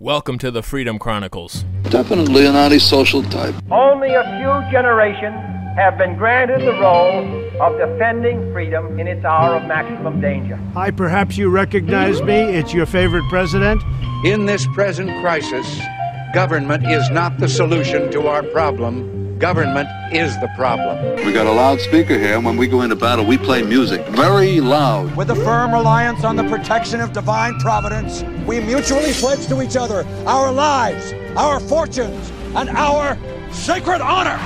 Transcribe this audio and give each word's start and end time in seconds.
Welcome 0.00 0.38
to 0.38 0.50
the 0.50 0.64
Freedom 0.64 0.98
Chronicles. 0.98 1.64
Definitely 1.84 2.46
an 2.46 2.56
antisocial 2.56 3.22
type. 3.22 3.54
Only 3.70 4.12
a 4.12 4.24
few 4.24 4.72
generations 4.72 5.36
have 5.76 5.96
been 5.96 6.16
granted 6.16 6.62
the 6.62 6.72
role 6.80 7.22
of 7.60 7.78
defending 7.78 8.52
freedom 8.52 8.98
in 8.98 9.06
its 9.06 9.24
hour 9.24 9.54
of 9.54 9.68
maximum 9.68 10.20
danger. 10.20 10.56
Hi, 10.74 10.90
perhaps 10.90 11.36
you 11.36 11.48
recognize 11.48 12.20
me. 12.22 12.34
It's 12.34 12.74
your 12.74 12.86
favorite 12.86 13.22
president. 13.30 13.84
In 14.24 14.46
this 14.46 14.66
present 14.74 15.10
crisis, 15.20 15.80
government 16.34 16.84
is 16.90 17.08
not 17.10 17.38
the 17.38 17.48
solution 17.48 18.10
to 18.10 18.26
our 18.26 18.42
problem. 18.42 19.23
Government 19.44 19.90
is 20.10 20.40
the 20.40 20.48
problem. 20.56 21.16
We 21.16 21.30
got 21.30 21.46
a 21.46 21.52
loudspeaker 21.52 22.18
here, 22.18 22.36
and 22.36 22.46
when 22.46 22.56
we 22.56 22.66
go 22.66 22.80
into 22.80 22.96
battle, 22.96 23.26
we 23.26 23.36
play 23.36 23.62
music 23.62 24.00
very 24.06 24.58
loud. 24.58 25.14
With 25.16 25.28
a 25.28 25.34
firm 25.34 25.70
reliance 25.70 26.24
on 26.24 26.36
the 26.36 26.44
protection 26.44 26.98
of 27.02 27.12
divine 27.12 27.58
providence, 27.58 28.22
we 28.46 28.60
mutually 28.60 29.12
pledge 29.12 29.46
to 29.48 29.60
each 29.60 29.76
other 29.76 30.06
our 30.26 30.50
lives, 30.50 31.12
our 31.36 31.60
fortunes, 31.60 32.30
and 32.54 32.70
our 32.70 33.18
sacred 33.52 34.00
honor. 34.00 34.40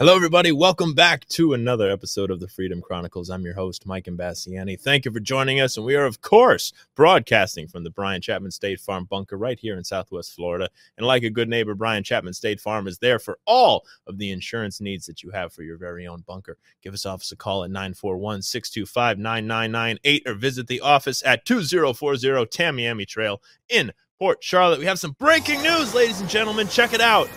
Hello, 0.00 0.16
everybody. 0.16 0.50
Welcome 0.50 0.94
back 0.94 1.28
to 1.28 1.52
another 1.52 1.90
episode 1.90 2.30
of 2.30 2.40
the 2.40 2.48
Freedom 2.48 2.80
Chronicles. 2.80 3.28
I'm 3.28 3.44
your 3.44 3.52
host, 3.52 3.84
Mike 3.84 4.06
Imbasciani. 4.06 4.80
Thank 4.80 5.04
you 5.04 5.12
for 5.12 5.20
joining 5.20 5.60
us. 5.60 5.76
And 5.76 5.84
we 5.84 5.94
are, 5.94 6.06
of 6.06 6.22
course, 6.22 6.72
broadcasting 6.94 7.68
from 7.68 7.84
the 7.84 7.90
Brian 7.90 8.22
Chapman 8.22 8.50
State 8.50 8.80
Farm 8.80 9.04
bunker 9.04 9.36
right 9.36 9.60
here 9.60 9.76
in 9.76 9.84
Southwest 9.84 10.34
Florida. 10.34 10.70
And 10.96 11.06
like 11.06 11.22
a 11.22 11.28
good 11.28 11.50
neighbor, 11.50 11.74
Brian 11.74 12.02
Chapman 12.02 12.32
State 12.32 12.62
Farm 12.62 12.86
is 12.86 12.96
there 12.96 13.18
for 13.18 13.38
all 13.44 13.84
of 14.06 14.16
the 14.16 14.30
insurance 14.30 14.80
needs 14.80 15.04
that 15.04 15.22
you 15.22 15.32
have 15.32 15.52
for 15.52 15.64
your 15.64 15.76
very 15.76 16.06
own 16.06 16.24
bunker. 16.26 16.56
Give 16.80 16.94
us 16.94 17.04
office 17.04 17.32
a 17.32 17.36
call 17.36 17.64
at 17.64 17.70
941 17.70 18.40
625 18.40 19.18
9998 19.18 20.22
or 20.26 20.32
visit 20.32 20.66
the 20.66 20.80
office 20.80 21.22
at 21.26 21.44
2040 21.44 22.26
Tamiami 22.46 23.06
Trail 23.06 23.42
in 23.68 23.92
Port 24.18 24.42
Charlotte. 24.42 24.78
We 24.78 24.86
have 24.86 24.98
some 24.98 25.14
breaking 25.18 25.60
news, 25.60 25.94
ladies 25.94 26.22
and 26.22 26.30
gentlemen. 26.30 26.68
Check 26.68 26.94
it 26.94 27.02
out. 27.02 27.28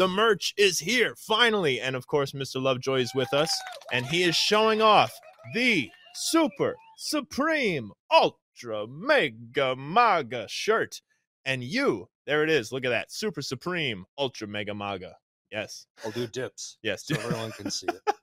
The 0.00 0.08
merch 0.08 0.54
is 0.56 0.78
here 0.78 1.14
finally. 1.14 1.78
And 1.78 1.94
of 1.94 2.06
course, 2.06 2.32
Mr. 2.32 2.58
Lovejoy 2.58 3.00
is 3.00 3.14
with 3.14 3.34
us, 3.34 3.52
and 3.92 4.06
he 4.06 4.22
is 4.22 4.34
showing 4.34 4.80
off 4.80 5.12
the 5.52 5.90
Super 6.14 6.74
Supreme 6.96 7.92
Ultra 8.10 8.86
Mega 8.88 9.76
Maga 9.76 10.46
shirt. 10.48 11.02
And 11.44 11.62
you, 11.62 12.08
there 12.24 12.42
it 12.42 12.48
is. 12.48 12.72
Look 12.72 12.86
at 12.86 12.88
that. 12.88 13.12
Super 13.12 13.42
Supreme 13.42 14.06
Ultra 14.16 14.48
Mega 14.48 14.72
Maga. 14.72 15.16
Yes. 15.52 15.86
I'll 16.02 16.12
do 16.12 16.26
dips 16.26 16.78
Yes. 16.82 17.04
so 17.06 17.16
everyone 17.16 17.52
can 17.52 17.70
see 17.70 17.88
it. 17.88 18.00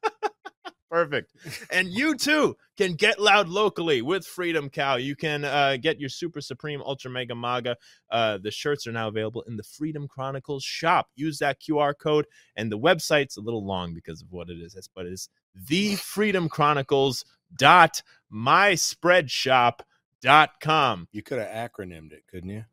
Perfect. 0.90 1.34
And 1.70 1.90
you 1.90 2.16
too 2.16 2.56
can 2.78 2.94
get 2.94 3.20
loud 3.20 3.50
locally 3.50 4.02
with 4.02 4.26
Freedom 4.26 4.70
Cow. 4.70 4.96
You 4.96 5.18
can 5.18 5.44
uh, 5.44 5.76
get 5.82 6.00
your 6.00 6.08
Super 6.08 6.40
Supreme 6.40 6.82
Ultra 6.82 7.12
Mega 7.12 7.36
Maga. 7.36 7.76
Uh, 8.10 8.38
the 8.42 8.52
shirts 8.52 8.88
are 8.88 8.94
now 8.94 9.10
available 9.10 9.42
in 9.44 9.58
the 9.58 9.64
Freedom 9.64 10.08
Chronicles 10.08 10.64
shop. 10.64 11.10
Use 11.16 11.40
that 11.40 11.60
QR 11.60 11.94
code, 11.98 12.26
and 12.56 12.72
the 12.72 12.80
website's 12.80 13.36
a 13.36 13.42
little 13.42 13.66
long 13.66 13.94
because 13.94 14.22
of 14.22 14.32
what 14.32 14.50
it 14.50 14.62
is, 14.62 14.78
but 14.96 15.06
it's 15.06 15.28
the 15.54 15.96
Freedom 15.96 16.48
Chronicles 16.48 17.26
dot 17.54 18.02
myspreadshop.com. 18.34 21.08
You 21.12 21.24
could 21.24 21.40
have 21.40 21.72
acronymed 21.72 22.14
it, 22.14 22.24
couldn't 22.30 22.50
you? 22.50 22.64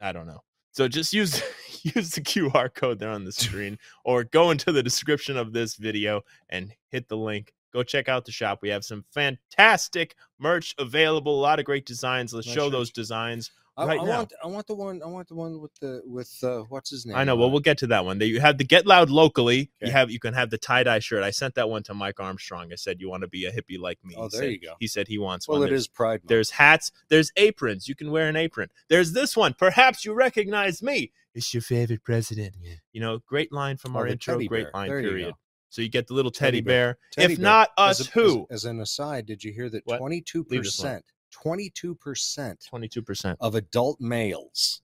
I 0.00 0.12
don't 0.12 0.26
know. 0.26 0.42
So 0.72 0.88
just 0.88 1.12
use 1.12 1.42
use 1.82 2.10
the 2.10 2.20
QR 2.20 2.72
code 2.74 2.98
there 2.98 3.10
on 3.10 3.24
the 3.24 3.32
screen 3.32 3.78
or 4.04 4.24
go 4.24 4.50
into 4.50 4.72
the 4.72 4.82
description 4.82 5.36
of 5.36 5.52
this 5.52 5.76
video 5.76 6.22
and 6.50 6.72
hit 6.88 7.08
the 7.08 7.16
link. 7.16 7.52
Go 7.72 7.82
check 7.82 8.08
out 8.08 8.24
the 8.24 8.32
shop. 8.32 8.58
We 8.60 8.68
have 8.68 8.84
some 8.84 9.04
fantastic 9.12 10.14
merch 10.38 10.74
available, 10.78 11.38
a 11.38 11.40
lot 11.40 11.58
of 11.58 11.64
great 11.64 11.86
designs. 11.86 12.34
Let's 12.34 12.46
Nice 12.46 12.54
show 12.54 12.68
those 12.68 12.90
designs 12.90 13.50
I, 13.76 13.86
right 13.86 14.00
I 14.00 14.04
now. 14.04 14.16
want 14.18 14.32
I 14.44 14.46
want 14.48 14.66
the 14.66 14.74
one 14.74 15.02
I 15.02 15.06
want 15.06 15.28
the 15.28 15.34
one 15.34 15.58
with 15.60 15.74
the 15.80 16.02
with 16.04 16.30
uh, 16.42 16.60
what's 16.68 16.90
his 16.90 17.06
name? 17.06 17.16
I 17.16 17.24
know. 17.24 17.36
Well, 17.36 17.50
we'll 17.50 17.60
get 17.60 17.78
to 17.78 17.86
that 17.86 18.04
one. 18.04 18.18
There 18.18 18.28
You 18.28 18.38
have 18.40 18.58
the 18.58 18.64
Get 18.64 18.86
Loud 18.86 19.08
locally. 19.08 19.70
You 19.80 19.90
have 19.90 20.10
you 20.10 20.18
can 20.20 20.34
have 20.34 20.50
the 20.50 20.58
tie 20.58 20.82
dye 20.82 20.98
shirt. 20.98 21.22
I 21.22 21.30
sent 21.30 21.54
that 21.54 21.70
one 21.70 21.82
to 21.84 21.94
Mike 21.94 22.20
Armstrong. 22.20 22.70
I 22.70 22.76
said 22.76 23.00
you 23.00 23.08
want 23.08 23.22
to 23.22 23.28
be 23.28 23.46
a 23.46 23.50
hippie 23.52 23.78
like 23.80 23.98
me. 24.04 24.14
Oh, 24.18 24.24
He 24.24 24.28
there 24.28 24.40
said- 24.42 24.50
you 24.50 24.60
go. 24.60 24.74
He 24.78 24.86
said 24.86 25.08
he 25.08 25.16
wants 25.16 25.48
well, 25.48 25.58
one. 25.60 25.68
it 25.68 25.70
There's- 25.70 25.82
is 25.82 25.88
Pride 25.88 26.20
Month. 26.22 26.28
There's 26.28 26.50
hats. 26.50 26.92
There's 27.08 27.32
aprons. 27.36 27.88
You 27.88 27.94
can 27.94 28.10
wear 28.10 28.28
an 28.28 28.36
apron. 28.36 28.68
There's 28.88 29.12
this 29.12 29.36
one. 29.36 29.54
Perhaps 29.58 30.04
you 30.04 30.12
recognize 30.12 30.82
me. 30.82 31.12
It's 31.34 31.54
your 31.54 31.62
favorite 31.62 32.04
president. 32.04 32.56
You 32.92 33.00
know, 33.00 33.20
great 33.26 33.52
line 33.52 33.78
from 33.78 33.96
Oh, 33.96 34.00
our 34.00 34.06
intro. 34.06 34.38
Great 34.44 34.66
line, 34.74 34.88
There 34.90 35.00
you 35.00 35.08
period. 35.08 35.30
go. 35.30 35.38
So 35.70 35.80
you 35.80 35.88
get 35.88 36.06
the 36.08 36.12
little 36.12 36.30
Teddy 36.30 36.58
teddy, 36.58 36.60
bear. 36.60 36.86
bear. 36.94 36.98
Teddy 37.26 37.32
if 37.32 37.38
bear. 37.38 37.42
not 37.44 37.70
As 37.78 38.00
us, 38.02 38.08
a- 38.08 38.10
who? 38.10 38.46
As, 38.50 38.56
as 38.56 38.64
an 38.66 38.80
aside, 38.80 39.24
did 39.24 39.42
you 39.42 39.50
hear 39.54 39.70
that 39.70 39.84
twenty 39.88 40.20
two 40.20 40.44
Leave 40.50 40.64
this 40.64 40.78
alone. 40.78 40.92
percent, 40.96 41.04
twenty 41.32 41.70
two 41.70 41.94
percent 41.96 42.64
Twenty-two 42.68 43.02
percent. 43.02 43.38
of 43.40 43.54
adult 43.56 44.00
males 44.00 44.82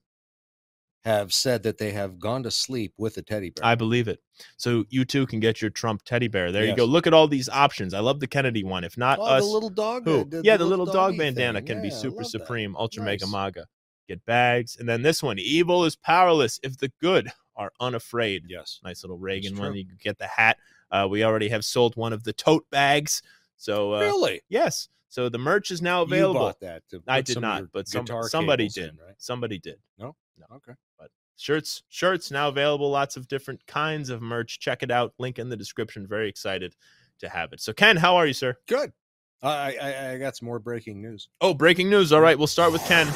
have 1.05 1.33
said 1.33 1.63
that 1.63 1.77
they 1.77 1.91
have 1.91 2.19
gone 2.19 2.43
to 2.43 2.51
sleep 2.51 2.93
with 2.97 3.15
a 3.17 3.21
teddy 3.21 3.51
bear. 3.51 3.65
I 3.65 3.75
believe 3.75 4.09
it. 4.09 4.19
So 4.57 4.83
you 4.89 5.05
too 5.05 5.25
can 5.25 5.39
get 5.39 5.61
your 5.61 5.71
Trump 5.71 6.03
teddy 6.03 6.27
bear. 6.27 6.51
There 6.51 6.65
you 6.65 6.75
go. 6.75 6.83
Look 6.83 7.07
at 7.07 7.13
all 7.13 7.27
these 7.27 7.47
options. 7.47 7.93
I 7.93 7.99
love 7.99 8.19
the 8.19 8.27
Kennedy 8.27 8.65
one. 8.65 8.83
If 8.83 8.97
not 8.97 9.17
oh, 9.17 9.23
us, 9.23 9.43
the 9.43 9.49
little 9.49 9.69
dog. 9.69 10.03
who? 10.03 10.21
uh, 10.21 10.41
yeah, 10.43 10.57
the 10.57 10.65
little 10.65 10.85
dog 10.85 11.17
bandana 11.17 11.59
thing. 11.59 11.67
can 11.67 11.81
be 11.81 11.87
Yeah, 11.87 11.95
I 11.95 11.97
super 11.97 12.15
love 12.17 12.31
that. 12.31 12.39
supreme, 12.39 12.75
ultra 12.75 13.03
mega 13.03 13.25
Nice. 13.25 13.31
maga. 13.31 13.65
Get 14.09 14.25
bags, 14.25 14.75
and 14.77 14.89
then 14.89 15.01
this 15.01 15.23
one: 15.23 15.37
evil 15.39 15.85
is 15.85 15.95
powerless 15.95 16.59
if 16.63 16.77
the 16.77 16.91
good 16.99 17.31
are 17.55 17.71
unafraid. 17.79 18.43
Yes. 18.49 18.79
nice 18.83 19.03
little 19.03 19.17
Reagan 19.17 19.55
one. 19.57 19.75
You 19.75 19.85
can 19.85 19.97
get 20.01 20.17
the 20.17 20.27
hat. 20.27 20.57
Uh, 20.91 21.07
we 21.09 21.23
already 21.23 21.47
have 21.49 21.63
sold 21.63 21.95
one 21.95 22.11
of 22.11 22.23
the 22.23 22.33
tote 22.33 22.69
bags. 22.71 23.21
So 23.57 23.93
uh, 23.93 23.99
really? 23.99 24.41
yes, 24.49 24.89
so 25.09 25.27
the 25.29 25.37
merch 25.37 25.71
is 25.71 25.81
now 25.81 25.99
You 25.99 26.05
available. 26.05 26.39
bought 26.41 26.59
that. 26.61 26.83
I 27.07 27.21
did 27.21 27.41
not, 27.41 27.71
but 27.73 27.87
some, 27.87 28.05
somebody 28.23 28.69
did. 28.69 28.89
in, 28.91 28.97
right? 29.05 29.15
Somebody 29.17 29.59
did. 29.59 29.77
No? 29.97 30.15
No. 30.37 30.55
Okay. 30.57 30.73
But 30.97 31.09
shirts, 31.37 31.83
shirts 31.89 32.31
now 32.31 32.47
available. 32.47 32.89
Lots 32.89 33.17
of 33.17 33.27
different 33.27 33.65
kinds 33.67 34.09
of 34.09 34.21
merch. 34.21 34.59
Check 34.59 34.83
it 34.83 34.91
out. 34.91 35.13
Link 35.19 35.39
in 35.39 35.49
the 35.49 35.57
description. 35.57 36.07
Very 36.07 36.29
excited 36.29 36.75
to 37.19 37.27
have 37.29 37.51
it. 37.53 37.59
So 37.61 37.73
Ken, 37.73 37.97
how 37.97 38.15
are 38.15 38.25
you, 38.25 38.33
sir? 38.33 38.55
Good. 38.67 38.93
I, 39.41 39.77
I 39.81 40.11
I 40.13 40.17
got 40.17 40.35
some 40.35 40.47
more 40.47 40.59
breaking 40.59 41.01
news. 41.01 41.29
Oh, 41.41 41.53
breaking 41.53 41.89
news. 41.89 42.11
All 42.13 42.19
right, 42.21 42.37
we'll 42.37 42.47
start 42.47 42.71
with 42.73 42.83
Ken. 42.83 43.07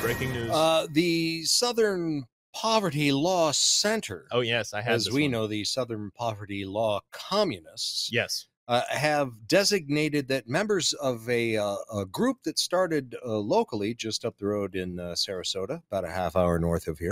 Breaking 0.00 0.32
news. 0.32 0.50
Uh, 0.50 0.86
the 0.90 1.44
Southern 1.44 2.24
Poverty 2.54 3.12
Law 3.12 3.52
Center, 3.52 4.26
oh 4.32 4.40
yes, 4.40 4.72
I 4.72 4.80
have. 4.80 4.94
as 4.94 5.10
we 5.10 5.28
know, 5.28 5.46
the 5.46 5.62
Southern 5.64 6.10
Poverty 6.16 6.64
Law 6.64 7.00
Communists, 7.12 8.10
Yes. 8.10 8.46
Uh, 8.70 8.82
have 8.90 9.32
designated 9.48 10.28
that 10.28 10.48
members 10.48 10.92
of 10.94 11.28
a, 11.28 11.56
uh, 11.56 11.74
a 11.94 12.04
group 12.06 12.36
that 12.44 12.58
started 12.58 13.16
uh, 13.26 13.36
locally 13.56 13.92
just 13.94 14.24
up 14.24 14.36
the 14.38 14.46
road 14.46 14.74
in 14.76 14.98
uh, 15.00 15.12
Sarasota, 15.14 15.82
about 15.90 16.04
a 16.04 16.10
half 16.10 16.36
hour 16.36 16.58
north 16.58 16.86
of 16.86 16.98
here, 16.98 17.10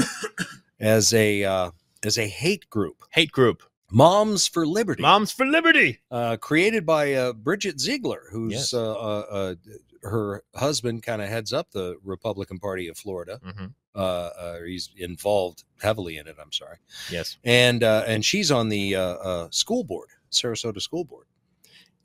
as 0.80 1.12
a 1.12 1.44
uh, 1.44 1.70
as 2.04 2.16
a 2.18 2.26
hate 2.28 2.68
group, 2.70 2.96
Hate 3.10 3.32
group. 3.32 3.62
Moms 3.90 4.46
for 4.46 4.66
Liberty, 4.66 5.02
Moms 5.02 5.32
for 5.32 5.46
Liberty. 5.46 5.98
uh, 6.10 6.36
created 6.36 6.84
by 6.84 7.14
uh, 7.14 7.32
Bridget 7.32 7.80
Ziegler, 7.80 8.24
who's 8.30 8.52
Yes. 8.52 8.74
uh, 8.74 8.92
uh, 8.92 9.24
uh, 9.30 9.54
her 10.02 10.42
husband 10.54 11.02
kind 11.02 11.22
of 11.22 11.28
heads 11.28 11.52
up 11.54 11.70
the 11.70 11.96
Republican 12.04 12.58
Party 12.58 12.86
of 12.88 12.96
Florida. 12.98 13.40
hmm 13.42 13.66
Uh, 13.94 14.30
uh, 14.44 14.62
he's 14.62 14.90
involved 14.96 15.64
heavily 15.82 16.18
in 16.18 16.28
it. 16.28 16.36
I'm 16.40 16.52
sorry, 16.52 16.76
Yes. 17.10 17.36
and 17.42 17.82
uh, 17.82 18.04
and 18.06 18.24
she's 18.24 18.50
on 18.52 18.68
the 18.68 18.94
uh, 18.94 19.02
uh, 19.30 19.48
school 19.50 19.82
board, 19.82 20.10
Sarasota 20.30 20.80
School 20.80 21.04
Board, 21.04 21.26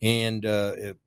and 0.03 0.45
uh, 0.45 0.73
it- 0.77 0.97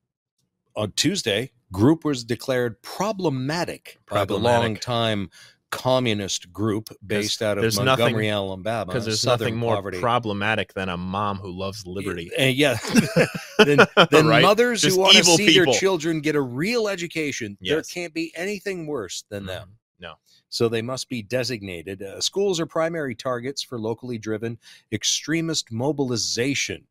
on 0.75 0.91
Tuesday, 0.91 1.51
group 1.71 2.03
was 2.05 2.23
declared 2.23 2.79
problematic, 2.83 3.97
by 4.09 4.19
the 4.25 4.33
Problematic. 4.35 4.61
long-time 4.87 5.29
communist 5.71 6.53
group 6.53 6.89
based 7.05 7.41
out 7.41 7.57
of 7.57 7.61
there's 7.63 7.77
Montgomery, 7.77 8.27
nothing- 8.27 8.29
Alabama. 8.29 8.85
Because 8.85 9.05
there's 9.05 9.25
nothing 9.25 9.55
more 9.55 9.75
poverty. 9.75 9.99
problematic 9.99 10.73
than 10.75 10.87
a 10.89 10.95
mom 10.97 11.37
who 11.37 11.51
loves 11.51 11.85
liberty. 11.87 12.29
Uh, 12.39 12.43
yeah. 12.43 12.77
then 13.57 13.79
then 14.11 14.27
Right? 14.27 14.41
mothers 14.43 14.81
Just 14.83 14.95
who 14.95 15.01
want 15.01 15.17
to 15.17 15.23
see 15.23 15.47
people. 15.47 15.71
their 15.73 15.79
children 15.79 16.21
get 16.21 16.35
a 16.35 16.41
real 16.41 16.87
education, 16.87 17.57
there 17.59 17.81
can't 17.81 18.13
be 18.13 18.31
anything 18.35 18.85
worse 18.87 19.23
than 19.29 19.45
them. 19.47 19.67
Mhm. 19.69 19.71
No. 19.99 20.13
So 20.49 20.69
they 20.69 20.83
must 20.83 21.09
be 21.09 21.23
designated. 21.23 22.03
Uh, 22.03 22.21
schools 22.21 22.59
are 22.59 22.67
primary 22.67 23.15
targets 23.15 23.63
for 23.63 23.79
locally 23.79 24.19
driven 24.19 24.59
extremist 24.91 25.71
mobilization, 25.71 26.85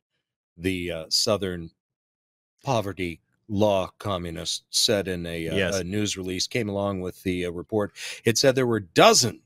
the 0.57 0.91
uh, 0.91 1.05
Southern 1.09 1.71
Poverty 2.63 3.21
Law 3.49 3.91
communist 3.97 4.63
said 4.69 5.07
in 5.07 5.25
a, 5.25 5.47
uh, 5.47 5.55
Yes. 5.55 5.75
a 5.75 5.83
news 5.83 6.17
release, 6.17 6.47
came 6.47 6.67
along 6.67 6.99
with 7.01 7.23
the 7.23 7.45
uh, 7.45 7.51
report. 7.51 7.93
It 8.25 8.37
said 8.37 8.55
there 8.55 8.67
were 8.67 8.79
dozen 8.81 9.41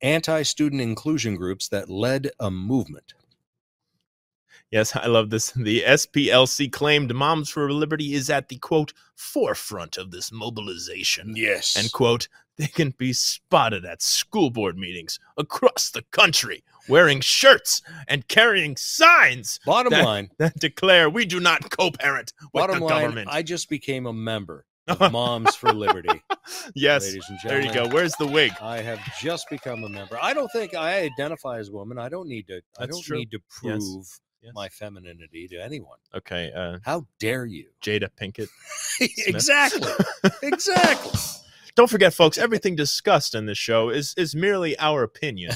anti 0.00 0.42
student 0.42 0.80
inclusion 0.80 1.36
groups 1.36 1.68
that 1.68 1.90
led 1.90 2.30
a 2.40 2.50
movement. 2.50 3.14
Yes, 4.74 4.96
I 4.96 5.06
love 5.06 5.30
this. 5.30 5.52
The 5.56 5.82
SPLC 5.86 6.72
claimed 6.72 7.14
Moms 7.14 7.48
for 7.48 7.70
Liberty 7.72 8.12
is 8.14 8.28
at 8.28 8.48
the 8.48 8.56
quote 8.56 8.92
forefront 9.14 9.96
of 9.96 10.10
this 10.10 10.32
mobilization. 10.32 11.34
Yes. 11.36 11.76
And 11.76 11.92
quote, 11.92 12.26
they 12.58 12.66
can 12.66 12.90
be 12.98 13.12
spotted 13.12 13.84
at 13.84 14.02
school 14.02 14.50
board 14.50 14.76
meetings 14.76 15.20
across 15.36 15.90
the 15.90 16.02
country 16.10 16.64
wearing 16.88 17.20
shirts 17.20 17.82
and 18.08 18.26
carrying 18.26 18.76
signs 18.76 19.60
bottom 19.64 19.92
that- 19.92 20.04
line, 20.04 20.30
that 20.38 20.58
declare 20.58 21.08
we 21.08 21.24
do 21.24 21.38
not 21.38 21.70
co-parent 21.70 22.32
with 22.52 22.60
bottom 22.60 22.80
the 22.80 22.84
line, 22.84 23.02
government. 23.02 23.28
I 23.30 23.42
just 23.44 23.68
became 23.68 24.06
a 24.06 24.12
member 24.12 24.66
of 24.88 25.12
Moms 25.12 25.54
for 25.54 25.72
Liberty. 25.72 26.20
yes, 26.74 27.06
ladies 27.06 27.24
and 27.28 27.38
gentlemen. 27.40 27.72
there 27.72 27.84
you 27.84 27.88
go. 27.88 27.94
Where's 27.94 28.14
the 28.16 28.26
wig? 28.26 28.50
I 28.60 28.78
have 28.78 28.98
just 29.20 29.48
become 29.48 29.84
a 29.84 29.88
member. 29.88 30.18
I 30.20 30.34
don't 30.34 30.50
think 30.50 30.74
I 30.74 30.98
identify 31.02 31.58
as 31.60 31.68
a 31.68 31.72
woman. 31.72 31.96
I 31.96 32.08
don't 32.08 32.28
need 32.28 32.48
to. 32.48 32.54
That's 32.76 32.80
I 32.80 32.86
don't 32.86 33.02
true. 33.04 33.18
need 33.18 33.30
to 33.30 33.38
prove 33.48 33.80
Yes. 33.80 34.20
My 34.52 34.68
femininity 34.68 35.48
to 35.48 35.56
anyone. 35.62 35.98
Okay, 36.14 36.52
uh, 36.54 36.78
How 36.84 37.06
dare 37.18 37.46
you? 37.46 37.66
Jada 37.82 38.08
Pinkett. 38.20 38.48
exactly. 39.26 39.90
exactly. 40.42 41.12
Don't 41.76 41.90
forget, 41.90 42.14
folks, 42.14 42.38
everything 42.38 42.76
discussed 42.76 43.34
in 43.34 43.46
this 43.46 43.58
show 43.58 43.88
is 43.88 44.14
is 44.16 44.34
merely 44.36 44.78
our 44.78 45.02
opinion. 45.02 45.50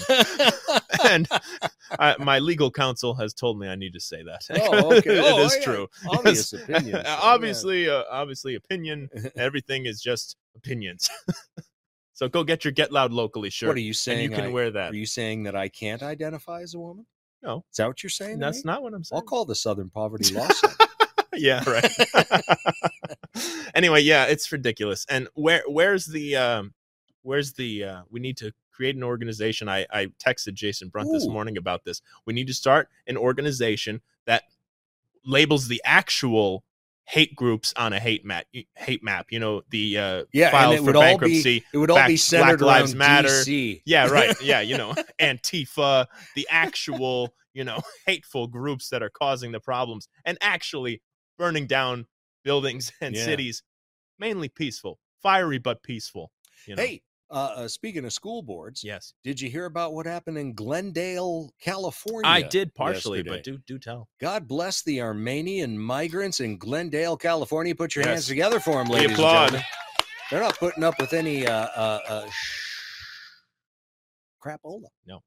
and 1.05 1.29
I, 1.99 2.17
my 2.19 2.40
legal 2.40 2.73
counsel 2.73 3.14
has 3.14 3.32
told 3.32 3.56
me 3.61 3.69
I 3.69 3.76
need 3.76 3.93
to 3.93 4.00
say 4.00 4.25
that. 4.25 4.43
Oh, 4.50 4.96
okay. 4.96 5.17
it 5.19 5.25
Oh, 5.25 5.44
is 5.44 5.55
yeah. 5.56 5.62
true. 5.64 5.88
Obvious 6.08 6.52
Yes. 6.52 6.62
opinion, 6.62 6.93
so, 6.96 7.02
yeah. 7.02 7.19
obviously, 7.23 7.88
uh, 7.88 8.02
obviously, 8.11 8.56
opinion. 8.56 9.08
Everything 9.37 9.87
is 9.87 10.00
just 10.02 10.37
opinions. 10.56 11.08
so 12.14 12.29
go 12.29 12.43
get 12.43 12.64
your 12.64 12.73
Get 12.73 12.90
Loud 12.90 13.12
locally 13.12 13.50
shirt. 13.50 13.69
What 13.69 13.76
are 13.76 13.81
you 13.81 13.94
saying? 13.94 14.19
And 14.25 14.31
you 14.31 14.37
can 14.37 14.46
I- 14.46 14.52
wear 14.52 14.73
that. 14.73 14.90
Are 14.93 14.96
you 14.96 15.06
saying 15.06 15.44
that 15.44 15.55
I 15.55 15.69
can't 15.69 16.02
identify 16.02 16.62
as 16.62 16.75
a 16.75 16.81
woman? 16.81 17.06
No. 17.43 17.64
Is 17.70 17.76
that 17.76 17.87
what 17.87 18.02
you're 18.02 18.11
saying? 18.11 18.38
That's 18.38 18.64
not 18.64 18.82
what 18.82 18.94
I'm 18.94 19.05
saying. 19.05 19.19
I'll 19.19 19.25
call 19.25 19.44
the 19.44 19.55
Southern 19.55 19.90
Poverty 19.90 20.35
Law 20.35 20.49
Center. 20.49 20.75
yeah, 21.35 21.62
right. 21.69 21.90
anyway, 23.75 24.00
yeah, 24.00 24.25
it's 24.25 24.50
ridiculous. 24.50 25.06
And 25.08 25.29
where 25.35 25.62
where's 25.67 26.06
the 26.06 26.37
um 26.37 26.75
where's 27.23 27.52
the 27.52 27.85
uh 27.85 28.02
we 28.11 28.20
need 28.20 28.37
to 28.38 28.52
create 28.73 28.96
an 28.96 29.05
organization. 29.05 29.69
I 29.69 29.87
I 29.90 30.06
texted 30.25 30.55
Jason 30.55 30.88
Brunt 30.88 31.11
this 31.12 31.26
morning 31.26 31.56
about 31.56 31.85
this. 31.85 32.02
We 32.26 32.32
need 32.32 32.46
to 32.49 32.55
start 32.55 32.88
an 33.06 33.17
organization 33.17 34.00
that 34.26 34.44
labels 35.25 35.69
the 35.69 35.82
actual 35.85 36.64
hate 37.10 37.34
groups 37.34 37.72
on 37.76 37.94
a 37.94 37.99
hate 37.99 38.22
map 38.22 38.44
hate 38.76 39.02
map 39.02 39.26
you 39.31 39.38
know 39.40 39.62
the 39.70 39.96
uh 39.96 40.25
Yeah, 40.32 40.49
and 40.49 40.52
filed 40.52 40.84
for 40.84 40.94
all 40.96 41.02
be- 41.02 41.06
bankruptcy 41.08 41.64
It 41.72 41.78
would 41.78 41.90
all 41.90 41.96
Black- 41.96 42.08
be 42.08 42.16
centered 42.19 42.58
Black 42.58 42.81
Lives 42.81 42.94
Matter. 42.94 43.28
DC. 43.28 43.81
yeah, 43.87 44.08
right. 44.08 44.37
Yeah, 44.43 44.60
you 44.60 44.76
know, 44.76 44.94
Antifa, 45.19 46.06
the 46.34 46.46
actual, 46.50 47.34
you 47.55 47.64
know, 47.64 47.81
hateful 48.06 48.46
groups 48.46 48.88
that 48.90 49.02
are 49.02 49.10
causing 49.10 49.52
the 49.52 49.60
problems 49.60 50.06
and 50.26 50.37
actually 50.40 51.00
burning 51.38 51.66
down 51.66 52.06
buildings 52.44 52.93
and 53.00 53.14
Yeah. 53.14 53.25
cities, 53.25 53.62
mainly 54.19 54.49
peaceful, 54.50 54.99
fiery 55.22 55.58
but 55.58 55.82
peaceful. 55.82 56.31
You 56.66 56.76
know? 56.76 56.82
Hey, 56.82 57.02
uh, 57.30 57.52
uh, 57.56 57.69
speaking 57.69 58.04
of 58.04 58.12
school 58.12 58.42
boards, 58.42 58.82
yes, 58.82 59.14
did 59.22 59.40
you 59.40 59.50
hear 59.50 59.66
about 59.66 59.92
what 59.92 60.06
happened 60.06 60.38
in 60.38 60.54
Glendale, 60.54 61.52
California? 61.60 62.28
I 62.30 62.42
did 62.42 62.75
partially, 62.75 63.19
yesterday? 63.19 63.36
but 63.36 63.44
do 63.44 63.58
do 63.66 63.78
tell. 63.78 64.08
God 64.20 64.48
bless 64.48 64.82
the 64.82 65.00
Armenian 65.02 65.78
migrants 65.78 66.40
in 66.40 66.56
Glendale, 66.58 67.16
California. 67.16 67.75
Put 67.75 67.94
your 67.96 68.06
hands 68.06 68.26
together 68.26 68.60
for 68.60 68.72
them, 68.75 68.88
We 68.88 68.96
ladies 69.00 69.12
applaud. 69.12 69.34
and 69.34 69.50
gentlemen. 69.52 69.64
They're 70.30 70.40
not 70.40 70.58
putting 70.58 70.84
up 70.84 70.98
with 71.00 71.12
any 71.14 71.46
uh, 71.46 71.52
uh, 71.75 72.00
uh, 72.08 72.26
crapola. 74.42 74.88
No. 75.06 75.22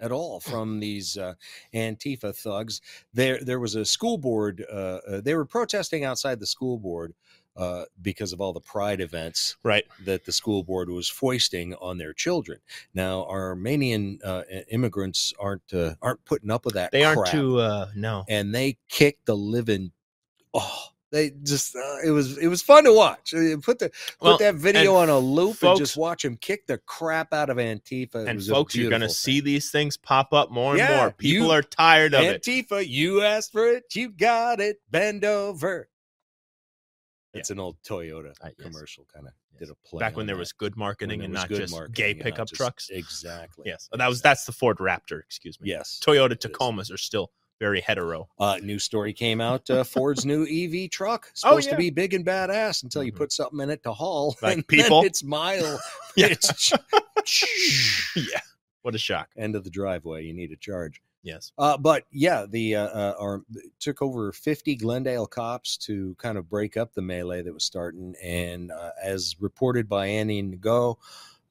At 0.00 0.12
all 0.12 0.38
from 0.40 0.78
these 0.80 1.16
uh, 1.16 1.34
Antifa 1.74 2.34
thugs. 2.36 2.80
There, 3.12 3.42
there 3.42 3.58
was 3.60 3.74
a 3.74 3.84
school 3.84 4.16
board. 4.18 4.64
Uh, 4.70 4.98
uh, 5.08 5.20
they 5.20 5.34
were 5.34 5.44
protesting 5.44 6.04
outside 6.04 6.38
the 6.40 6.46
school 6.46 6.78
board 6.78 7.14
uh, 7.58 7.84
because 8.02 8.32
of 8.32 8.40
all 8.40 8.52
the 8.54 8.60
pride 8.60 9.00
events 9.00 9.56
Right. 9.62 9.84
that 10.04 10.24
the 10.24 10.32
school 10.32 10.62
board 10.62 10.88
was 10.88 11.08
foisting 11.08 11.74
on 11.74 11.98
their 11.98 12.12
children. 12.14 12.60
Now, 12.94 13.24
Armenian 13.26 14.20
uh, 14.24 14.44
immigrants 14.70 15.34
aren't 15.38 15.74
uh, 15.74 15.94
aren't 16.00 16.24
putting 16.24 16.50
up 16.50 16.64
with 16.64 16.74
that. 16.74 16.92
They 16.92 17.04
aren't 17.04 17.18
crap 17.22 17.32
too 17.32 17.58
uh 17.58 17.88
no. 17.96 18.24
and 18.28 18.54
they 18.54 18.78
kicked 18.88 19.26
the 19.26 19.36
living. 19.36 19.90
Oh, 20.54 20.84
they 21.10 21.30
just 21.42 21.74
uh, 21.74 21.98
it 22.04 22.10
was 22.10 22.38
it 22.38 22.46
was 22.48 22.62
fun 22.62 22.84
to 22.84 22.92
watch. 22.92 23.30
Put 23.32 23.78
the 23.78 23.88
put 23.90 23.92
Well, 24.20 24.38
that 24.38 24.54
video 24.54 24.94
on 24.94 25.08
a 25.08 25.18
loop 25.18 25.62
and 25.62 25.76
just 25.78 25.96
watch 25.96 26.22
them 26.22 26.36
kick 26.36 26.66
the 26.66 26.78
crap 26.78 27.32
out 27.32 27.50
of 27.50 27.56
Antifa. 27.56 28.14
It 28.16 28.28
And 28.28 28.44
folks, 28.44 28.74
you're 28.76 28.90
gonna 28.90 29.08
see 29.08 29.40
these 29.40 29.70
things 29.70 29.96
pop 29.96 30.32
up 30.32 30.50
more 30.50 30.72
and 30.72 30.78
Yeah, 30.78 30.96
more. 30.96 31.10
People 31.10 31.46
you- 31.46 31.50
are 31.52 31.62
tired 31.62 32.14
of 32.14 32.20
thing. 32.20 32.30
it. 32.34 32.42
Antifa, 32.42 32.86
you 32.86 33.22
asked 33.22 33.52
for 33.52 33.66
it, 33.66 33.84
you 33.96 34.10
got 34.10 34.60
it. 34.60 34.80
Bend 34.90 35.24
over. 35.24 35.88
Yeah. 37.38 37.40
It's 37.40 37.50
an 37.50 37.60
old 37.60 37.76
Toyota 37.82 38.30
Uh, 38.42 38.48
yes. 38.48 38.54
commercial 38.60 39.06
kind 39.12 39.26
of 39.26 39.32
Yes. 39.52 39.60
did 39.60 39.70
a 39.70 39.74
play 39.88 40.00
Back 40.00 40.16
when 40.16 40.26
there 40.26 40.36
that. 40.36 40.40
was 40.40 40.52
good 40.52 40.76
marketing 40.76 41.18
there 41.20 41.24
and 41.26 41.34
not 41.34 41.48
good 41.48 41.58
just 41.62 41.72
marketing 41.72 41.94
gay 41.94 42.14
pickup 42.14 42.48
just- 42.48 42.54
trucks. 42.56 42.90
Exactly. 42.90 43.64
Yes, 43.66 43.88
that 43.92 44.06
was 44.08 44.20
that's 44.22 44.44
the 44.44 44.52
Ford 44.52 44.78
Raptor. 44.78 45.20
Excuse 45.20 45.60
me. 45.60 45.68
Yes. 45.70 46.00
Toyota 46.04 46.32
is. 46.32 46.38
Tacomas 46.38 46.92
are 46.92 46.96
still 46.98 47.30
very 47.60 47.80
hetero. 47.80 48.28
Uh, 48.38 48.58
new 48.62 48.78
story 48.78 49.12
came 49.12 49.40
out. 49.40 49.68
Uh, 49.68 49.82
Ford's 49.82 50.24
new 50.24 50.44
EV 50.46 50.88
truck 50.90 51.28
supposed 51.34 51.66
Oh, 51.66 51.70
yeah. 51.70 51.72
to 51.72 51.76
be 51.76 51.90
big 51.90 52.14
and 52.14 52.24
badass 52.24 52.84
until 52.84 53.02
you 53.02 53.12
Mhm. 53.12 53.16
put 53.16 53.32
something 53.32 53.58
in 53.60 53.68
it 53.70 53.82
to 53.82 53.92
haul. 53.92 54.36
Like 54.42 54.52
and 54.58 54.64
then 54.68 54.82
people? 54.84 55.02
it's 55.04 55.22
mile. 55.24 55.80
Yeah. 56.16 56.26
It's 56.28 56.72
yeah. 58.16 58.40
What 58.82 58.94
a 58.94 58.98
shock. 58.98 59.28
end 59.36 59.54
of 59.56 59.64
the 59.64 59.70
driveway. 59.70 60.24
You 60.24 60.34
need 60.34 60.50
a 60.52 60.56
charge. 60.56 61.00
Yes. 61.28 61.52
Uh, 61.58 61.76
but 61.76 62.04
yeah, 62.10 62.46
the 62.48 62.76
uh, 62.76 62.86
uh, 62.86 63.14
our, 63.20 63.42
took 63.80 64.00
over 64.00 64.32
50 64.32 64.76
Glendale 64.76 65.26
cops 65.26 65.76
to 65.78 66.14
kind 66.18 66.38
of 66.38 66.48
break 66.48 66.78
up 66.78 66.94
the 66.94 67.02
melee 67.02 67.42
that 67.42 67.52
was 67.52 67.64
starting. 67.64 68.14
And 68.22 68.72
uh, 68.72 68.90
as 69.02 69.36
reported 69.38 69.88
by 69.88 70.06
Andy 70.06 70.42
Ngo 70.42 70.96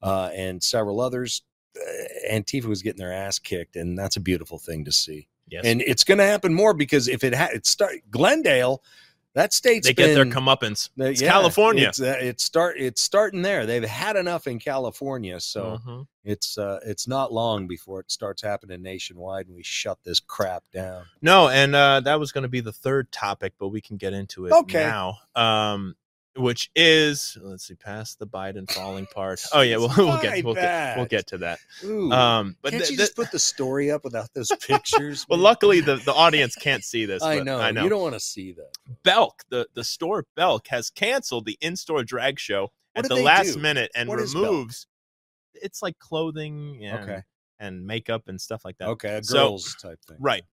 uh, 0.01 0.29
and 0.33 0.63
several 0.63 0.99
others, 0.99 1.43
uh, 1.77 2.33
Antifa 2.33 2.65
was 2.65 2.81
getting 2.81 2.99
their 2.99 3.13
ass 3.13 3.37
kicked, 3.37 3.75
and 3.75 3.97
that's 3.97 4.15
a 4.15 4.19
beautiful 4.21 4.57
thing 4.57 4.83
to 4.85 4.91
see. 4.91 5.27
Yes. 5.47 5.63
And 5.63 5.81
it's 5.81 6.03
going 6.03 6.17
to 6.17 6.25
happen 6.25 6.53
more 6.53 6.73
because 6.73 7.07
if 7.07 7.23
it 7.23 7.33
had 7.33 7.51
it 7.51 7.67
start 7.67 7.97
Glendale, 8.09 8.81
that 9.37 9.53
state's 9.53 9.85
they 9.85 9.93
get 9.93 10.15
their 10.15 10.25
comeuppance. 10.25 10.89
It's 10.97 11.21
yeah, 11.21 11.29
California. 11.29 11.89
It's, 11.89 12.01
uh, 12.01 12.17
it's 12.19 12.43
start. 12.43 12.77
It's 12.79 13.01
starting 13.03 13.43
there. 13.43 13.67
They've 13.67 13.83
had 13.83 14.15
enough 14.15 14.47
in 14.47 14.57
California, 14.57 15.39
so 15.39 15.77
Mhm. 15.85 16.07
it's 16.23 16.57
uh, 16.57 16.79
it's 16.83 17.07
not 17.07 17.31
long 17.31 17.67
before 17.67 17.99
it 17.99 18.11
starts 18.11 18.41
happening 18.41 18.81
nationwide, 18.81 19.45
and 19.45 19.55
we 19.55 19.61
shut 19.61 19.99
this 20.03 20.19
crap 20.19 20.63
down. 20.73 21.05
No, 21.21 21.49
and 21.49 21.75
uh, 21.75 21.99
that 21.99 22.19
was 22.19 22.31
going 22.31 22.41
to 22.41 22.47
be 22.49 22.61
the 22.61 22.73
third 22.73 23.11
topic, 23.11 23.53
but 23.59 23.67
we 23.67 23.79
can 23.79 23.97
get 23.97 24.11
into 24.11 24.47
it 24.47 24.53
Okay. 24.53 24.79
now. 24.79 25.19
Um, 25.35 25.95
which 26.37 26.69
is 26.75 27.37
let's 27.41 27.67
see, 27.67 27.75
past 27.75 28.19
the 28.19 28.27
Biden 28.27 28.69
falling 28.71 29.05
part. 29.07 29.41
Oh 29.53 29.61
yeah, 29.61 29.77
we'll, 29.77 29.89
we'll 29.97 30.21
get 30.21 30.43
we'll 30.43 30.53
get 30.53 30.97
we'll 30.97 31.05
get 31.05 31.27
to 31.27 31.37
that. 31.39 31.59
Ooh, 31.83 32.11
Um, 32.11 32.55
but 32.61 32.71
can't 32.71 32.81
th- 32.83 32.91
you 32.91 32.97
th- 32.97 33.07
just 33.07 33.15
put 33.15 33.31
the 33.31 33.39
story 33.39 33.91
up 33.91 34.03
without 34.03 34.29
those 34.33 34.49
pictures? 34.67 35.25
well, 35.29 35.37
man? 35.37 35.43
luckily 35.43 35.81
the, 35.81 35.95
the 35.97 36.13
audience 36.13 36.55
can't 36.55 36.83
see 36.83 37.05
this. 37.05 37.23
I 37.23 37.39
know, 37.39 37.59
I 37.59 37.71
know. 37.71 37.83
you 37.83 37.89
don't 37.89 38.01
want 38.01 38.13
to 38.13 38.19
see 38.19 38.53
that. 38.53 38.71
Belk, 39.03 39.43
the, 39.49 39.67
the 39.73 39.83
store 39.83 40.25
Belk, 40.35 40.67
has 40.67 40.89
canceled 40.89 41.45
the 41.45 41.57
in 41.61 41.75
store 41.75 42.03
drag 42.03 42.39
show 42.39 42.71
What 42.93 43.05
at 43.05 43.09
the 43.09 43.15
last 43.23 43.53
do? 43.53 43.59
minute 43.59 43.91
and 43.95 44.07
What 44.09 44.19
removes. 44.19 44.87
It's 45.53 45.81
like 45.81 45.97
clothing 45.99 46.85
and, 46.85 47.03
Okay. 47.09 47.21
and 47.59 47.85
makeup 47.85 48.27
and 48.27 48.39
stuff 48.39 48.63
like 48.63 48.77
that. 48.77 48.89
Okay, 48.89 49.17
a 49.17 49.23
So- 49.23 49.33
girls 49.49 49.75
type 49.81 49.99
thing. 50.07 50.17
Right. 50.19 50.43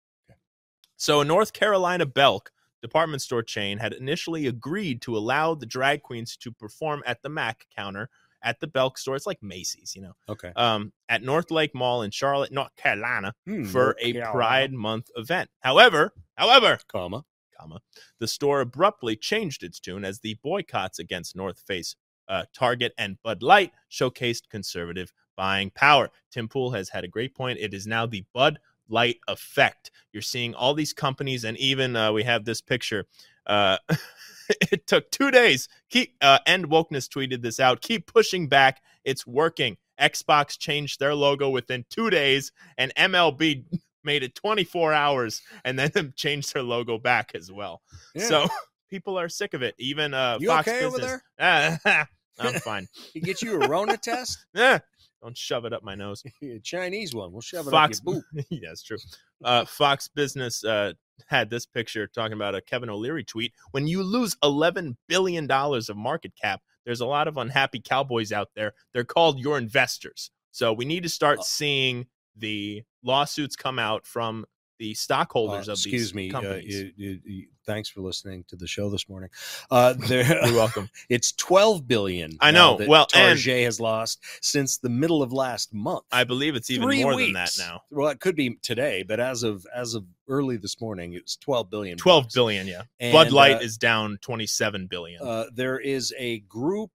So, 0.97 1.21
a 1.21 1.25
North 1.25 1.53
Carolina 1.53 2.07
Belk 2.07 2.51
department 2.85 3.23
store 3.23 3.43
chain 3.43 3.79
had 3.79 3.95
initially 3.95 4.47
agreed 4.47 5.01
to 5.03 5.17
allow 5.17 5.55
the 5.55 5.65
drag 5.67 6.03
queens 6.03 6.37
to 6.37 6.53
perform 6.53 7.03
at 7.07 7.23
the 7.23 7.31
Mac 7.31 7.67
counter 7.75 8.11
at 8.43 8.61
the 8.61 8.67
Belk 8.67 8.99
store. 8.99 9.17
It's 9.17 9.27
like 9.27 9.43
Macy's, 9.43 9.97
you 9.97 10.03
know, 10.03 10.13
Okay. 10.29 10.53
um, 10.55 10.93
at 11.09 11.23
Northlake 11.23 11.75
Mall 11.75 12.03
in 12.03 12.11
Charlotte, 12.11 12.53
North 12.53 12.77
Carolina, 12.77 13.35
Hmm, 13.47 13.65
for 13.65 13.85
North 13.85 13.97
a 14.01 14.13
Carolina, 14.13 14.33
Pride 14.33 14.73
Month 14.75 15.11
event. 15.17 15.49
However, 15.61 16.13
however, 16.37 16.79
comma. 16.87 17.25
comma, 17.59 17.81
the 18.19 18.29
store 18.29 18.61
abruptly 18.61 19.17
changed 19.17 19.63
its 19.63 19.81
tune 19.81 20.05
as 20.05 20.21
the 20.21 20.37
boycotts 20.43 20.99
against 20.99 21.35
North 21.35 21.61
Face, 21.67 21.97
uh, 22.29 22.45
Target, 22.53 22.93
and 22.99 23.17
Bud 23.23 23.43
Light 23.43 23.73
showcased 23.91 24.51
conservative 24.51 25.11
buying 25.37 25.71
power. 25.71 26.11
Tim 26.31 26.47
Pool 26.49 26.73
has 26.73 26.91
had 26.91 27.03
a 27.05 27.09
great 27.09 27.35
point. 27.35 27.59
It 27.59 27.73
is 27.73 27.87
now 27.87 28.05
the 28.07 28.25
Bud 28.35 28.59
Light 28.89 29.19
effect. 29.29 29.91
You're 30.13 30.23
seeing 30.23 30.55
all 30.55 30.75
these 30.75 30.93
companies, 30.93 31.45
and 31.45 31.57
even 31.59 31.97
uh, 31.97 32.13
we 32.13 32.23
have 32.25 32.45
this 32.45 32.61
picture. 32.61 33.07
Uh, 33.47 33.79
it 34.73 34.87
took 34.87 35.11
two 35.11 35.31
days. 35.31 35.69
Keep 35.91 36.17
uh, 36.21 36.39
End 36.47 36.69
Wokeness 36.69 37.09
tweeted 37.09 37.43
this 37.43 37.61
out. 37.61 37.81
Keep 37.81 38.07
pushing 38.07 38.49
back. 38.49 38.81
It's 39.05 39.27
working. 39.27 39.77
Xbox 40.01 40.59
changed 40.59 40.99
their 41.01 41.15
logo 41.15 41.49
within 41.51 41.85
two 41.89 42.11
days, 42.11 42.53
and 42.79 42.95
MLB 42.97 43.65
made 44.05 44.23
it 44.23 44.35
24 44.35 44.93
hours 44.93 45.41
and 45.65 45.79
then 45.79 46.13
changed 46.17 46.53
their 46.55 46.63
logo 46.63 46.99
back 46.99 47.33
as 47.35 47.51
well. 47.51 47.81
Yeah. 48.15 48.27
So 48.27 48.47
people 48.91 49.19
are 49.19 49.29
sick 49.29 49.55
of 49.55 49.63
it. 49.63 49.75
Even 49.79 50.13
uh, 50.15 50.39
You 50.41 50.49
Fox 50.49 50.69
okay 50.69 50.85
over 50.85 50.99
Business. 50.99 51.21
Ah, 51.41 52.07
I'm 52.39 52.55
fine. 52.55 52.87
You 53.15 53.21
get 53.21 53.41
you 53.43 53.63
a 53.63 53.69
Rona 53.69 53.97
test, 53.97 54.45
Eh, 54.55 54.79
don't 55.25 55.37
shove 55.37 55.65
it 55.65 55.73
up 55.73 55.83
my 55.83 55.95
nose. 55.95 56.23
a 56.43 56.59
Chinese 56.61 57.15
one. 57.15 57.33
We'll 57.33 57.41
shove 57.41 57.67
it 57.67 57.71
Fox, 57.71 57.99
up 57.99 58.05
your 58.05 58.15
boot. 58.15 58.47
yeah, 58.51 58.69
that's 58.69 58.83
true. 58.83 58.99
Uh, 59.43 59.65
Fox 59.67 60.07
Business 60.09 60.63
uh, 60.65 60.93
had 61.27 61.51
this 61.51 61.67
picture 61.67 62.07
talking 62.07 62.35
about 62.35 62.55
a 62.55 62.61
Kevin 62.61 62.91
O'Leary 62.91 63.25
tweet. 63.25 63.53
When 63.73 63.87
you 63.87 64.03
lose 64.03 64.37
$11 64.45 64.97
billion 65.09 65.51
of 65.51 65.97
market 65.97 66.33
cap, 66.41 66.61
there's 66.85 67.01
a 67.01 67.07
lot 67.07 67.27
of 67.27 67.39
unhappy 67.39 67.81
cowboys 67.81 68.33
out 68.33 68.51
there. 68.55 68.75
They're 68.93 69.05
called 69.05 69.39
your 69.39 69.57
investors. 69.57 70.31
So 70.51 70.73
we 70.73 70.85
need 70.85 71.03
to 71.03 71.09
start 71.09 71.41
Uh, 71.41 71.43
seeing 71.43 72.07
the 72.37 72.83
lawsuits 73.03 73.57
come 73.57 73.79
out 73.79 74.07
from 74.07 74.45
the 74.79 74.95
stockholders 74.95 75.69
Uh, 75.69 75.73
of 75.73 75.79
excuse 75.79 76.03
these 76.09 76.15
me. 76.15 76.31
Uh, 76.31 76.33
companies. 76.41 76.75
you, 76.75 76.93
you, 76.97 77.21
you, 77.25 77.47
thanks 77.67 77.89
for 77.89 78.01
listening 78.01 78.45
to 78.49 78.57
the 78.57 78.67
show 78.67 78.91
this 78.91 79.09
morning. 79.09 79.31
Uh, 79.71 79.95
You're 80.09 80.25
welcome. 80.53 80.89
it's 81.09 81.33
twelve 81.33 81.87
billion. 81.87 82.37
I 82.41 82.51
know. 82.51 82.77
that 82.79 82.89
Well, 82.89 83.07
Target 83.07 83.65
has 83.65 83.79
lost 83.81 84.21
since 84.43 84.79
the 84.79 84.89
middle 84.89 85.23
of 85.23 85.33
last 85.33 85.73
month. 85.73 86.05
I 86.13 86.25
believe 86.25 86.55
it's 86.57 86.71
even 86.71 86.89
Three 86.89 87.03
more 87.05 87.15
weeks. 87.15 87.29
than 87.29 87.35
that 87.35 87.53
now. 87.59 87.83
Well, 87.91 88.09
it 88.09 88.21
could 88.21 88.37
be 88.37 88.57
today, 88.63 89.03
but 89.07 89.21
as 89.21 89.43
of 89.43 89.67
as 89.75 89.95
of 89.95 90.05
early 90.29 90.57
this 90.57 90.81
morning, 90.81 91.15
it's 91.15 91.37
twelve 91.37 91.71
billion. 91.71 91.97
Twelve 91.97 92.25
bucks. 92.25 92.35
billion, 92.35 92.67
yeah. 92.67 92.83
And, 93.01 93.13
Bud 93.13 93.31
Light 93.33 93.57
uh, 93.57 93.61
is 93.61 93.77
down 93.79 94.19
twenty-seven 94.23 94.87
billion. 94.89 95.23
uh, 95.23 95.45
there 95.55 95.79
is 95.79 96.13
a 96.19 96.41
group 96.41 96.91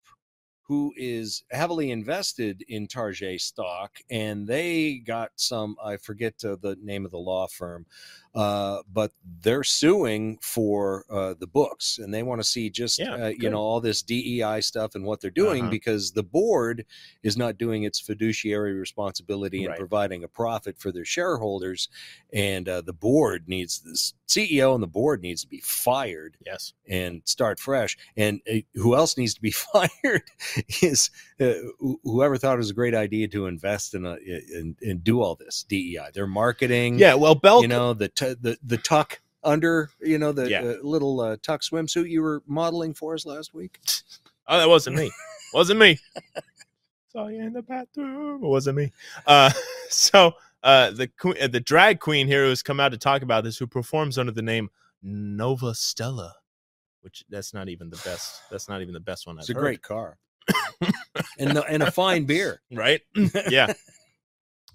who 0.70 0.94
is 0.96 1.44
heavily 1.50 1.90
invested 1.90 2.64
in 2.68 2.86
Target 2.86 3.42
stock, 3.42 3.98
and 4.12 4.48
they 4.48 5.00
got 5.00 5.32
some. 5.36 5.76
I 5.84 5.98
forget 5.98 6.36
uh, 6.46 6.58
the 6.62 6.78
name 6.80 7.06
of 7.06 7.12
the 7.12 7.18
law 7.18 7.48
firm, 7.48 7.88
uh, 8.36 8.82
but 8.94 9.12
they're 9.42 9.64
suing 9.64 10.38
for 10.42 11.06
uh, 11.10 11.34
the 11.40 11.48
books, 11.48 11.98
and 11.98 12.14
they 12.14 12.24
want 12.24 12.40
to 12.42 12.48
see 12.48 12.70
just 12.70 13.00
Yeah, 13.00 13.14
uh, 13.16 13.28
you 13.38 13.50
know 13.50 13.58
all 13.60 13.82
this 13.82 14.02
DEI 14.04 14.62
stuff 14.62 14.96
and 14.96 15.04
what 15.04 15.20
they're 15.22 15.32
doing 15.32 15.64
Uh-huh. 15.64 15.72
because 15.72 16.12
the 16.12 16.24
board 16.24 16.86
is 17.24 17.38
not 17.38 17.58
doing 17.58 17.84
its 17.84 18.00
fiduciary 18.00 18.74
responsibility 18.74 19.64
in 19.64 19.70
Right. 19.70 19.80
providing 19.80 20.24
a 20.24 20.28
profit 20.28 20.78
for 20.78 20.92
their 20.92 21.06
shareholders, 21.06 21.90
and 22.32 22.70
uh, 22.70 22.82
the 22.82 22.94
board 22.94 23.48
needs 23.48 23.80
this 23.80 24.14
CEO 24.28 24.76
and 24.76 24.84
the 24.84 24.88
board 24.88 25.24
needs 25.24 25.42
to 25.42 25.48
be 25.48 25.60
fired 25.60 26.38
yes. 26.46 26.74
and 26.88 27.24
start 27.26 27.60
fresh. 27.60 27.98
And 28.16 28.42
uh, 28.48 28.58
who 28.76 28.96
else 28.96 29.18
needs 29.18 29.34
to 29.34 29.42
be 29.42 29.50
fired 29.74 30.22
is 30.84 31.10
uh, 31.40 31.54
whoever 32.04 32.38
thought 32.38 32.54
it 32.54 32.58
was 32.58 32.70
a 32.70 32.76
great 32.76 32.94
idea 32.94 33.28
to 33.30 33.48
invest 33.48 33.96
in 33.96 34.06
a 34.06 34.18
in, 34.18 34.76
and 34.82 35.04
do 35.04 35.22
all 35.22 35.34
this 35.36 35.64
DEI. 35.64 36.10
Their 36.14 36.28
marketing, 36.28 37.00
Yeah, 37.00 37.16
well, 37.16 37.40
you 37.62 37.68
know 37.68 37.94
the 37.96 38.08
t- 38.20 38.36
the 38.42 38.58
the 38.64 38.78
tuck 38.78 39.20
under, 39.44 39.90
you 40.02 40.18
know 40.18 40.32
the 40.32 40.50
Yeah. 40.50 40.74
little 40.84 41.22
uh, 41.22 41.38
tuck 41.42 41.62
swimsuit 41.62 42.10
you 42.10 42.22
were 42.22 42.42
modeling 42.46 42.94
for 42.94 43.14
us 43.14 43.26
last 43.26 43.54
week. 43.54 43.80
Oh, 44.48 44.58
that 44.58 44.68
wasn't 44.70 44.96
me. 44.98 45.12
wasn't 45.54 45.80
me. 45.80 45.98
Saw 47.12 47.28
you 47.28 47.42
in 47.42 47.54
the 47.54 47.62
bathroom. 47.62 48.44
It 48.44 48.48
wasn't 48.48 48.78
me. 48.78 48.92
Uh, 49.26 49.52
so 49.90 50.34
uh, 50.64 50.92
the 50.92 51.08
que- 51.08 51.40
uh, 51.42 51.48
the 51.48 51.60
drag 51.60 52.00
queen 52.00 52.28
here 52.28 52.46
who's 52.46 52.62
come 52.62 52.80
out 52.80 52.90
to 52.92 52.98
talk 52.98 53.22
about 53.22 53.44
this, 53.44 53.58
who 53.58 53.66
performs 53.68 54.18
under 54.18 54.32
the 54.32 54.42
name 54.42 54.70
Nova 55.02 55.74
Stella, 55.74 56.36
which 57.02 57.24
that's 57.30 57.54
not 57.54 57.70
even 57.70 57.90
the 57.90 58.02
best. 58.04 58.42
That's 58.52 58.68
not 58.68 58.82
even 58.82 58.94
the 58.94 59.00
best 59.00 59.26
one 59.26 59.38
I've 59.38 59.42
It's 59.44 59.50
a 59.50 59.54
heard. 59.54 59.62
great 59.62 59.82
car, 59.82 60.18
and 61.40 61.56
the, 61.56 61.64
and 61.70 61.82
a 61.84 61.92
fine 61.92 62.26
beer. 62.26 62.62
right? 62.72 63.02
yeah. 63.50 63.72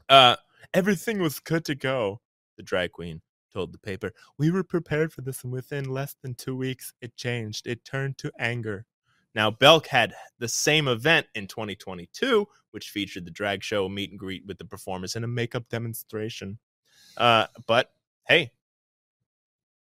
Uh, 0.08 0.36
everything 0.72 1.18
was 1.20 1.38
good 1.40 1.64
to 1.66 1.74
go. 1.74 2.20
The 2.56 2.62
drag 2.62 2.92
queen 2.92 3.20
told 3.54 3.72
the 3.72 3.78
paper, 3.78 4.12
"We 4.36 4.50
were 4.50 4.64
prepared 4.64 5.12
for 5.12 5.22
this, 5.22 5.44
and 5.44 5.52
within 5.52 5.84
less 5.88 6.14
than 6.20 6.34
two 6.34 6.56
weeks, 6.56 6.92
it 7.00 7.16
changed. 7.16 7.66
It 7.66 7.84
turned 7.84 8.18
to 8.18 8.32
anger." 8.38 8.84
Now, 9.34 9.50
Belk 9.50 9.86
had 9.88 10.14
the 10.38 10.48
same 10.48 10.86
event 10.88 11.26
in 11.34 11.46
2022, 11.48 12.46
which 12.72 12.90
featured 12.90 13.24
the 13.24 13.30
drag 13.30 13.62
show 13.64 13.88
meet 13.88 14.10
and 14.10 14.18
greet 14.18 14.44
with 14.46 14.58
the 14.58 14.64
performers 14.64 15.16
and 15.16 15.24
a 15.24 15.28
makeup 15.28 15.68
demonstration. 15.68 16.58
Uh, 17.16 17.46
but 17.66 17.92
hey, 18.28 18.52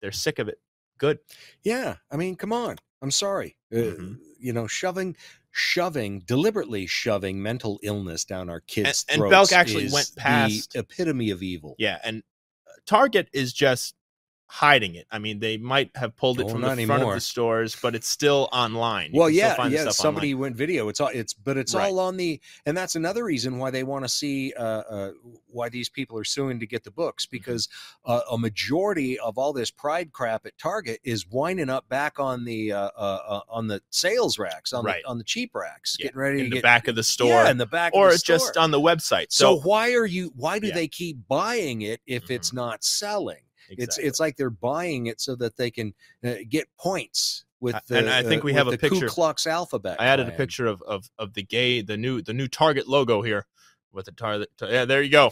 they're 0.01 0.11
sick 0.11 0.39
of 0.39 0.47
it. 0.47 0.59
Good. 0.97 1.19
Yeah, 1.63 1.97
I 2.11 2.17
mean, 2.17 2.35
come 2.35 2.51
on. 2.53 2.77
I'm 3.01 3.11
sorry. 3.11 3.57
Uh, 3.71 3.77
Mhm. 3.77 4.19
You 4.39 4.53
know, 4.53 4.67
shoving, 4.67 5.15
shoving, 5.51 6.19
deliberately 6.21 6.85
shoving 6.85 7.41
mental 7.41 7.79
illness 7.83 8.25
down 8.25 8.49
our 8.49 8.61
kids' 8.61 9.05
and 9.09 9.17
throats. 9.19 9.31
Belk 9.31 9.51
actually 9.51 9.85
is 9.85 9.93
went 9.93 10.15
past- 10.15 10.71
the 10.73 10.79
epitome 10.79 11.29
of 11.29 11.41
evil. 11.43 11.75
Yeah, 11.77 11.99
and 12.03 12.19
uh, 12.19 12.21
Target 12.89 13.29
is 13.33 13.53
just 13.53 13.93
hiding 14.51 14.95
it. 14.95 15.05
I 15.11 15.19
mean, 15.19 15.37
they 15.39 15.57
might 15.57 15.91
have 15.95 16.15
pulled 16.17 16.39
it 16.39 16.47
Oh, 16.47 16.49
from 16.49 16.61
the 16.61 16.85
front 16.87 17.03
of 17.03 17.13
the 17.13 17.21
stores, 17.21 17.77
but 17.79 17.93
it's 17.93 18.09
still 18.09 18.49
online. 18.51 19.11
You 19.13 19.19
well, 19.19 19.29
yeah, 19.29 19.67
yeah. 19.67 19.89
Somebody 19.89 20.33
online. 20.33 20.41
went 20.41 20.55
video. 20.55 20.89
It's 20.89 20.99
all. 20.99 21.09
It's 21.13 21.35
but 21.35 21.55
it's 21.55 21.75
Right. 21.75 21.85
all 21.85 21.99
on 21.99 22.17
the. 22.17 22.41
And 22.65 22.75
that's 22.75 22.95
another 22.95 23.23
reason 23.23 23.59
why 23.59 23.69
they 23.69 23.83
want 23.83 24.05
to 24.05 24.09
see 24.09 24.51
uh, 24.57 24.63
uh, 24.63 25.11
why 25.51 25.69
these 25.69 25.87
people 25.87 26.17
are 26.17 26.23
suing 26.23 26.59
to 26.59 26.65
get 26.65 26.83
the 26.83 26.89
books 26.91 27.25
Mm-hmm. 27.27 27.37
because 27.37 27.69
uh, 28.05 28.21
a 28.31 28.37
majority 28.39 29.19
of 29.19 29.37
all 29.37 29.53
this 29.53 29.69
pride 29.69 30.11
crap 30.11 30.47
at 30.47 30.57
Target 30.57 30.99
is 31.03 31.27
winding 31.29 31.69
up 31.69 31.87
back 31.87 32.19
on 32.19 32.43
the 32.43 32.71
uh, 32.71 32.89
uh, 32.97 33.19
uh, 33.27 33.41
on 33.49 33.67
the 33.67 33.83
sales 33.91 34.39
racks 34.39 34.73
on 34.73 34.83
Right. 34.83 35.03
the 35.03 35.09
on 35.09 35.19
the 35.19 35.23
cheap 35.23 35.53
racks, 35.53 35.95
Yeah, 35.99 36.05
getting 36.07 36.19
ready 36.19 36.39
in 36.39 36.45
to 36.45 36.49
the 36.49 36.55
get 36.55 36.63
back 36.63 36.87
of 36.87 36.95
the 36.95 37.03
store, 37.03 37.27
yeah, 37.43 37.51
in 37.51 37.57
the 37.57 37.67
back 37.67 37.93
or 37.93 38.07
of 38.07 38.13
the 38.13 38.17
just 38.19 38.57
on 38.57 38.71
the 38.71 38.81
website. 38.81 39.27
So, 39.29 39.57
So, 39.59 39.67
why 39.67 39.93
are 39.93 40.07
you? 40.07 40.33
Why 40.35 40.57
do 40.57 40.67
Yeah. 40.67 40.73
they 40.73 40.87
keep 40.87 41.27
buying 41.27 41.83
it 41.83 42.01
if 42.07 42.25
Mhm. 42.25 42.31
it's 42.35 42.51
not 42.51 42.83
selling? 42.83 43.41
It's 43.69 43.83
Exactly. 43.97 44.07
it's 44.07 44.19
like 44.19 44.35
they're 44.37 44.49
buying 44.49 45.07
it 45.07 45.21
so 45.21 45.35
that 45.35 45.57
they 45.57 45.69
can 45.71 45.93
uh, 46.25 46.35
get 46.47 46.67
points 46.79 47.45
with 47.59 47.75
the. 47.87 47.99
and 47.99 48.09
I 48.09 48.23
think 48.23 48.43
uh, 48.43 48.45
we 48.45 48.51
with 48.51 48.57
have 48.57 48.67
a 48.67 48.77
picture. 48.77 49.07
Ku 49.07 49.13
Klux 49.13 49.45
alphabet. 49.47 49.97
I 49.99 50.05
added 50.05 50.27
a 50.27 50.31
picture 50.31 50.65
of, 50.65 50.81
of 50.83 51.09
of 51.17 51.33
the 51.33 51.43
gay 51.43 51.81
the 51.81 51.97
new 51.97 52.21
the 52.21 52.33
new 52.33 52.47
Target 52.47 52.87
logo 52.87 53.21
here 53.21 53.45
with 53.91 54.05
the 54.05 54.11
Target. 54.11 54.49
Yeah, 54.61 54.85
there 54.85 55.01
you 55.01 55.11
go. 55.11 55.31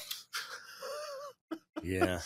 Yeah, 1.84 2.20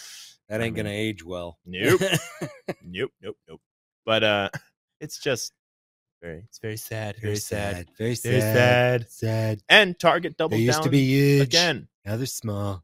that 0.49 0.61
I 0.61 0.65
ain't 0.65 0.75
gonna 0.75 0.89
age 0.89 1.23
well. 1.23 1.59
Nope. 1.65 2.01
nope, 2.83 3.11
nope, 3.21 3.37
nope. 3.47 3.61
But 4.05 4.23
uh, 4.23 4.49
it's 4.99 5.19
just 5.19 5.53
very 6.21 6.43
it's 6.47 6.59
very 6.59 6.77
sad, 6.77 7.17
very, 7.21 7.35
sad, 7.35 7.87
Very 7.97 8.15
very 8.15 8.41
sad. 8.41 9.09
Sad. 9.11 9.61
And 9.69 9.99
Target 9.99 10.37
doubled 10.37 10.59
They 10.59 10.63
used 10.63 10.77
down 10.77 10.83
to 10.85 10.89
be 10.89 10.99
huge. 11.03 11.41
again. 11.43 11.87
Now 12.05 12.15
they're 12.17 12.25
small. 12.25 12.83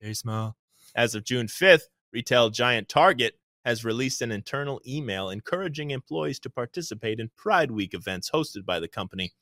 very 0.00 0.14
small. 0.14 0.56
As 0.94 1.14
of 1.14 1.24
June 1.24 1.46
5th, 1.46 1.82
retail 2.12 2.50
giant 2.50 2.88
Target 2.88 3.34
has 3.64 3.84
released 3.84 4.22
an 4.22 4.32
internal 4.32 4.80
email 4.86 5.28
encouraging 5.30 5.90
employees 5.90 6.38
to 6.40 6.50
participate 6.50 7.20
in 7.20 7.30
Pride 7.36 7.70
Week 7.70 7.92
events 7.94 8.30
hosted 8.30 8.64
by 8.64 8.80
the 8.80 8.88
company, 8.88 9.32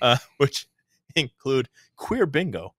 uh, 0.00 0.16
which 0.38 0.66
include 1.14 1.68
queer 1.96 2.26
bingo 2.26 2.74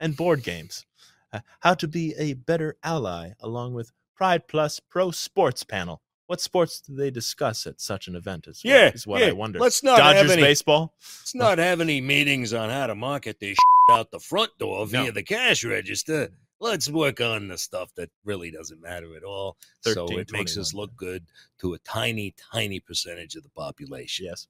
and 0.00 0.16
board 0.16 0.42
games. 0.42 0.84
Uh, 1.32 1.40
how 1.60 1.74
to 1.74 1.88
be 1.88 2.14
a 2.18 2.34
better 2.34 2.76
ally, 2.84 3.30
along 3.40 3.74
with 3.74 3.90
Pride 4.14 4.46
Plus 4.46 4.80
Pro 4.80 5.10
Sports 5.10 5.64
Panel. 5.64 6.00
What 6.26 6.40
sports 6.40 6.80
do 6.80 6.94
they 6.94 7.10
discuss 7.10 7.66
at 7.66 7.80
such 7.80 8.06
an 8.08 8.14
event? 8.16 8.46
Is 8.46 8.62
what, 8.64 8.70
Yeah, 8.70 8.88
is 8.94 9.06
what 9.06 9.20
yeah. 9.20 9.28
I 9.28 9.32
wonder. 9.32 9.58
Let's 9.58 9.82
not 9.82 10.00
have 10.00 10.30
any- 10.30 10.40
baseball. 10.40 10.94
Let's 11.20 11.34
not 11.34 11.58
have 11.58 11.80
any 11.80 12.00
meetings 12.00 12.54
on 12.54 12.70
how 12.70 12.86
to 12.86 12.94
market 12.94 13.40
this 13.40 13.58
out 13.90 14.10
the 14.10 14.20
front 14.20 14.50
door 14.58 14.86
via 14.86 15.04
No. 15.06 15.10
the 15.10 15.22
cash 15.22 15.64
register. 15.64 16.30
Let's 16.60 16.88
work 16.88 17.20
on 17.20 17.48
the 17.48 17.58
stuff 17.58 17.94
that 17.96 18.10
really 18.24 18.50
doesn't 18.50 18.80
matter 18.80 19.16
at 19.16 19.24
all. 19.24 19.56
so 19.80 20.06
13, 20.06 20.20
it 20.20 20.32
makes 20.32 20.56
us 20.56 20.72
look 20.72 20.94
good 20.96 21.24
to 21.58 21.74
a 21.74 21.78
tiny, 21.80 22.34
tiny 22.52 22.80
percentage 22.80 23.34
of 23.34 23.42
the 23.42 23.50
population. 23.50 24.26
Yes. 24.26 24.46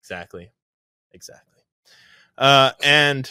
Exactly. 0.00 0.50
Exactly. 1.12 1.62
Uh, 2.38 2.72
and 2.84 3.30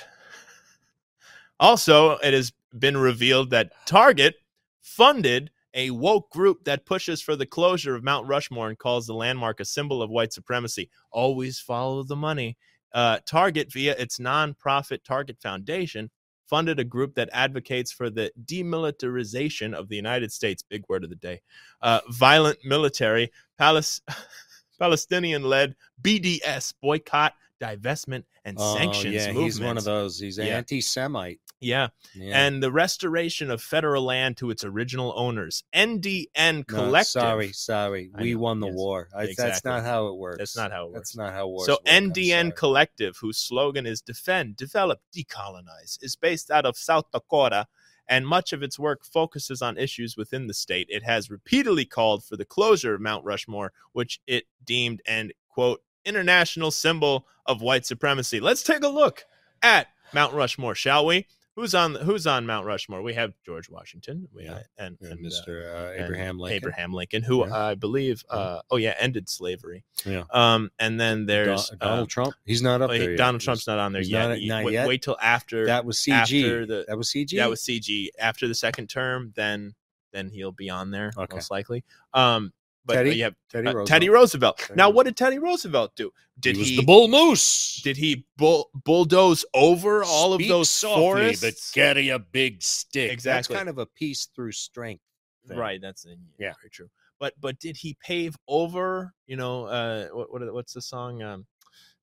also, 1.59 2.17
it 2.17 2.33
has 2.33 2.51
been 2.77 2.97
revealed 2.97 3.51
that 3.51 3.71
Target 3.85 4.35
funded 4.81 5.51
a 5.73 5.91
woke 5.91 6.29
group 6.31 6.63
that 6.63 6.85
pushes 6.85 7.21
for 7.21 7.35
the 7.35 7.45
closure 7.45 7.95
of 7.95 8.03
Mount 8.03 8.27
Rushmore 8.27 8.69
and 8.69 8.77
calls 8.77 9.05
the 9.05 9.13
landmark 9.13 9.59
a 9.59 9.65
symbol 9.65 10.01
of 10.01 10.09
white 10.09 10.33
supremacy. 10.33 10.89
Always 11.11 11.59
follow 11.59 12.03
the 12.03 12.15
money. 12.15 12.57
Uh, 12.93 13.19
Target, 13.25 13.71
via 13.71 13.93
its 13.97 14.19
nonprofit 14.19 15.03
Target 15.03 15.37
Foundation, 15.41 16.09
funded 16.49 16.79
a 16.79 16.83
group 16.83 17.15
that 17.15 17.29
advocates 17.33 17.91
for 17.91 18.09
the 18.09 18.31
demilitarization 18.45 19.73
of 19.73 19.89
the 19.89 19.95
United 19.95 20.31
States. 20.31 20.63
Big 20.63 20.83
word 20.89 21.03
of 21.03 21.09
the 21.09 21.15
day. 21.15 21.41
Uh, 21.81 22.01
violent 22.09 22.59
military, 22.63 23.31
Palestinian 24.79 25.43
led 25.43 25.75
BDS, 26.01 26.73
boycott, 26.81 27.33
divestment, 27.61 28.23
and 28.43 28.57
Oh, 28.59 28.75
sanctions 28.77 29.13
yeah, 29.13 29.27
movements. 29.27 29.55
he's 29.57 29.65
one 29.65 29.77
of 29.77 29.83
those. 29.83 30.19
He's 30.19 30.37
Yeah. 30.37 30.45
anti-Semite. 30.57 31.39
Yeah. 31.61 31.87
Yeah. 32.13 32.45
And 32.45 32.61
the 32.61 32.71
restoration 32.71 33.49
of 33.49 33.61
federal 33.61 34.03
land 34.03 34.37
to 34.37 34.49
its 34.51 34.63
original 34.63 35.13
owners. 35.15 35.63
NDN 35.73 36.57
No, 36.57 36.63
Collective. 36.63 37.07
sorry, 37.07 37.51
sorry. 37.53 38.11
I 38.13 38.21
We 38.21 38.33
know, 38.33 38.39
won 38.39 38.59
the 38.59 38.67
yes. 38.67 38.75
war. 38.75 39.09
I, 39.15 39.33
That's 39.37 39.63
not 39.63 39.83
how 39.83 40.07
it 40.07 40.15
works. 40.17 40.37
That's 40.37 40.55
not 40.57 40.71
how 40.71 40.85
it 40.87 40.91
works. 40.91 40.99
That's 40.99 41.15
not 41.17 41.33
how 41.33 41.47
wars 41.47 41.65
So 41.65 41.73
work. 41.73 41.85
NDN. 41.85 42.51
Collective, 42.55 43.17
whose 43.21 43.37
slogan 43.37 43.85
is 43.85 44.01
defend, 44.01 44.57
develop, 44.57 44.99
decolonize, 45.15 45.97
is 46.01 46.15
based 46.15 46.51
out 46.51 46.65
of 46.65 46.77
South 46.77 47.05
Dakota, 47.11 47.67
and 48.07 48.27
much 48.27 48.53
of 48.53 48.61
its 48.61 48.77
work 48.77 49.03
focuses 49.03 49.61
on 49.61 49.77
issues 49.77 50.15
within 50.15 50.45
the 50.47 50.53
state. 50.53 50.87
It 50.91 51.03
has 51.03 51.29
repeatedly 51.31 51.85
called 51.85 52.23
for 52.23 52.37
the 52.37 52.45
closure 52.45 52.93
of 52.93 53.01
Mount 53.01 53.25
Rushmore, 53.25 53.73
which 53.93 54.19
it 54.27 54.45
deemed 54.63 55.01
an 55.07 55.31
quote 55.49 55.81
international 56.05 56.71
symbol 56.71 57.25
of 57.45 57.61
white 57.61 57.85
supremacy. 57.85 58.39
Let's 58.39 58.63
take 58.63 58.83
a 58.83 58.87
look 58.89 59.25
at 59.61 59.87
Mount 60.13 60.33
Rushmore, 60.33 60.75
shall 60.75 61.05
we? 61.05 61.27
who's 61.55 61.73
on 61.73 61.95
who's 61.95 62.27
on 62.27 62.45
Mount 62.45 62.65
Rushmore? 62.65 63.01
We 63.01 63.13
have 63.13 63.31
George 63.45 63.69
Washington. 63.69 64.27
We 64.33 64.43
Yeah. 64.43 64.63
and, 64.77 64.97
And, 64.99 65.11
and, 65.11 65.25
uh, 65.25 65.29
Mr. 65.29 65.63
Uh, 65.73 65.93
and 65.93 66.03
Abraham 66.03 66.37
Lincoln. 66.37 66.55
Abraham 66.57 66.93
Lincoln, 66.93 67.23
who 67.23 67.47
Yeah. 67.47 67.55
I 67.57 67.75
believe, 67.75 68.25
uh, 68.29 68.59
oh 68.69 68.75
yeah, 68.75 68.93
ended 68.99 69.29
slavery. 69.29 69.85
Yeah. 70.05 70.25
Um, 70.31 70.69
and 70.79 70.99
then 70.99 71.19
Don- 71.19 71.25
there's 71.27 71.69
Donald 71.79 72.07
uh, 72.07 72.09
Trump. 72.09 72.33
He's 72.45 72.61
not 72.61 72.81
up 72.81 72.89
oh, 72.89 72.93
he- 72.93 72.99
there. 72.99 73.11
yet. 73.11 73.17
Donald 73.17 73.35
He's- 73.41 73.45
Trump's 73.45 73.67
not 73.67 73.79
on 73.79 73.93
there 73.93 74.01
yet. 74.01 74.27
not- 74.27 74.41
not 74.41 74.65
wait, 74.65 74.73
yet. 74.73 74.87
wait 74.89 75.01
till 75.01 75.17
after 75.21 75.65
That 75.67 75.85
was 75.85 75.97
CG. 75.97 76.11
after 76.43 76.65
the- 76.65 76.85
that 76.89 76.97
was 76.97 77.09
CG. 77.09 77.37
that 77.37 77.49
was 77.49 77.61
CG. 77.61 78.09
After 78.19 78.49
the 78.49 78.55
second 78.55 78.87
term, 78.89 79.31
then 79.37 79.75
then 80.11 80.29
he'll 80.31 80.51
be 80.51 80.69
on 80.69 80.91
there 80.91 81.11
Okay. 81.17 81.35
most 81.35 81.51
likely. 81.51 81.83
Um, 82.13 82.51
but 82.85 82.95
Teddy? 82.95 83.15
you 83.15 83.23
have 83.23 83.35
Teddy 83.49 83.67
uh, 83.67 83.73
Roosevelt. 83.73 83.87
Teddy 83.87 84.09
Roosevelt. 84.09 84.57
Teddy 84.57 84.73
now, 84.75 84.83
Roosevelt. 84.85 84.95
what 84.95 85.05
did 85.05 85.17
Teddy 85.17 85.39
Roosevelt 85.39 85.95
do? 85.95 86.11
Did 86.39 86.55
he 86.55 86.59
was 86.61 86.69
he 86.69 86.75
the 86.77 86.83
bull 86.83 87.07
moose. 87.07 87.81
did 87.83 87.97
he 87.97 88.25
bull, 88.37 88.69
bulldoze 88.83 89.45
over 89.53 90.03
all 90.03 90.33
of 90.33 90.45
those 90.47 90.69
softly, 90.69 91.01
forests? 91.01 91.41
but 91.41 91.53
carry 91.73 92.09
a 92.09 92.19
big 92.19 92.61
stick. 92.61 93.11
Exactly. 93.11 93.53
That's 93.53 93.59
kind 93.59 93.69
of 93.69 93.77
a 93.77 93.85
peace 93.85 94.27
through 94.35 94.51
strength. 94.51 95.01
thing. 95.47 95.57
Right, 95.57 95.79
that's 95.81 96.05
yeah, 96.05 96.15
Yeah. 96.37 96.53
very 96.61 96.69
true. 96.69 96.89
But 97.19 97.33
but 97.39 97.59
did 97.59 97.77
he 97.77 97.95
pave 98.05 98.35
over? 98.47 99.13
You 99.25 99.37
know, 99.37 99.65
uh, 99.65 100.07
what, 100.07 100.31
what 100.31 100.53
what's 100.53 100.73
the 100.73 100.81
song? 100.81 101.21
Um, 101.21 101.45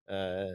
uh, 0.09 0.47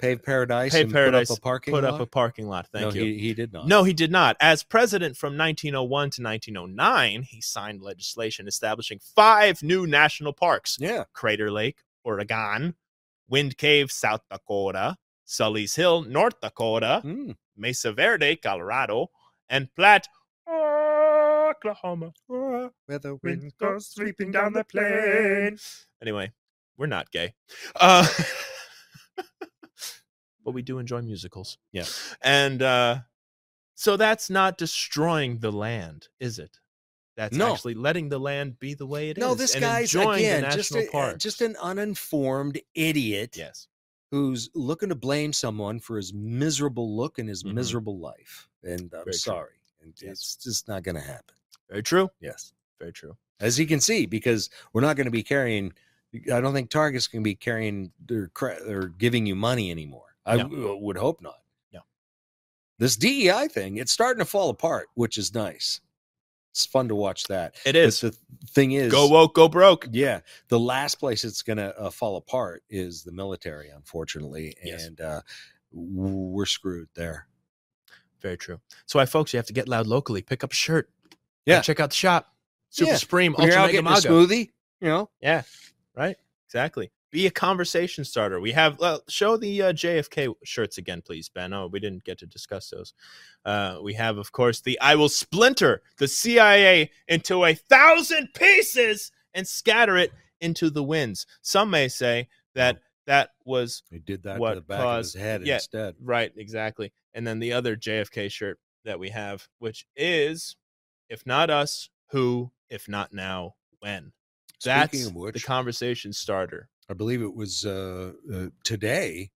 Pave 0.00 0.22
paradise. 0.22 0.72
Pave 0.72 0.92
Paradise, 0.92 1.28
Put 1.28 1.34
up 1.34 1.38
a 1.38 1.40
parking. 1.42 1.74
put 1.74 1.84
lot? 1.84 1.94
up 1.94 2.00
a 2.00 2.06
parking 2.06 2.46
lot. 2.48 2.66
Thank 2.72 2.82
no, 2.94 3.00
you. 3.00 3.04
He, 3.04 3.18
he 3.18 3.34
did 3.34 3.52
not. 3.52 3.66
No, 3.66 3.82
he 3.84 3.92
did 3.92 4.10
not. 4.10 4.36
As 4.40 4.62
president 4.62 5.16
from 5.16 5.36
1901 5.36 6.10
to 6.10 6.22
1909, 6.22 7.22
he 7.22 7.40
signed 7.40 7.82
legislation 7.82 8.46
establishing 8.46 9.00
five 9.14 9.62
new 9.62 9.86
national 9.86 10.32
parks: 10.32 10.76
Yeah. 10.80 11.04
Crater 11.12 11.50
Lake, 11.50 11.78
Oregon; 12.04 12.74
Wind 13.28 13.56
Cave, 13.58 13.90
South 13.90 14.22
Dakota; 14.30 14.96
Sully's 15.24 15.74
Hill, 15.74 16.02
North 16.02 16.40
Dakota; 16.40 17.02
Mm. 17.04 17.36
Mesa 17.56 17.92
Verde, 17.92 18.36
Colorado; 18.36 19.10
and 19.48 19.68
Platt, 19.74 20.06
Oklahoma. 20.48 22.12
Where 22.26 22.70
the 22.98 23.18
wind 23.22 23.52
goes 23.58 23.88
sweeping 23.88 24.30
down 24.32 24.52
the 24.52 24.64
plain. 24.64 25.58
Anyway, 26.00 26.32
we're 26.76 26.86
not 26.86 27.10
gay. 27.10 27.34
Uh, 27.76 28.06
but 30.48 30.54
we 30.54 30.62
do 30.62 30.78
enjoy 30.78 31.02
musicals. 31.02 31.58
Yeah. 31.72 31.84
And 32.22 32.62
uh, 32.62 33.00
so 33.74 33.98
that's 33.98 34.30
not 34.30 34.56
destroying 34.56 35.40
the 35.40 35.52
land, 35.52 36.08
is 36.20 36.38
it? 36.38 36.58
That's 37.18 37.36
No. 37.36 37.52
actually 37.52 37.74
letting 37.74 38.08
the 38.08 38.18
land 38.18 38.58
be 38.58 38.72
the 38.72 38.86
way 38.86 39.10
it 39.10 39.18
is. 39.18 39.20
No, 39.20 39.34
this 39.34 39.52
and 39.54 39.60
guy's 39.60 39.94
again 39.94 40.50
just 40.50 40.74
a, 40.74 40.90
uh, 40.96 41.16
just 41.16 41.42
an 41.42 41.54
uninformed 41.60 42.62
idiot 42.74 43.36
yes. 43.36 43.68
who's 44.10 44.48
looking 44.54 44.88
to 44.88 44.94
blame 44.94 45.34
someone 45.34 45.80
for 45.80 45.98
his 45.98 46.14
miserable 46.14 46.96
look 46.96 47.18
and 47.18 47.28
his 47.28 47.44
Mhm. 47.44 47.52
miserable 47.52 47.98
life. 47.98 48.48
And 48.62 48.84
I'm 48.84 48.88
Very 49.04 49.04
true. 49.04 49.12
sorry, 49.12 49.60
and 49.82 49.92
Yes. 50.00 50.12
it's 50.12 50.36
just 50.36 50.66
not 50.66 50.82
going 50.82 50.94
to 50.94 51.02
happen. 51.02 51.34
Very 51.68 51.82
true. 51.82 52.08
Yes, 52.20 52.54
Very 52.80 52.94
true. 52.94 53.18
as 53.38 53.58
you 53.58 53.66
can 53.66 53.80
see, 53.80 54.06
because 54.06 54.48
we're 54.72 54.80
not 54.80 54.96
going 54.96 55.04
to 55.08 55.10
be 55.10 55.22
carrying. 55.22 55.74
I 56.32 56.40
don't 56.40 56.54
think 56.54 56.70
Target's 56.70 57.06
going 57.06 57.22
to 57.22 57.28
be 57.28 57.34
carrying 57.34 57.92
or, 58.10 58.30
or 58.66 58.88
giving 58.96 59.26
you 59.26 59.34
money 59.36 59.70
anymore. 59.70 60.07
I 60.28 60.36
No. 60.36 60.42
w- 60.44 60.76
would 60.76 60.96
hope 60.96 61.20
not. 61.20 61.40
No. 61.72 61.80
This 62.78 62.96
DEI 62.96 63.48
thing, 63.48 63.76
it's 63.78 63.92
starting 63.92 64.18
to 64.20 64.24
fall 64.24 64.50
apart, 64.50 64.88
which 64.94 65.18
is 65.18 65.34
nice. 65.34 65.80
It's 66.52 66.64
fun 66.66 66.88
to 66.88 66.94
watch 66.94 67.24
that. 67.24 67.56
It 67.64 67.76
is. 67.76 68.00
But 68.00 68.14
the 68.40 68.46
thing 68.48 68.72
is, 68.72 68.90
Go 68.92 69.08
woke, 69.08 69.34
go 69.34 69.48
broke. 69.48 69.86
yeah, 69.92 70.20
the 70.48 70.58
last 70.58 70.96
place 70.96 71.24
it's 71.24 71.42
going 71.42 71.58
to 71.58 71.76
uh, 71.78 71.90
fall 71.90 72.16
apart 72.16 72.62
is 72.70 73.02
the 73.04 73.12
military, 73.12 73.68
unfortunately, 73.68 74.56
Yes. 74.64 74.84
and 74.86 75.00
uh, 75.00 75.20
we're 75.72 76.46
screwed 76.46 76.88
there. 76.94 77.26
Very 78.20 78.36
true. 78.36 78.60
So, 78.86 78.98
why, 78.98 79.06
folks, 79.06 79.32
you 79.32 79.36
have 79.38 79.46
to 79.46 79.52
get 79.52 79.68
loud 79.68 79.86
locally. 79.86 80.22
Pick 80.22 80.42
up 80.42 80.52
a 80.52 80.56
shirt. 80.56 80.90
Yeah. 81.46 81.60
Check 81.60 81.78
out 81.80 81.90
the 81.90 81.96
shop. 81.96 82.34
Super 82.70 82.90
Yeah. 82.90 82.96
Supreme, 82.96 83.32
When 83.34 83.46
you're 83.46 83.58
Ultra 83.58 83.62
out 83.78 83.84
Mega 83.84 83.96
getting 84.00 84.10
a 84.10 84.12
smoothie, 84.26 84.50
you 84.80 84.88
know, 84.88 85.10
Yeah, 85.20 85.42
right. 85.94 86.16
Exactly. 86.46 86.90
Be 87.10 87.26
a 87.26 87.30
conversation 87.30 88.04
starter. 88.04 88.38
We 88.38 88.52
have 88.52 88.80
uh, 88.82 88.98
show 89.08 89.36
the 89.38 89.62
uh, 89.62 89.72
JFK 89.72 90.34
shirts 90.44 90.76
again, 90.76 91.00
please, 91.00 91.30
Ben. 91.30 91.54
Oh, 91.54 91.66
we 91.66 91.80
didn't 91.80 92.04
get 92.04 92.18
to 92.18 92.26
discuss 92.26 92.68
those. 92.68 92.92
Uh, 93.46 93.78
we 93.82 93.94
have, 93.94 94.18
of 94.18 94.30
course, 94.32 94.60
the 94.60 94.78
"I 94.80 94.94
will 94.94 95.08
splinter 95.08 95.80
the 95.96 96.06
CIA 96.08 96.90
into 97.08 97.44
a 97.44 97.54
thousand 97.54 98.28
pieces 98.34 99.10
and 99.32 99.48
scatter 99.48 99.96
it 99.96 100.12
into 100.42 100.68
the 100.68 100.82
winds." 100.84 101.26
Some 101.40 101.70
may 101.70 101.88
say 101.88 102.28
that 102.54 102.80
that 103.06 103.30
was 103.46 103.82
he 103.90 103.98
did 104.00 104.24
that 104.24 104.38
What 104.38 104.50
to 104.50 104.54
the 104.56 104.60
back 104.66 104.80
caused- 104.82 105.14
of 105.16 105.20
his 105.20 105.26
head 105.26 105.46
yeah. 105.46 105.54
instead. 105.54 105.94
right, 106.02 106.30
exactly. 106.36 106.92
And 107.14 107.26
then 107.26 107.38
the 107.38 107.54
other 107.54 107.74
JFK 107.74 108.30
shirt 108.30 108.58
that 108.84 108.98
we 108.98 109.08
have, 109.08 109.48
which 109.60 109.86
is, 109.96 110.56
if 111.08 111.24
not 111.24 111.48
us, 111.48 111.88
who? 112.10 112.52
If 112.68 112.86
not 112.86 113.14
now, 113.14 113.54
when? 113.80 114.12
That's 114.62 115.06
of 115.06 115.14
the 115.14 115.40
conversation 115.42 116.12
starter. 116.12 116.68
I 116.90 116.94
believe 116.94 117.22
it 117.22 117.34
was 117.34 117.64
uh, 117.66 118.12
uh, 118.32 118.46
today. 118.64 119.30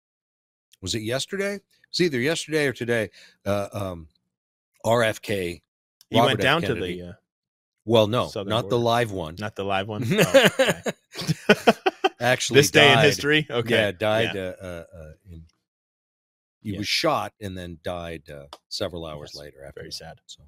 Was 0.80 0.94
it 0.94 1.02
yesterday? 1.02 1.60
It's 1.90 2.00
either 2.00 2.18
yesterday 2.18 2.66
or 2.66 2.72
today. 2.72 3.10
Uh, 3.46 3.68
um, 3.72 4.08
RFK. 4.84 5.60
He 6.10 6.16
Robert 6.18 6.26
went 6.28 6.40
F. 6.40 6.42
down 6.42 6.60
Kennedy. 6.62 6.96
to 6.98 7.02
the 7.04 7.08
uh, 7.10 7.12
Well, 7.84 8.06
no, 8.06 8.28
Southern 8.28 8.50
not 8.50 8.68
the 8.70 8.78
live 8.78 9.12
one. 9.12 9.36
not 9.38 9.54
the 9.56 9.64
live 9.64 9.88
one. 9.88 10.04
Oh, 10.10 10.42
okay. 10.58 10.82
Actually, 12.20 12.60
this 12.60 12.70
day 12.70 12.92
in 12.92 12.98
history. 13.00 13.46
Okay, 13.50 13.70
Yeah, 13.70 13.90
died. 13.92 14.34
Yeah. 14.34 14.40
Uh, 14.42 14.64
uh, 14.64 14.84
uh, 14.96 15.12
in, 15.30 15.42
he 16.62 16.72
Yeah. 16.72 16.78
was 16.78 16.88
shot 16.88 17.32
and 17.40 17.56
then 17.58 17.78
died 17.82 18.22
uh, 18.30 18.46
several 18.68 19.04
hours 19.06 19.34
later. 19.34 19.64
After 19.64 19.80
very 19.80 19.88
that. 19.88 19.94
sad. 19.94 20.20
So 20.26 20.42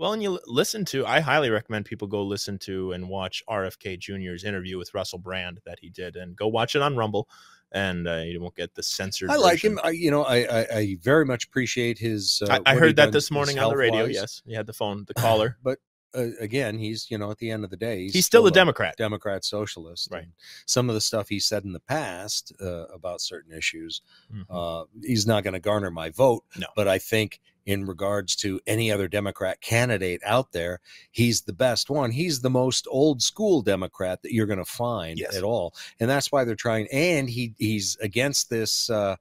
Well, 0.00 0.14
and 0.14 0.22
you 0.22 0.40
listen 0.46 0.86
to. 0.86 1.04
I 1.04 1.20
highly 1.20 1.50
recommend 1.50 1.84
people 1.84 2.08
go 2.08 2.22
listen 2.22 2.58
to 2.60 2.92
and 2.92 3.06
watch 3.06 3.42
RFK 3.46 3.98
Jr.'s 3.98 4.44
interview 4.44 4.78
with 4.78 4.94
Russell 4.94 5.18
Brand 5.18 5.60
that 5.66 5.78
he 5.78 5.90
did, 5.90 6.16
and 6.16 6.34
go 6.34 6.48
watch 6.48 6.74
it 6.74 6.80
on 6.80 6.96
Rumble, 6.96 7.28
and 7.70 8.08
uh, 8.08 8.22
you 8.24 8.40
won't 8.40 8.56
get 8.56 8.74
the 8.74 8.82
censored. 8.82 9.28
I 9.28 9.36
like 9.36 9.56
version. 9.56 9.72
him. 9.72 9.80
I, 9.84 9.90
you 9.90 10.10
know, 10.10 10.24
I, 10.24 10.36
I 10.38 10.66
I 10.74 10.96
very 11.02 11.26
much 11.26 11.44
appreciate 11.44 11.98
his. 11.98 12.42
Uh, 12.42 12.50
I, 12.50 12.54
I 12.54 12.58
what 12.60 12.68
he 12.68 12.78
heard 12.78 12.96
that 12.96 13.12
this 13.12 13.30
morning 13.30 13.58
on 13.58 13.68
the 13.68 13.76
radio. 13.76 14.06
Yes, 14.06 14.40
he 14.46 14.54
had 14.54 14.66
the 14.66 14.72
phone, 14.72 15.04
the 15.06 15.12
caller. 15.20 15.58
but 15.62 15.80
uh, 16.16 16.26
again, 16.40 16.78
he's 16.78 17.10
you 17.10 17.18
know 17.18 17.30
at 17.30 17.38
the 17.38 17.50
end 17.50 17.64
of 17.64 17.70
the 17.70 17.76
day, 17.76 18.08
He's, 18.08 18.26
still 18.26 18.46
a 18.46 18.50
Democrat. 18.50 18.96
Democrat 18.96 19.44
socialist. 19.44 20.08
Right. 20.10 20.24
and 20.24 20.32
Some 20.66 20.88
of 20.88 20.94
the 20.94 21.00
stuff 21.00 21.28
he 21.28 21.38
said 21.40 21.64
in 21.64 21.72
the 21.72 21.80
past 21.80 22.52
uh, 22.60 22.86
about 22.86 23.20
certain 23.20 23.52
issues, 23.52 24.02
Mhm. 24.34 24.44
uh, 24.50 24.84
he's 25.02 25.26
not 25.26 25.44
going 25.44 25.54
to 25.54 25.60
garner 25.60 25.90
my 25.90 26.10
vote. 26.10 26.44
No. 26.58 26.66
But 26.76 26.88
I 26.88 26.98
think 26.98 27.40
in 27.66 27.84
regards 27.86 28.34
to 28.36 28.58
any 28.66 28.90
other 28.90 29.06
Democrat 29.06 29.60
candidate 29.60 30.20
out 30.24 30.50
there, 30.52 30.80
he's 31.12 31.42
the 31.42 31.52
best 31.52 31.90
one. 31.90 32.10
He's 32.10 32.40
the 32.40 32.50
most 32.50 32.86
old 32.90 33.22
school 33.22 33.60
Democrat 33.62 34.22
that 34.22 34.32
you're 34.32 34.46
going 34.46 34.58
to 34.58 34.64
find 34.64 35.18
Yes. 35.18 35.36
at 35.36 35.44
all, 35.44 35.74
and 36.00 36.08
that's 36.10 36.32
why 36.32 36.44
they're 36.44 36.56
trying. 36.56 36.88
And 36.92 37.28
he 37.30 37.54
he's 37.58 37.96
against 38.00 38.50
this 38.50 38.88
uh, 38.90 39.16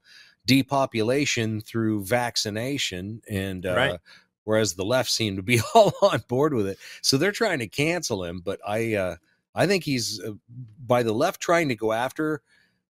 depopulation 0.45 1.62
through 1.62 2.04
vaccination, 2.06 3.21
and 3.30 3.65
uh, 3.65 3.75
Right. 3.75 3.99
Whereas 4.50 4.74
the 4.74 4.84
left 4.84 5.12
seemed 5.12 5.38
to 5.38 5.44
be 5.44 5.62
all 5.76 5.94
on 6.02 6.24
board 6.28 6.56
with 6.56 6.66
it. 6.66 6.80
So 7.04 7.18
they're 7.18 7.32
trying 7.32 7.60
to 7.60 7.68
cancel 7.68 8.24
him, 8.24 8.42
but 8.44 8.60
I 8.68 8.96
uh, 8.96 9.16
I 9.54 9.68
think 9.68 9.84
he's 9.84 10.20
uh, 10.20 10.32
by 10.88 11.04
the 11.04 11.14
left 11.14 11.40
trying 11.40 11.70
to 11.70 11.76
go 11.76 11.94
after 11.94 12.42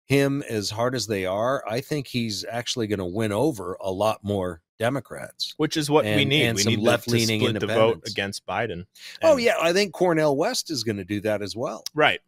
him 0.05 0.41
as 0.49 0.69
hard 0.69 0.95
as 0.95 1.05
they 1.05 1.25
are. 1.25 1.61
I 1.67 1.81
think 1.81 2.07
he's 2.07 2.45
actually 2.49 2.87
going 2.87 2.99
to 2.99 3.05
win 3.05 3.33
over 3.33 3.75
a 3.81 3.91
lot 3.91 4.23
more 4.23 4.61
Democrats. 4.79 5.53
which 5.57 5.75
is 5.75 5.89
what 5.89 6.05
we 6.05 6.23
need. 6.23 6.45
and 6.45 6.55
we 6.55 6.63
some 6.63 6.75
need 6.75 6.79
left-leaning 6.79 7.41
to 7.41 7.59
the 7.59 7.67
vote 7.67 8.03
against 8.07 8.47
Biden. 8.47 8.85
oh 9.21 9.35
yeah, 9.35 9.55
I 9.61 9.73
think 9.73 9.91
Cornel 9.91 10.37
West 10.37 10.71
is 10.71 10.85
going 10.85 10.95
to 10.95 11.03
do 11.03 11.19
that 11.19 11.41
as 11.41 11.57
well. 11.57 11.83
right. 11.93 12.21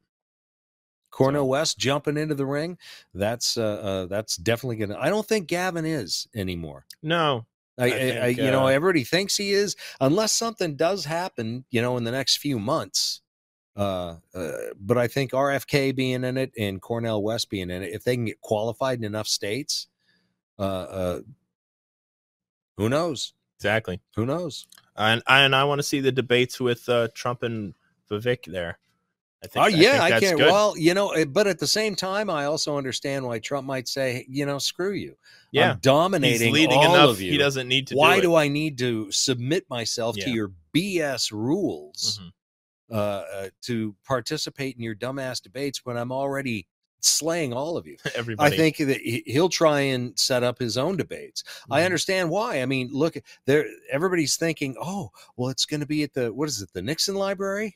Cornel 1.09 1.47
West 1.47 1.77
jumping 1.77 2.17
into 2.17 2.35
the 2.35 2.45
ring. 2.45 2.77
That's 3.13 3.55
uh, 3.55 3.61
uh 3.63 4.05
that's 4.07 4.35
definitely 4.35 4.75
going 4.75 4.89
to. 4.89 4.99
I 4.99 5.09
don't 5.09 5.25
think 5.25 5.47
Gavin 5.47 5.85
is 5.85 6.27
anymore. 6.35 6.85
No, 7.01 7.45
I, 7.79 7.83
I 7.83 7.87
I, 7.87 7.89
I 7.89 7.93
think, 7.93 8.37
you 8.37 8.51
know, 8.51 8.65
uh, 8.65 8.71
everybody 8.71 9.03
thinks 9.03 9.37
he 9.37 9.51
is, 9.51 9.75
unless 9.99 10.33
something 10.33 10.75
does 10.75 11.05
happen, 11.05 11.65
you 11.71 11.81
know, 11.81 11.97
in 11.97 12.03
the 12.03 12.11
next 12.11 12.37
few 12.37 12.59
months. 12.59 13.21
Uh, 13.75 14.17
uh, 14.35 14.51
but 14.79 14.97
I 14.97 15.07
think 15.07 15.31
RFK 15.31 15.95
being 15.95 16.23
in 16.23 16.37
it 16.37 16.51
and 16.57 16.81
Cornel 16.81 17.23
West 17.23 17.49
being 17.49 17.69
in 17.69 17.83
it, 17.83 17.93
if 17.93 18.03
they 18.03 18.15
can 18.15 18.25
get 18.25 18.41
qualified 18.41 18.99
in 18.99 19.05
enough 19.05 19.27
states, 19.27 19.87
uh, 20.59 20.61
uh, 20.61 21.19
who 22.77 22.89
knows? 22.89 23.33
exactly. 23.61 24.01
Who 24.15 24.25
knows? 24.25 24.65
And 24.95 25.21
and 25.27 25.55
I 25.55 25.63
want 25.65 25.79
to 25.79 25.83
see 25.83 25.99
the 25.99 26.11
debates 26.11 26.59
with 26.59 26.89
uh, 26.89 27.09
Trump 27.13 27.43
and 27.43 27.75
Vivek 28.09 28.45
there. 28.45 28.79
I 29.43 29.47
think. 29.47 29.65
Oh 29.65 29.67
yeah, 29.67 29.91
think 29.93 30.01
I, 30.03 30.19
can't. 30.19 30.37
good. 30.37 30.45
Well, 30.51 30.77
you 30.77 30.93
know, 30.93 31.11
eh, 31.11 31.25
but 31.25 31.47
at 31.47 31.57
the 31.59 31.65
same 31.67 31.95
time, 31.95 32.29
I 32.29 32.45
also 32.45 32.77
understand 32.77 33.25
why 33.25 33.39
Trump 33.39 33.65
might 33.65 33.87
say, 33.87 34.25
you 34.29 34.45
know, 34.45 34.59
screw 34.59 34.93
you. 34.93 35.15
yeah, 35.51 35.71
I'm 35.71 35.79
dominating 35.79 36.47
he's 36.49 36.53
leading 36.53 36.77
all 36.77 36.93
enough. 36.95 37.09
of 37.11 37.21
you. 37.21 37.31
He 37.31 37.37
doesn't 37.37 37.67
need 37.67 37.87
to. 37.87 37.95
why 37.95 38.17
do, 38.17 38.21
do. 38.23 38.35
I 38.35 38.47
need 38.47 38.77
to 38.79 39.11
submit 39.11 39.65
myself 39.69 40.15
to 40.17 40.29
your 40.29 40.51
BS 40.75 41.31
rules 41.31 42.19
Mhm. 42.21 42.31
uh, 42.95 42.95
uh, 42.95 43.49
to 43.63 43.95
participate 44.05 44.75
in 44.75 44.83
your 44.83 44.95
dumbass 44.95 45.41
debates 45.41 45.83
when 45.85 45.97
I'm 45.97 46.11
already 46.11 46.67
slaying 47.03 47.51
all 47.51 47.77
of 47.77 47.87
you. 47.87 47.97
Everybody. 48.15 48.53
I 48.53 48.55
think 48.55 48.77
that 48.77 49.01
he- 49.01 49.23
he'll 49.25 49.49
try 49.49 49.79
and 49.79 50.17
set 50.19 50.43
up 50.43 50.59
his 50.59 50.77
own 50.77 50.97
debates. 50.97 51.43
I 51.71 51.81
Mhm. 51.81 51.85
understand 51.85 52.29
why. 52.29 52.61
I 52.61 52.67
mean, 52.67 52.89
look, 52.93 53.17
there 53.47 53.65
everybody's 53.91 54.35
thinking, 54.37 54.75
"Oh, 54.79 55.09
well, 55.35 55.49
it's 55.49 55.65
going 55.65 55.79
to 55.79 55.87
be 55.87 56.03
at 56.03 56.13
the 56.13 56.31
what 56.31 56.47
is 56.47 56.61
it, 56.61 56.69
the 56.73 56.81
Nixon 56.83 57.15
Library 57.15 57.75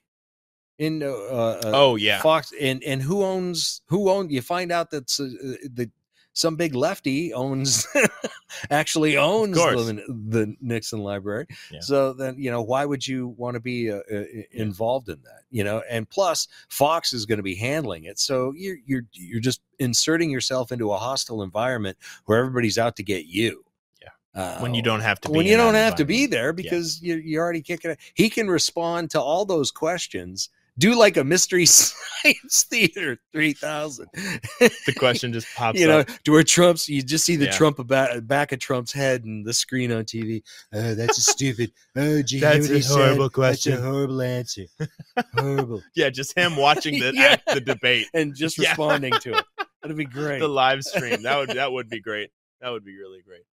in 0.77 1.03
uh, 1.03 1.07
uh, 1.07 1.61
Oh 1.65 1.95
yeah. 1.95 2.21
Fox." 2.21 2.53
And 2.59 2.83
and 2.83 3.01
who 3.01 3.23
owns 3.23 3.81
who 3.87 4.09
owns? 4.09 4.31
You 4.31 4.41
find 4.41 4.71
out 4.71 4.91
that 4.91 5.07
the 5.07 5.89
some 6.35 6.57
big 6.57 6.75
lefty 6.75 7.33
owns 7.33 7.87
actually 8.69 9.15
owns 9.15 9.55
the, 9.55 10.03
the 10.29 10.53
Nixon 10.61 10.99
Library. 10.99 11.47
Yeah. 11.71 11.79
So 11.79 12.11
then 12.11 12.35
you 12.37 12.51
know 12.51 12.61
why 12.61 12.85
would 12.85 13.07
you 13.07 13.29
want 13.37 13.55
to 13.55 13.61
be 13.61 13.89
uh, 13.89 14.01
uh, 14.13 14.23
involved 14.51 15.07
in 15.07 15.17
that? 15.23 15.43
You 15.49 15.63
know, 15.63 15.81
and 15.89 16.07
plus 16.07 16.49
Fox 16.67 17.13
is 17.13 17.25
going 17.25 17.37
to 17.37 17.43
be 17.43 17.55
handling 17.55 18.03
it. 18.03 18.19
So 18.19 18.53
you're 18.55 18.77
you're 18.85 19.03
you're 19.13 19.39
just 19.39 19.61
inserting 19.79 20.29
yourself 20.29 20.73
into 20.73 20.91
a 20.91 20.97
hostile 20.97 21.41
environment 21.41 21.97
where 22.25 22.37
everybody's 22.37 22.77
out 22.77 22.97
to 22.97 23.03
get 23.03 23.25
you. 23.25 23.63
Yeah. 24.01 24.09
Uh, 24.41 24.59
when 24.59 24.73
you 24.73 24.81
don't 24.81 24.99
have 24.99 25.21
to 25.21 25.29
be 25.29 25.37
when 25.37 25.45
you 25.45 25.55
don't 25.55 25.73
have 25.73 25.95
to 25.95 26.05
be 26.05 26.25
there 26.25 26.51
because 26.51 27.01
you 27.01 27.15
you're 27.15 27.43
already 27.43 27.61
kicking 27.61 27.91
it. 27.91 27.99
He 28.13 28.29
can 28.29 28.49
respond 28.49 29.09
to 29.11 29.21
all 29.21 29.45
those 29.45 29.71
questions. 29.71 30.49
Do 30.77 30.93
like 30.97 31.15
a 31.15 31.23
mystery 31.23 31.65
science 31.65 32.65
theater 32.69 33.17
3000. 33.31 34.07
the 34.13 34.93
question 34.97 35.31
just 35.31 35.47
pops 35.55 35.79
you 35.79 35.87
know, 35.87 35.99
up. 35.99 36.09
to 36.25 36.31
where 36.31 36.43
Trump's, 36.43 36.89
you 36.89 37.01
just 37.01 37.23
see 37.25 37.35
the 37.37 37.45
Yeah. 37.45 37.51
Trump 37.51 37.79
about, 37.79 38.27
back 38.27 38.51
of 38.51 38.59
Trump's 38.59 38.91
head 38.91 39.23
and 39.23 39.45
the 39.45 39.53
screen 39.53 39.91
on 39.91 40.03
TV. 40.03 40.41
Oh, 40.73 40.93
that's 40.95 41.17
a 41.17 41.21
stupid. 41.21 41.71
Oh, 41.95 42.21
gee, 42.21 42.39
That's 42.39 42.69
a 42.69 42.81
horrible 42.81 43.23
That's 43.25 43.33
question. 43.35 43.73
a 43.73 43.81
horrible 43.81 44.21
answer. 44.21 44.63
Horrible. 45.37 45.81
Yeah, 45.95 46.09
just 46.09 46.37
him 46.37 46.57
watching 46.57 46.99
the 46.99 47.11
Yeah. 47.13 47.37
the 47.53 47.61
debate, 47.61 48.07
And 48.13 48.35
just 48.35 48.57
Yeah. 48.57 48.69
responding 48.69 49.13
to 49.21 49.37
it. 49.37 49.45
That'd 49.81 49.95
be 49.97 50.05
great. 50.05 50.39
the 50.39 50.47
live 50.49 50.83
stream. 50.83 51.21
That 51.23 51.37
would 51.37 51.49
that 51.55 51.71
would 51.71 51.89
be 51.89 52.01
great. 52.01 52.31
That 52.61 52.71
would 52.71 52.83
be 52.83 52.97
really 52.97 53.21
great. 53.21 53.43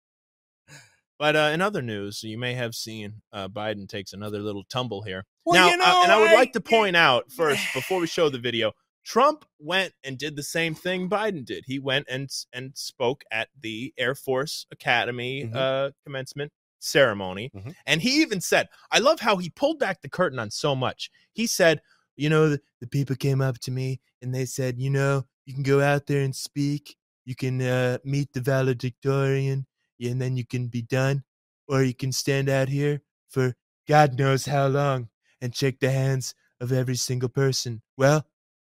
But 1.19 1.37
uh, 1.37 1.51
in 1.55 1.61
other 1.61 1.83
news, 1.83 2.23
you 2.23 2.37
may 2.39 2.55
have 2.55 2.75
seen 2.75 3.23
uh, 3.33 3.49
Biden 3.49 3.89
takes 3.89 4.13
another 4.13 4.41
little 4.41 4.65
tumble 4.65 5.03
here. 5.03 5.25
Well, 5.45 5.55
now, 5.61 5.71
you 5.71 5.77
know, 5.77 5.85
uh, 5.85 6.03
and 6.05 6.13
I 6.13 6.21
would 6.21 6.31
I- 6.31 6.35
like 6.35 6.53
to 6.55 6.61
point 6.61 6.97
out 6.97 7.31
first 7.37 7.63
before 7.75 8.01
we 8.01 8.07
show 8.07 8.29
the 8.29 8.39
video, 8.39 8.73
Trump 9.05 9.45
went 9.59 9.93
and 10.05 10.17
did 10.19 10.37
the 10.37 10.43
same 10.43 10.75
thing 10.75 11.09
Biden 11.11 11.45
did. 11.45 11.65
He 11.67 11.79
went 11.79 12.07
and 12.09 12.29
and 12.53 12.73
spoke 12.77 13.25
at 13.31 13.49
the 13.61 13.93
Air 13.99 14.15
Force 14.15 14.67
Academy 14.73 15.45
Mhm. 15.45 15.57
uh, 15.57 15.91
commencement 16.05 16.53
ceremony, 16.79 17.51
Mhm. 17.55 17.75
and 17.87 18.03
he 18.03 18.21
even 18.23 18.41
said, 18.41 18.69
"I 18.91 18.99
love 18.99 19.21
how 19.21 19.37
he 19.37 19.51
pulled 19.51 19.79
back 19.79 20.03
the 20.03 20.09
curtain 20.09 20.39
on 20.39 20.51
so 20.51 20.75
much." 20.75 21.11
He 21.33 21.47
said, 21.47 21.81
"You 22.17 22.29
know, 22.31 22.49
the, 22.51 22.61
the 22.81 22.87
people 22.89 23.15
came 23.17 23.41
up 23.41 23.59
to 23.61 23.71
me 23.71 24.01
and 24.21 24.35
they 24.35 24.45
said, 24.45 24.79
you 24.79 24.91
know, 24.91 25.25
you 25.47 25.55
can 25.55 25.63
go 25.65 25.81
out 25.81 26.07
there 26.07 26.23
and 26.23 26.35
speak, 26.35 26.97
you 27.25 27.35
can 27.35 27.61
uh, 27.63 27.99
meet 28.05 28.33
the 28.33 28.41
valedictorian, 28.41 29.67
and 30.11 30.21
then 30.21 30.37
you 30.37 30.45
can 30.47 30.69
be 30.69 30.83
done, 30.83 31.25
or 31.69 31.83
you 31.83 31.95
can 31.95 32.13
stand 32.13 32.49
out 32.49 32.69
here 32.69 33.03
for 33.29 33.55
God 33.87 34.19
knows 34.19 34.47
how 34.47 34.67
long." 34.67 35.09
and 35.43 35.55
shake 35.57 35.81
the 35.81 35.91
hands 35.91 36.37
of 36.61 36.71
every 36.73 36.95
single 36.95 37.29
person. 37.29 37.83
Well, 37.99 38.25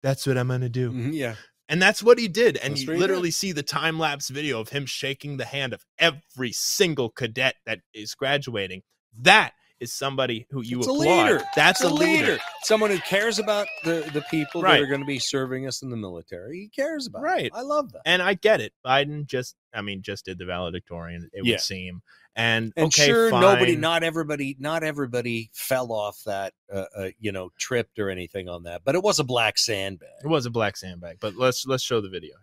that's 0.02 0.26
what 0.26 0.38
I'm 0.38 0.48
going 0.48 0.62
to 0.62 0.70
do. 0.70 0.92
Mhm, 0.92 1.14
yeah. 1.14 1.36
And 1.68 1.82
that's 1.82 2.02
what 2.02 2.18
he 2.18 2.28
did. 2.28 2.58
And 2.58 2.72
That's 2.72 2.84
you 2.84 2.96
literally 2.96 3.32
see 3.32 3.52
the 3.52 3.64
time 3.64 4.00
lapse 4.00 4.30
video 4.30 4.62
of 4.62 4.70
him 4.70 4.86
shaking 4.86 5.38
the 5.38 5.46
hand 5.46 5.74
of 5.74 5.86
every 6.00 6.54
single 6.54 7.10
cadet 7.10 7.56
that 7.66 7.82
is 7.94 8.16
graduating. 8.16 8.84
That 9.18 9.54
is 9.84 9.94
somebody 9.94 10.48
who 10.50 10.62
you 10.62 10.80
It's 10.80 10.88
a 10.88 10.92
applaud. 10.92 11.26
leader. 11.28 11.44
That's 11.56 11.82
It's 11.82 11.90
a 11.90 11.94
leader. 11.94 12.40
Someone 12.64 12.90
who 12.90 13.00
cares 13.00 13.38
about 13.40 13.68
the, 13.84 14.10
the 14.14 14.22
people 14.32 14.62
Right. 14.62 14.78
that 14.78 14.84
are 14.84 14.88
going 14.88 15.02
to 15.02 15.06
be 15.06 15.20
serving 15.20 15.68
us 15.68 15.82
in 15.84 15.90
the 15.90 15.98
military. 15.98 16.58
He 16.60 16.68
cares 16.70 17.08
about. 17.08 17.22
Right. 17.22 17.52
I 17.54 17.62
love 17.62 17.92
that. 17.92 18.02
And 18.06 18.22
I 18.22 18.34
get 18.34 18.62
it. 18.62 18.74
Biden 18.86 19.26
just, 19.26 19.56
I 19.74 19.82
mean, 19.82 20.02
just 20.02 20.26
did 20.26 20.38
the 20.38 20.46
valedictorian, 20.46 21.30
it 21.34 21.46
Yeah. 21.46 21.54
would 21.54 21.62
seem. 21.62 22.02
And, 22.36 22.74
And 22.76 22.88
okay, 22.88 23.06
sure, 23.06 23.30
nobody, 23.32 23.76
not 23.76 24.04
everybody, 24.04 24.56
not 24.60 24.84
everybody 24.84 25.52
fell 25.54 25.92
off 25.92 26.24
that, 26.26 26.54
uh, 26.74 26.86
uh, 26.98 27.10
you 27.20 27.32
know, 27.32 27.52
tripped 27.60 28.00
or 28.00 28.10
anything 28.10 28.50
on 28.50 28.64
that. 28.64 28.82
But 28.84 28.96
it 28.96 29.04
was 29.04 29.20
a 29.20 29.24
black 29.24 29.60
sandbag. 29.60 30.10
It 30.24 30.28
was 30.28 30.48
a 30.48 30.50
black 30.50 30.76
sandbag, 30.76 31.18
but 31.20 31.36
let's 31.36 31.68
let's 31.68 31.84
show 31.84 32.02
the 32.02 32.10
video. 32.10 32.34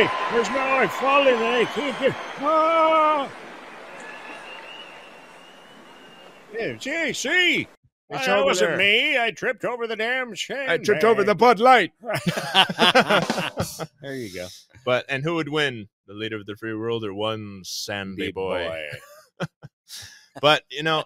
Where's 0.00 0.08
my, 0.08 0.32
where's 0.32 0.48
my 0.50 0.74
wife 0.80 0.92
falling? 0.92 1.34
I 1.34 1.64
can't 1.66 1.98
get. 2.00 2.16
Ah! 2.40 3.30
Yeah, 6.52 6.78
see, 6.78 7.12
see. 7.12 7.68
It's 8.12 8.26
that 8.26 8.44
wasn't 8.44 8.70
there. 8.70 8.78
me. 8.78 9.18
I 9.18 9.30
tripped 9.30 9.64
over 9.64 9.86
the 9.86 9.94
damn 9.96 10.34
sand. 10.34 10.70
I 10.70 10.78
tripped 10.78 11.04
over 11.04 11.22
the 11.22 11.34
Bud 11.34 11.60
Light. 11.60 11.92
there 14.02 14.14
you 14.14 14.34
go. 14.34 14.48
But 14.84 15.04
and 15.08 15.22
who 15.22 15.36
would 15.36 15.48
win? 15.48 15.88
The 16.06 16.14
leader 16.14 16.36
of 16.36 16.46
the 16.46 16.56
free 16.56 16.74
world 16.74 17.04
or 17.04 17.14
one 17.14 17.60
Sandy 17.64 18.26
Big 18.26 18.34
boy? 18.34 18.88
But 20.40 20.62
you 20.70 20.84
know, 20.84 21.04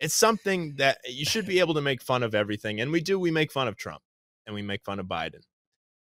it's 0.00 0.14
something 0.14 0.74
that 0.76 0.98
you 1.08 1.24
should 1.24 1.46
be 1.46 1.60
able 1.60 1.74
to 1.74 1.80
make 1.80 2.02
fun 2.02 2.24
of 2.24 2.34
everything, 2.34 2.80
and 2.80 2.90
we 2.90 3.00
do. 3.00 3.18
We 3.20 3.30
make 3.30 3.52
fun 3.52 3.68
of 3.68 3.76
Trump 3.76 4.02
and 4.46 4.54
we 4.54 4.62
make 4.62 4.84
fun 4.84 4.98
of 4.98 5.06
Biden. 5.06 5.42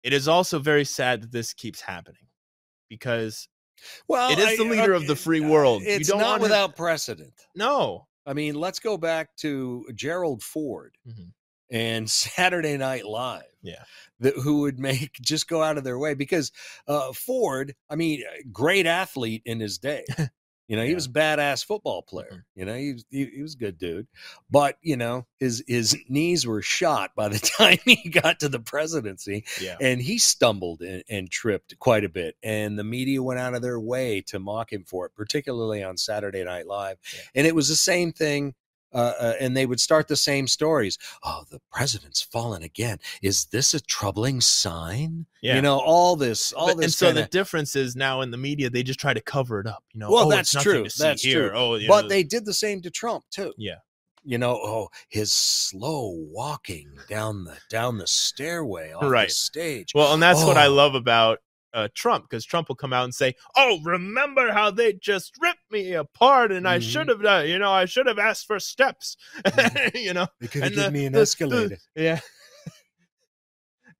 It 0.03 0.13
is 0.13 0.27
also 0.27 0.59
very 0.59 0.85
sad 0.85 1.21
that 1.23 1.31
this 1.31 1.53
keeps 1.53 1.81
happening 1.81 2.27
because 2.89 3.47
Well, 4.07 4.31
It 4.31 4.39
is 4.39 4.57
the 4.57 4.63
leader 4.63 4.93
of 4.93 5.05
the 5.07 5.15
free 5.15 5.39
world. 5.41 5.81
You 5.83 5.89
It's 5.89 6.09
not 6.13 6.39
without 6.41 6.75
precedent. 6.75 7.33
no, 7.55 8.07
I 8.25 8.33
mean, 8.33 8.55
let's 8.55 8.79
go 8.79 8.97
back 8.97 9.35
to 9.37 9.85
Gerald 9.95 10.41
Ford 10.43 10.97
Mhm. 11.07 11.31
and 11.69 12.09
Saturday 12.11 12.75
Night 12.77 13.05
Live. 13.05 13.43
Yeah. 13.61 13.83
That 14.19 14.33
who 14.35 14.61
would 14.61 14.79
make 14.79 15.13
just 15.21 15.47
go 15.47 15.61
out 15.61 15.77
of 15.77 15.83
their 15.83 15.99
way 15.99 16.13
because 16.15 16.51
uh, 16.87 17.13
Ford, 17.13 17.75
I 17.89 17.95
mean, 17.95 18.23
great 18.51 18.85
athlete 18.85 19.41
in 19.45 19.59
his 19.59 19.77
day. 19.77 20.05
You 20.67 20.75
know, 20.75 20.83
he 20.83 20.95
was 20.95 21.05
a 21.05 21.09
badass 21.09 21.63
football 21.65 22.01
player. 22.01 22.27
Mm-hmm. 22.31 22.59
You 22.59 22.65
know, 22.65 22.75
he 22.75 22.93
was 22.93 23.05
he, 23.09 23.25
he 23.35 23.41
was 23.41 23.55
a 23.55 23.57
good 23.57 23.77
dude, 23.77 24.07
but 24.49 24.77
you 24.81 24.97
know, 24.97 25.25
his 25.39 25.63
his 25.67 25.95
knees 26.09 26.45
were 26.45 26.61
shot 26.61 27.11
by 27.15 27.29
the 27.29 27.39
time 27.57 27.77
he 27.85 28.09
got 28.09 28.39
to 28.41 28.49
the 28.49 28.59
presidency, 28.59 29.45
yeah, 29.61 29.77
and 29.79 30.01
he 30.01 30.17
stumbled 30.17 30.81
and, 30.81 31.03
and 31.09 31.31
tripped 31.31 31.77
quite 31.79 32.03
a 32.03 32.09
bit 32.09 32.35
and 32.43 32.77
the 32.77 32.83
media 32.83 33.21
went 33.21 33.39
out 33.39 33.53
of 33.53 33.61
their 33.61 33.79
way 33.79 34.21
to 34.21 34.39
mock 34.39 34.71
him 34.71 34.83
for 34.85 35.05
it 35.05 35.13
particularly 35.15 35.83
on 35.83 35.97
saturday 35.97 36.43
night 36.43 36.67
live 36.67 36.97
Yeah. 37.13 37.21
and 37.35 37.47
it 37.47 37.55
was 37.55 37.67
the 37.69 37.75
same 37.75 38.11
thing 38.11 38.53
uh, 38.97 39.13
uh, 39.19 39.33
and 39.39 39.55
they 39.55 39.65
would 39.65 39.79
start 39.79 40.07
the 40.07 40.15
same 40.15 40.47
stories 40.47 40.97
oh 41.23 41.43
the 41.51 41.61
president's 41.71 42.21
fallen 42.21 42.63
again 42.63 42.97
is 43.21 43.45
this 43.45 43.73
a 43.73 43.79
troubling 43.81 44.41
sign 44.41 45.25
yeah. 45.41 45.55
you 45.55 45.61
know 45.61 45.79
all 45.79 46.15
this 46.15 46.51
all 46.53 46.67
But- 46.67 46.77
this 46.77 46.85
and 46.85 46.93
so 46.93 47.05
kinda- 47.07 47.21
the 47.21 47.27
difference 47.27 47.75
is 47.75 47.95
now 47.95 48.21
in 48.21 48.31
the 48.31 48.37
media 48.37 48.69
they 48.69 48.83
just 48.83 48.99
try 48.99 49.13
to 49.13 49.21
cover 49.21 49.59
it 49.59 49.67
up. 49.67 49.83
You 49.93 49.99
know, 50.01 50.11
Well, 50.11 50.27
oh, 50.27 50.29
that's 50.31 50.51
true. 50.51 50.85
That's 50.97 51.21
here. 51.23 51.49
true. 51.49 51.57
Oh, 51.57 51.75
you 51.75 51.87
but 51.87 52.03
know, 52.03 52.07
they 52.09 52.23
did 52.23 52.43
the 52.45 52.53
same 52.53 52.81
to 52.81 52.89
trump 52.91 53.23
too 53.31 53.53
yeah, 53.57 53.75
you 54.23 54.37
know 54.37 54.55
oh 54.55 54.89
his 55.09 55.31
slow 55.31 56.09
walking 56.31 56.89
down 57.09 57.43
the 57.45 57.55
down 57.69 57.97
the 57.97 58.07
stairway 58.07 58.91
off 58.93 59.03
Right. 59.03 59.29
the 59.29 59.33
stage 59.35 59.91
Well, 59.93 60.13
and 60.13 60.21
that's 60.21 60.43
what 60.43 60.57
I 60.57 60.65
Oh. 60.67 60.73
love 60.73 60.95
about 60.95 61.39
uh, 61.73 61.87
Trump 61.93 62.29
because 62.29 62.45
Trump 62.45 62.69
will 62.69 62.75
come 62.75 62.93
out 62.93 63.03
and 63.03 63.13
say, 63.15 63.35
"Oh, 63.55 63.79
remember 63.83 64.51
how 64.51 64.71
they 64.71 64.93
just 64.93 65.33
ripped 65.41 65.69
me 65.71 65.93
apart, 65.93 66.51
and 66.51 66.67
I 66.67 66.77
Mhm. 66.79 66.81
should 66.81 67.07
have, 67.09 67.23
uh, 67.25 67.43
you 67.45 67.59
know, 67.59 67.71
I 67.71 67.85
should 67.85 68.07
have 68.07 68.19
asked 68.19 68.47
for 68.47 68.59
steps, 68.59 69.17
you 69.93 70.13
know, 70.13 70.27
they 70.39 70.47
could 70.47 70.63
and 70.63 70.73
have 70.75 70.75
given 70.75 70.93
me 70.93 71.05
an 71.05 71.13
the- 71.13 71.19
the- 71.19 71.21
escalator 71.23 71.77
yeah." 71.95 72.19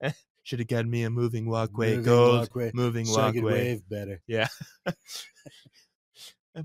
Should 0.43 0.59
have 0.59 0.69
gotten 0.69 0.89
me 0.89 1.03
a 1.03 1.09
moving 1.09 1.45
walkway, 1.49 1.89
Moving 1.97 2.05
gold 2.05 2.39
walkway, 2.39 2.71
moving 2.73 3.05
so 3.05 3.17
walkway. 3.17 3.41
wave 3.41 3.81
better 3.89 4.21
Yeah. 4.27 4.47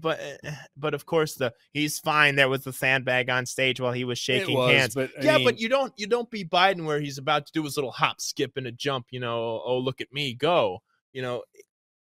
but 0.00 0.20
uh, 0.44 0.50
but 0.76 0.94
of 0.94 1.04
course 1.04 1.34
the 1.34 1.52
he's 1.72 1.98
fine 1.98 2.36
there 2.36 2.48
with 2.48 2.62
the 2.64 2.72
sandbag 2.72 3.28
on 3.28 3.44
stage 3.44 3.80
while 3.80 3.92
he 3.92 4.04
was 4.04 4.18
shaking 4.18 4.56
was, 4.56 4.70
hands. 4.70 4.94
but 4.94 5.10
I 5.20 5.24
yeah, 5.24 5.34
mean, 5.36 5.44
but 5.44 5.58
you 5.60 5.68
don't 5.68 5.92
you 5.96 6.06
don't 6.06 6.30
be 6.30 6.44
Biden 6.44 6.84
where 6.84 7.00
he's 7.00 7.18
about 7.18 7.44
to 7.46 7.52
do 7.52 7.64
his 7.64 7.76
little 7.76 7.90
hop, 7.92 8.20
skip, 8.20 8.56
and 8.56 8.66
a 8.68 8.72
jump. 8.72 9.06
You 9.10 9.18
know, 9.20 9.60
oh 9.64 9.78
look 9.78 10.00
at 10.00 10.12
me 10.12 10.32
go. 10.34 10.82
You 11.12 11.22
know, 11.22 11.42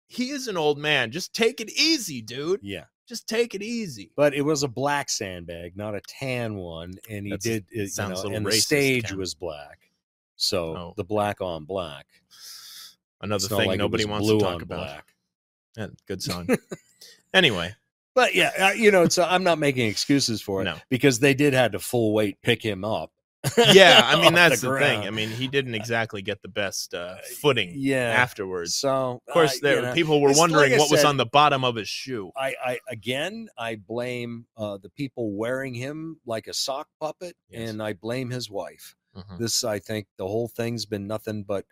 he 0.09 0.31
is 0.31 0.49
an 0.49 0.57
old 0.57 0.79
man. 0.79 1.11
Just 1.11 1.35
take 1.35 1.61
it 1.61 1.71
easy, 1.71 2.23
dude. 2.23 2.61
yeah, 2.62 2.85
Just 3.09 3.29
take 3.29 3.55
it 3.55 3.62
easy. 3.62 4.11
but 4.17 4.35
it 4.35 4.43
was 4.43 4.62
a 4.62 4.69
black 4.69 5.09
sandbag, 5.11 5.77
not 5.77 5.95
a 5.95 6.01
tan 6.01 6.55
one, 6.57 6.95
and 7.11 7.27
he 7.27 7.31
That's- 7.33 7.43
did. 7.43 7.64
It, 7.71 7.79
you 7.81 7.87
sounds 7.88 8.23
a 8.23 8.29
know, 8.31 8.37
and 8.37 8.47
the 8.47 8.53
stage 8.53 9.09
Ken. 9.09 9.19
was 9.19 9.35
black, 9.35 9.90
so 10.37 10.77
Oh. 10.77 10.95
the 10.97 11.05
black 11.05 11.40
on 11.40 11.64
black. 11.64 12.07
Another 13.21 13.49
thing 13.49 13.67
like 13.69 13.79
nobody 13.79 14.05
wants 14.05 14.29
to 14.29 14.38
talk 14.38 14.57
on 14.57 14.62
about. 14.62 14.77
black. 14.87 15.14
Yeah, 15.77 15.87
good 16.07 16.23
song. 16.23 16.49
anyway, 17.35 17.75
But 18.14 18.35
yeah, 18.35 18.51
uh, 18.61 18.73
you 18.73 18.90
know, 18.90 19.09
so 19.09 19.25
I'm 19.25 19.43
not 19.43 19.59
making 19.59 19.88
excuses 19.88 20.40
for 20.43 20.61
it 20.61 20.64
No. 20.67 20.77
because 20.90 21.19
they 21.19 21.35
did 21.35 21.53
had 21.55 21.73
to 21.73 21.79
full 21.79 22.12
weight 22.12 22.40
pick 22.43 22.62
him 22.62 22.85
up 22.85 23.11
yeah, 23.72 24.00
I 24.04 24.20
mean 24.20 24.35
that's 24.35 24.61
the, 24.61 24.76
thing. 24.78 25.02
I 25.02 25.11
mean, 25.11 25.28
he 25.28 25.48
didn't 25.48 25.74
exactly 25.74 26.22
get 26.22 26.42
the 26.42 26.48
best 26.48 26.94
uh, 26.94 27.16
footing 27.40 27.72
yeah. 27.74 28.14
afterwards. 28.16 28.74
So 28.74 29.20
Of 29.28 29.33
course, 29.33 29.57
uh, 29.57 29.59
there 29.62 29.76
you 29.76 29.83
know, 29.83 29.92
people 29.94 30.20
were 30.20 30.28
like 30.30 30.38
wondering 30.38 30.74
I 30.74 30.78
what 30.78 30.90
was 30.90 31.04
on 31.04 31.16
the 31.16 31.26
bottom 31.26 31.64
of 31.64 31.76
his 31.76 31.88
shoe. 31.88 32.30
I, 32.37 32.54
I 32.64 32.78
again, 32.88 33.48
I 33.59 33.76
blame 33.76 34.46
uh, 34.57 34.78
the 34.78 34.88
people 34.90 35.33
wearing 35.33 35.74
him 35.74 36.18
like 36.26 36.46
a 36.46 36.54
sock 36.54 36.88
puppet, 37.00 37.37
Yes. 37.48 37.70
and 37.70 37.83
I 37.83 37.92
blame 37.92 38.30
his 38.30 38.50
wife. 38.50 38.96
Mhm. 39.16 39.38
This, 39.38 39.62
I 39.64 39.78
think, 39.78 40.07
the 40.16 40.26
whole 40.26 40.48
thing's 40.48 40.87
been 40.87 41.07
nothing 41.07 41.44
but 41.44 41.66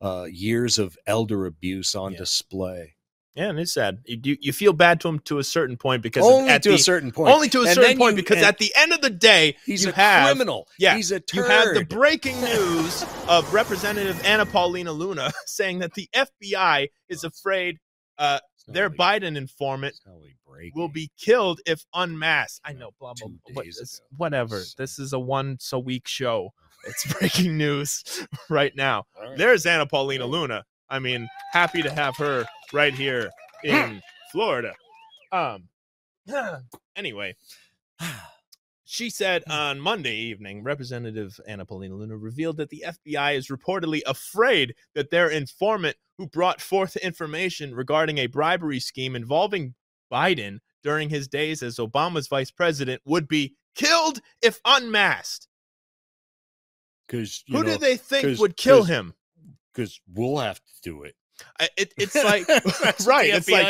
uh, 0.00 0.26
years 0.30 0.78
of 0.78 0.96
elder 1.06 1.46
abuse 1.46 1.94
on 1.94 2.12
Yeah. 2.12 2.18
display. 2.18 2.94
Yeah, 3.36 3.48
and 3.50 3.60
it's 3.60 3.72
sad. 3.72 4.00
You, 4.06 4.18
you 4.24 4.36
you 4.40 4.52
feel 4.52 4.72
bad 4.72 5.00
to 5.02 5.08
him 5.08 5.20
to 5.20 5.38
a 5.38 5.44
certain 5.44 5.76
point 5.76 6.02
because 6.02 6.24
Only 6.26 6.50
at 6.50 6.62
to 6.64 6.70
the, 6.70 6.74
a 6.74 6.78
certain 6.78 7.12
point. 7.12 7.32
only 7.32 7.48
to 7.50 7.58
a 7.62 7.66
And 7.66 7.74
certain 7.74 7.96
point 7.96 8.16
you- 8.16 8.22
because 8.22 8.42
at 8.42 8.58
the 8.58 8.72
end 8.76 8.92
of 8.92 9.00
the 9.02 9.10
day, 9.10 9.56
he's 9.64 9.84
you 9.84 9.90
a 9.90 9.94
have 9.94 10.26
criminal. 10.26 10.66
yeah, 10.78 10.96
he's 10.96 11.12
a 11.12 11.20
turd. 11.20 11.36
you 11.36 11.42
have 11.44 11.74
the 11.74 11.84
breaking 11.84 12.40
news 12.40 13.04
of 13.28 13.52
Representative 13.54 14.20
Anna 14.24 14.44
Paulina 14.46 14.92
Luna 14.92 15.30
saying 15.46 15.78
that 15.78 15.94
the 15.94 16.08
FBI 16.14 16.88
is 17.08 17.22
afraid 17.22 17.78
uh, 18.18 18.40
their 18.66 18.88
really- 18.88 18.98
Biden 18.98 19.36
informant 19.36 19.92
it's 19.94 20.02
not 20.06 20.16
really 20.16 20.36
breaking. 20.46 20.72
will 20.74 20.88
be 20.88 21.10
killed 21.16 21.60
if 21.66 21.84
unmasked. 21.94 22.60
I 22.64 22.72
know, 22.72 22.90
blah 22.98 23.14
blah. 23.14 23.62
Days 23.62 24.00
whatever. 24.16 24.60
This 24.76 24.98
is 24.98 25.12
a 25.12 25.20
once 25.20 25.72
a 25.72 25.78
week 25.78 26.08
show. 26.08 26.52
It's 26.84 27.12
breaking 27.18 27.56
news 27.56 28.26
right 28.50 28.74
now. 28.74 29.04
Right. 29.20 29.38
There's 29.38 29.66
Anna 29.66 29.86
Paulina 29.86 30.26
Luna. 30.26 30.64
I 30.92 30.98
mean, 30.98 31.28
happy 31.52 31.82
to 31.82 31.90
have 31.92 32.16
her 32.16 32.46
right 32.72 32.94
here 32.94 33.30
in 33.64 34.02
Florida. 34.32 34.74
Um. 35.32 35.68
Anyway, 36.96 37.34
she 38.84 39.08
said 39.08 39.42
on 39.48 39.80
Monday 39.80 40.14
evening, 40.14 40.62
Representative 40.62 41.40
Anna 41.46 41.64
Paulina 41.64 41.94
Luna 41.94 42.16
revealed 42.16 42.58
that 42.58 42.68
the 42.68 42.84
FBI 42.86 43.36
is 43.36 43.48
reportedly 43.48 44.02
afraid 44.06 44.74
that 44.94 45.10
their 45.10 45.28
informant 45.28 45.96
who 46.18 46.26
brought 46.26 46.60
forth 46.60 46.96
information 46.96 47.74
regarding 47.74 48.18
a 48.18 48.26
bribery 48.26 48.80
scheme 48.80 49.16
involving 49.16 49.74
Biden 50.12 50.58
during 50.82 51.08
his 51.08 51.28
days 51.28 51.62
as 51.62 51.76
Obama's 51.76 52.28
vice 52.28 52.50
president 52.50 53.00
would 53.06 53.26
be 53.26 53.54
killed 53.74 54.20
if 54.42 54.60
unmasked. 54.64 55.48
Because 57.06 57.42
Who 57.48 57.64
do 57.64 57.76
they 57.76 57.96
think 57.96 58.38
would 58.38 58.56
kill 58.56 58.84
him? 58.84 59.14
Because 59.72 60.00
we'll 60.12 60.38
have 60.38 60.58
to 60.58 60.72
do 60.82 61.02
it. 61.02 61.14
It, 61.76 61.92
it's 61.96 62.14
like 62.24 62.48
right. 63.06 63.30
It's 63.32 63.48
like 63.50 63.66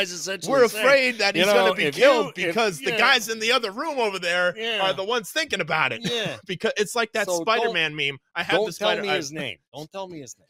we're 0.47 0.67
saying. 0.67 0.85
afraid 0.85 1.17
that 1.19 1.35
You 1.35 1.43
he's 1.43 1.47
know, 1.53 1.59
going 1.59 1.71
to 1.73 1.77
be 1.77 1.83
if 1.85 1.97
you- 1.97 2.03
killed 2.03 2.27
if- 2.29 2.35
because 2.47 2.79
the 2.79 2.91
yeah. 2.91 2.97
guys 2.97 3.29
in 3.29 3.39
the 3.39 3.51
other 3.51 3.71
room 3.71 3.99
over 3.99 4.19
there 4.19 4.53
Yeah. 4.57 4.81
are 4.89 4.93
the 4.93 5.03
ones 5.03 5.29
thinking 5.31 5.61
about 5.61 5.91
it. 5.93 6.01
Yeah. 6.03 6.37
because 6.45 6.73
it's 6.77 6.95
like 6.95 7.11
that 7.13 7.27
So 7.27 7.41
Spider-Man 7.41 7.95
meme. 7.95 8.17
I 8.35 8.43
have 8.43 8.55
Don't 8.57 8.65
the 8.67 8.73
tell 8.73 8.89
Spider. 8.89 9.01
me 9.03 9.09
I- 9.09 9.15
his 9.17 9.31
name. 9.31 9.57
Don't 9.73 9.91
tell 9.91 10.07
me 10.07 10.19
his 10.21 10.35
name. 10.37 10.47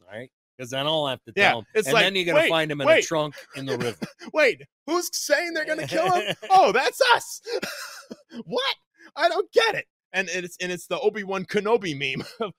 All 0.00 0.16
right. 0.18 0.30
Because 0.56 0.70
then 0.70 0.86
I'll 0.86 1.06
have 1.06 1.22
to 1.24 1.32
Yeah, 1.36 1.50
tell 1.50 1.58
him. 1.60 1.66
it's 1.74 1.86
and 1.88 1.94
like, 1.94 2.04
then 2.04 2.14
you're 2.16 2.24
going 2.24 2.42
to 2.42 2.48
find 2.48 2.70
him 2.72 2.80
in 2.80 2.86
wait. 2.86 3.04
a 3.04 3.06
trunk 3.06 3.34
in 3.56 3.66
the 3.66 3.76
river. 3.76 3.98
Wait, 4.32 4.62
who's 4.86 5.10
saying 5.14 5.52
they're 5.52 5.66
going 5.66 5.80
to 5.80 5.86
kill 5.86 6.10
him? 6.10 6.34
oh, 6.50 6.72
that's 6.72 6.98
us. 7.14 7.42
what? 8.46 8.74
I 9.16 9.28
don't 9.28 9.50
get 9.52 9.74
it. 9.74 9.84
And 10.14 10.30
it's 10.30 10.56
and 10.62 10.72
it's 10.72 10.86
the 10.86 10.98
Obi 10.98 11.24
Wan 11.24 11.44
Kenobi 11.44 11.94
meme. 11.98 12.26
of 12.40 12.52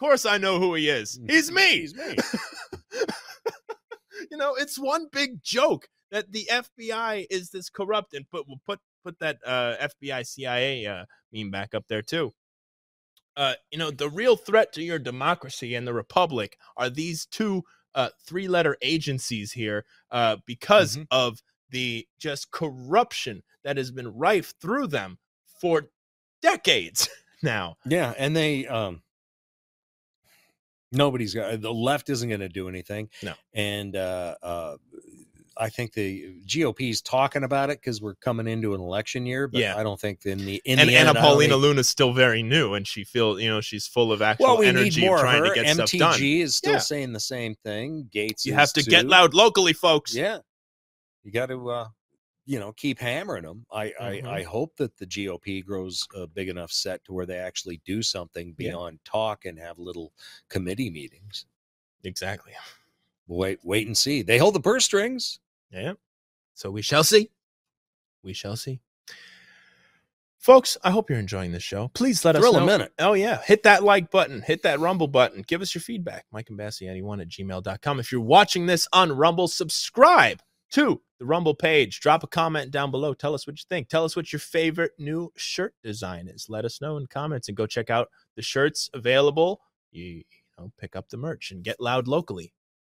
course, 0.00 0.24
I 0.24 0.38
know 0.38 0.58
who 0.58 0.74
he 0.76 0.88
is. 0.88 1.20
He's 1.28 1.50
me. 1.52 1.60
Mm. 1.60 1.80
He's 1.80 1.94
me. 1.94 2.16
You 4.32 4.38
know, 4.38 4.54
it's 4.54 4.78
one 4.78 5.06
big 5.12 5.42
joke 5.42 5.88
that 6.10 6.32
the 6.32 6.48
FBI 6.50 7.26
is 7.30 7.50
this 7.50 7.68
corrupt 7.68 8.14
and 8.14 8.28
put 8.30 8.46
put 8.66 8.80
put 9.04 9.18
that 9.20 9.38
uh, 9.46 9.76
FBI 9.80 10.26
CIA 10.26 10.86
uh, 10.86 11.04
meme 11.32 11.50
back 11.50 11.74
up 11.74 11.84
there 11.88 12.02
too. 12.02 12.32
Uh, 13.36 13.54
you 13.70 13.78
know, 13.78 13.90
the 13.90 14.08
real 14.10 14.36
threat 14.36 14.72
to 14.72 14.82
your 14.82 14.98
democracy 14.98 15.74
and 15.74 15.86
the 15.86 15.94
republic 15.94 16.56
are 16.76 16.90
these 16.90 17.26
two 17.26 17.62
uh, 17.94 18.08
three 18.26 18.48
letter 18.48 18.76
agencies 18.82 19.52
here 19.52 19.84
uh, 20.10 20.36
because 20.46 20.96
Mhm. 20.96 21.06
of 21.10 21.42
the 21.70 22.06
just 22.18 22.50
corruption 22.50 23.42
that 23.64 23.76
has 23.76 23.90
been 23.90 24.08
rife 24.08 24.54
through 24.60 24.86
them 24.86 25.18
for 25.60 25.90
decades 26.40 27.08
now. 27.42 27.76
Yeah, 27.84 28.14
and 28.18 28.34
they 28.34 28.66
um 28.66 29.02
nobody's 30.92 31.34
got 31.34 31.60
the 31.60 31.72
left 31.72 32.10
isn't 32.10 32.28
going 32.28 32.40
to 32.40 32.48
do 32.48 32.68
anything. 32.68 33.08
No. 33.22 33.32
and 33.54 33.96
uh, 33.96 34.36
uh, 34.42 34.76
I 35.54 35.68
think 35.68 35.92
the 35.92 36.34
GOP's 36.46 37.02
talking 37.02 37.44
about 37.44 37.68
it 37.68 37.78
because 37.78 38.00
we're 38.00 38.14
coming 38.14 38.48
into 38.48 38.74
an 38.74 38.80
election 38.80 39.26
year. 39.26 39.46
But 39.48 39.60
Yeah. 39.60 39.76
I 39.76 39.82
don't 39.82 40.00
think 40.00 40.24
in 40.24 40.38
the 40.38 40.62
in 40.64 40.78
and 40.78 40.88
the 40.88 40.96
Anna 40.96 41.12
don't 41.12 41.22
Paulina 41.22 41.56
luna 41.56 41.80
is 41.80 41.88
still 41.90 42.12
very 42.14 42.42
new, 42.42 42.72
and 42.74 42.86
she 42.88 43.04
feels 43.04 43.40
you 43.40 43.50
know 43.50 43.60
she's 43.60 43.86
full 43.86 44.12
of 44.12 44.22
actual 44.22 44.46
Well, 44.46 44.58
we 44.58 44.66
energy 44.66 45.00
need 45.00 45.06
more 45.06 45.16
of 45.16 45.20
of 45.24 45.28
trying 45.28 45.44
her. 45.44 45.54
to 45.54 45.54
get 45.62 45.66
MTG 45.66 45.74
stuff 45.74 45.90
done. 45.98 46.14
MTG 46.20 46.40
is 46.40 46.56
still 46.56 46.72
Yeah. 46.72 46.78
saying 46.78 47.12
the 47.12 47.20
same 47.20 47.54
thing. 47.56 48.08
Gaetz, 48.14 48.46
You 48.46 48.52
is 48.52 48.58
have 48.58 48.72
to 48.72 48.82
get 48.82 49.06
loud 49.06 49.34
locally, 49.34 49.74
folks. 49.74 50.14
Yeah, 50.14 50.38
you 51.22 51.30
got 51.32 51.46
to, 51.46 51.68
uh, 51.70 51.88
you 52.44 52.58
know, 52.58 52.72
keep 52.72 52.98
hammering 52.98 53.44
them. 53.44 53.64
I, 53.72 53.88
Mhm. 54.00 54.26
I, 54.26 54.34
I 54.38 54.42
hope 54.42 54.74
that 54.76 54.96
the 54.98 55.06
GOP 55.06 55.64
grows 55.64 56.06
a 56.14 56.26
big 56.26 56.48
enough 56.48 56.72
set 56.72 57.04
to 57.04 57.12
where 57.12 57.26
they 57.26 57.38
actually 57.38 57.80
do 57.84 58.02
something 58.02 58.48
Yeah. 58.58 58.70
beyond 58.70 58.98
talk 59.04 59.44
and 59.44 59.58
have 59.58 59.78
little 59.78 60.12
committee 60.48 60.90
meetings. 60.90 61.46
Exactly. 62.04 62.52
Wait, 63.28 63.60
wait 63.62 63.86
and 63.86 63.96
see. 63.96 64.22
They 64.22 64.38
hold 64.38 64.54
the 64.54 64.60
purse 64.60 64.84
strings. 64.84 65.38
Yeah. 65.70 65.92
So 66.54 66.70
we 66.70 66.82
shall 66.82 67.04
see. 67.04 67.30
We 68.24 68.32
shall 68.32 68.56
see. 68.56 68.80
Folks, 70.38 70.76
I 70.82 70.90
hope 70.90 71.08
you're 71.08 71.20
enjoying 71.20 71.52
this 71.52 71.62
show. 71.62 71.88
Please 71.94 72.24
let 72.24 72.34
Thrill 72.34 72.50
us 72.50 72.56
a 72.56 72.60
know. 72.60 72.66
minute. 72.66 72.92
Oh, 72.98 73.12
yeah. 73.12 73.40
Hit 73.42 73.62
that 73.62 73.84
like 73.84 74.10
button. 74.10 74.42
Hit 74.42 74.64
that 74.64 74.80
Rumble 74.80 75.06
button. 75.06 75.42
Give 75.46 75.62
us 75.62 75.72
your 75.72 75.82
feedback. 75.82 76.26
MikeImbasciani1 76.34 77.20
at 77.22 77.28
gmail.com. 77.28 78.00
If 78.00 78.10
you're 78.10 78.20
watching 78.20 78.66
this 78.66 78.88
on 78.92 79.12
Rumble, 79.12 79.46
subscribe 79.46 80.42
to 80.72 81.00
the 81.18 81.24
Rumble 81.24 81.54
page. 81.54 82.00
Drop 82.00 82.22
a 82.24 82.26
comment 82.26 82.70
down 82.70 82.90
below. 82.90 83.14
Tell 83.14 83.34
us 83.34 83.46
what 83.46 83.58
you 83.58 83.64
think. 83.68 83.88
Tell 83.88 84.04
us 84.04 84.16
what 84.16 84.32
your 84.32 84.40
favorite 84.40 84.92
new 84.98 85.32
shirt 85.36 85.74
design 85.82 86.28
is. 86.28 86.46
Let 86.48 86.64
us 86.64 86.80
know 86.80 86.96
in 86.96 87.06
comments 87.06 87.48
and 87.48 87.56
go 87.56 87.66
check 87.66 87.90
out 87.90 88.08
the 88.36 88.42
shirts 88.42 88.90
available. 88.94 89.60
You, 89.90 90.04
you 90.04 90.22
know, 90.58 90.72
pick 90.78 90.96
up 90.96 91.08
the 91.08 91.16
merch 91.16 91.50
and 91.50 91.62
get 91.62 91.80
loud 91.80 92.08
locally. 92.08 92.52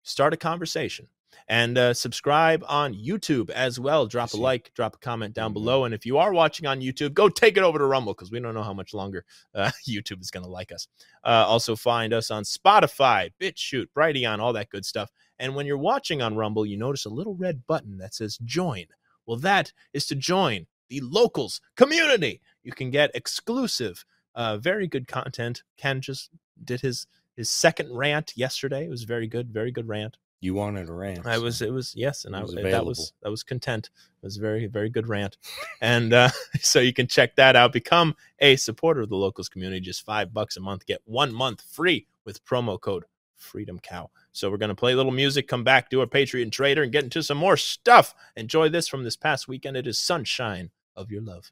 Start 0.04 0.34
a 0.34 0.38
conversation 0.38 1.08
and 1.48 1.78
uh, 1.80 1.94
subscribe 1.96 2.64
on 2.68 2.94
YouTube 2.94 3.50
as 3.50 3.80
well. 3.80 4.06
Drop 4.06 4.34
a 4.34 4.38
like, 4.38 4.72
drop 4.76 4.96
a 4.96 5.00
comment 5.00 5.34
down 5.34 5.50
Mhm. 5.52 5.56
below. 5.56 5.86
And 5.86 5.94
if 5.94 6.06
you 6.06 6.18
are 6.20 6.32
watching 6.32 6.68
on 6.68 6.80
YouTube, 6.82 7.14
go 7.14 7.28
take 7.28 7.58
it 7.58 7.64
over 7.64 7.80
to 7.80 7.86
Rumble 7.86 8.14
because 8.14 8.32
we 8.32 8.40
don't 8.40 8.54
know 8.54 8.62
how 8.64 8.74
much 8.74 8.94
longer 8.94 9.26
uh, 9.56 9.72
YouTube 9.88 10.22
is 10.22 10.30
going 10.30 10.44
to 10.44 10.50
like 10.50 10.72
us. 10.72 10.88
Uh, 11.24 11.44
also, 11.48 11.76
find 11.76 12.14
us 12.14 12.30
on 12.30 12.44
Spotify, 12.44 13.32
BitChute, 13.42 13.88
Brighteon, 13.98 14.40
all 14.40 14.54
that 14.54 14.70
good 14.70 14.86
stuff. 14.86 15.10
And 15.40 15.56
when 15.56 15.66
you're 15.66 15.78
watching 15.78 16.22
on 16.22 16.36
Rumble, 16.36 16.66
you 16.66 16.78
notice 16.78 17.06
a 17.06 17.10
little 17.10 17.36
red 17.36 17.66
button 17.68 17.98
that 17.98 18.14
says 18.14 18.38
join. 18.44 18.86
Well, 19.26 19.38
that 19.38 19.72
is 19.94 20.06
to 20.08 20.16
join 20.16 20.68
the 20.90 21.02
locals 21.02 21.62
community. 21.76 22.42
You 22.64 22.72
can 22.72 22.92
get 22.92 23.12
exclusive, 23.16 24.06
uh, 24.36 24.58
very 24.58 24.88
good 24.88 25.08
content. 25.08 25.64
Ken 25.78 26.02
just 26.02 26.30
did 26.64 26.82
his 26.82 27.08
his 27.36 27.50
second 27.50 27.96
rant 27.96 28.34
yesterday. 28.36 28.86
It 28.86 28.90
was 28.90 29.04
very 29.04 29.28
good, 29.28 29.50
very 29.50 29.72
good 29.72 29.88
rant. 29.88 30.18
You 30.40 30.54
wanted 30.54 30.90
a 30.90 30.94
rant. 30.94 31.26
I 31.26 31.38
was, 31.38 31.62
it 31.62 31.72
was, 31.72 31.96
yes, 31.96 32.26
and 32.26 32.36
It 32.36 32.40
I 32.40 32.42
was 32.42 32.54
that 32.54 32.86
was 32.86 33.14
that 33.22 33.30
was 33.30 33.44
content. 33.44 33.90
It 34.22 34.26
was 34.26 34.38
a 34.38 34.42
very, 34.42 34.68
very 34.68 34.90
good 34.90 35.08
rant, 35.08 35.38
and 35.80 36.12
uh, 36.12 36.30
so 36.60 36.80
you 36.80 36.92
can 36.92 37.08
check 37.08 37.38
that 37.38 37.56
out. 37.56 37.72
Become 37.72 38.16
a 38.40 38.58
supporter 38.58 39.02
of 39.02 39.10
the 39.10 39.16
locals 39.16 39.48
community. 39.48 39.80
Just 39.80 40.06
five 40.06 40.34
bucks 40.34 40.58
a 40.58 40.60
month. 40.60 40.86
Get 40.86 41.00
one 41.06 41.34
month 41.34 41.62
free 41.62 42.08
with 42.26 42.44
promo 42.44 42.80
code 42.80 43.06
Freedom 43.38 43.80
Cow. 43.80 44.10
So 44.36 44.50
we're 44.50 44.58
gonna 44.58 44.74
play 44.74 44.94
a 44.94 44.96
little 44.96 45.12
music, 45.12 45.48
come 45.48 45.64
back, 45.64 45.92
do 45.92 46.02
a 46.02 46.08
Patriot 46.08 46.52
Trader, 46.52 46.82
and 46.82 46.92
get 46.92 47.04
into 47.04 47.22
some 47.22 47.38
more 47.38 47.56
stuff. 47.56 48.16
Enjoy 48.36 48.68
this 48.68 48.88
from 48.88 49.04
this 49.04 49.16
past 49.16 49.48
weekend. 49.48 49.78
It 49.78 49.86
is 49.86 50.00
Sunshine 50.00 50.72
of 50.96 51.12
Your 51.12 51.22
Love. 51.22 51.52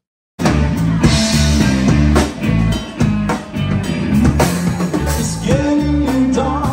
It's 5.19 5.45
getting 5.45 6.31
dark. 6.31 6.70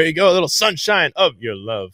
There 0.00 0.06
you 0.06 0.14
go, 0.14 0.30
a 0.30 0.32
little 0.32 0.48
sunshine 0.48 1.12
of 1.14 1.34
your 1.40 1.54
love. 1.54 1.92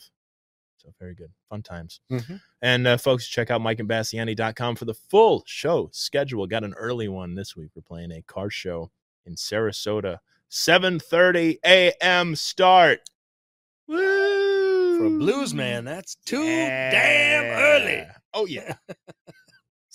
So 0.77 0.91
very 1.01 1.17
good. 1.17 1.33
Fun 1.51 1.65
times. 1.65 1.99
Mhm. 2.09 2.41
And 2.63 2.87
uh, 2.87 2.99
folks, 2.99 3.27
check 3.27 3.51
out 3.51 3.61
mikeimbasciani.com 3.61 4.77
for 4.77 4.85
the 4.85 4.95
full 4.95 5.43
show 5.45 5.91
schedule. 5.93 6.47
Got 6.47 6.63
an 6.63 6.73
early 6.75 7.09
one 7.09 7.35
this 7.35 7.57
week. 7.57 7.71
We're 7.75 7.83
playing 7.83 8.13
a 8.13 8.23
car 8.23 8.49
show 8.49 8.93
in 9.25 9.35
Sarasota. 9.35 10.19
7:30 10.53 11.59
a.m. 11.67 12.37
start. 12.37 13.01
Woo! 13.89 14.99
For 14.99 15.07
a 15.07 15.11
blues 15.19 15.53
man, 15.53 15.85
that's 15.85 16.15
too 16.15 16.45
damn 16.45 17.45
early. 17.59 18.07
Oh 18.35 18.47
yeah. 18.47 18.77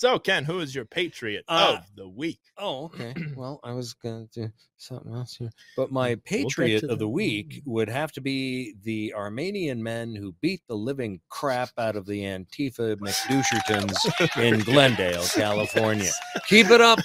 so 0.01 0.17
Ken, 0.17 0.43
who 0.43 0.61
is 0.61 0.73
your 0.73 0.85
patriot 0.85 1.45
Uh, 1.47 1.77
of 1.77 1.85
the 1.95 2.09
week? 2.09 2.39
Oh, 2.57 2.85
okay. 2.85 3.13
Well, 3.35 3.59
I 3.63 3.71
was 3.71 3.93
going 3.93 4.27
to 4.33 4.41
do 4.47 4.51
something 4.77 5.13
else 5.13 5.35
here. 5.35 5.51
But 5.77 5.91
my 5.91 6.15
patriot 6.25 6.79
to 6.79 6.93
of 6.93 6.97
the 6.97 7.07
week 7.07 7.61
would 7.65 7.87
have 7.87 8.11
to 8.13 8.21
be 8.21 8.73
the 8.83 9.13
Armenian 9.13 9.83
men 9.83 10.15
who 10.15 10.33
beat 10.41 10.61
the 10.67 10.73
living 10.75 11.21
crap 11.29 11.69
out 11.77 11.95
of 11.95 12.07
the 12.07 12.23
Antifa 12.23 12.95
McDouchertons 12.95 14.41
in 14.41 14.59
Glendale, 14.65 15.23
California. 15.27 16.09
Keep 16.47 16.71
it 16.71 16.81
up. 16.81 16.97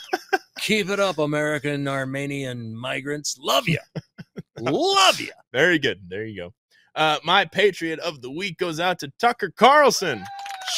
Keep 0.60 0.88
it 0.88 0.98
up, 0.98 1.18
American 1.18 1.86
Armenian 1.86 2.74
migrants. 2.74 3.36
Love 3.38 3.68
you. 3.68 3.78
Love 4.58 5.20
you. 5.20 5.32
Very 5.52 5.78
good. 5.78 6.00
There 6.08 6.24
you 6.24 6.44
go. 6.44 6.54
Uh, 6.94 7.18
my 7.24 7.44
patriot 7.44 7.98
of 7.98 8.22
the 8.22 8.30
week 8.30 8.56
goes 8.56 8.80
out 8.80 8.98
to 9.00 9.12
Tucker 9.18 9.52
Carlson, 9.54 10.24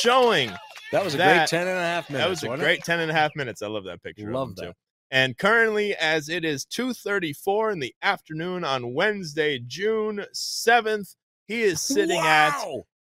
showing 0.01 0.51
That 0.93 1.05
was 1.05 1.15
a 1.15 1.19
That- 1.19 1.37
great 1.37 1.49
10 1.49 1.69
and 1.69 1.79
a 1.79 1.83
half 1.83 2.09
minutes. 2.11 2.25
that 2.25 2.31
was 2.31 2.43
a 2.43 2.47
wasn't 2.49 2.63
it? 2.63 2.65
great 2.65 2.85
10 2.85 3.01
and 3.01 3.11
a 3.11 3.15
half 3.15 3.35
minutes. 3.37 3.63
I 3.63 3.67
love 3.69 3.85
that 3.85 4.03
picture. 4.03 4.31
Love 4.33 4.57
that. 4.57 4.63
Too. 4.67 4.73
And 5.11 5.37
currently, 5.39 5.95
as 5.97 6.29
it 6.29 6.45
is 6.45 6.65
2:34 6.67 7.71
in 7.73 7.79
the 7.79 7.95
afternoon 8.03 8.65
on 8.65 8.93
Wednesday, 8.95 9.59
June 9.59 10.25
7th, 10.35 11.15
he 11.47 11.63
is 11.63 11.81
sitting 11.81 12.21
at 12.21 12.53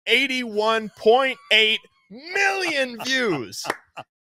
81.8 0.06 1.78
million 2.10 2.98
views. 3.04 3.64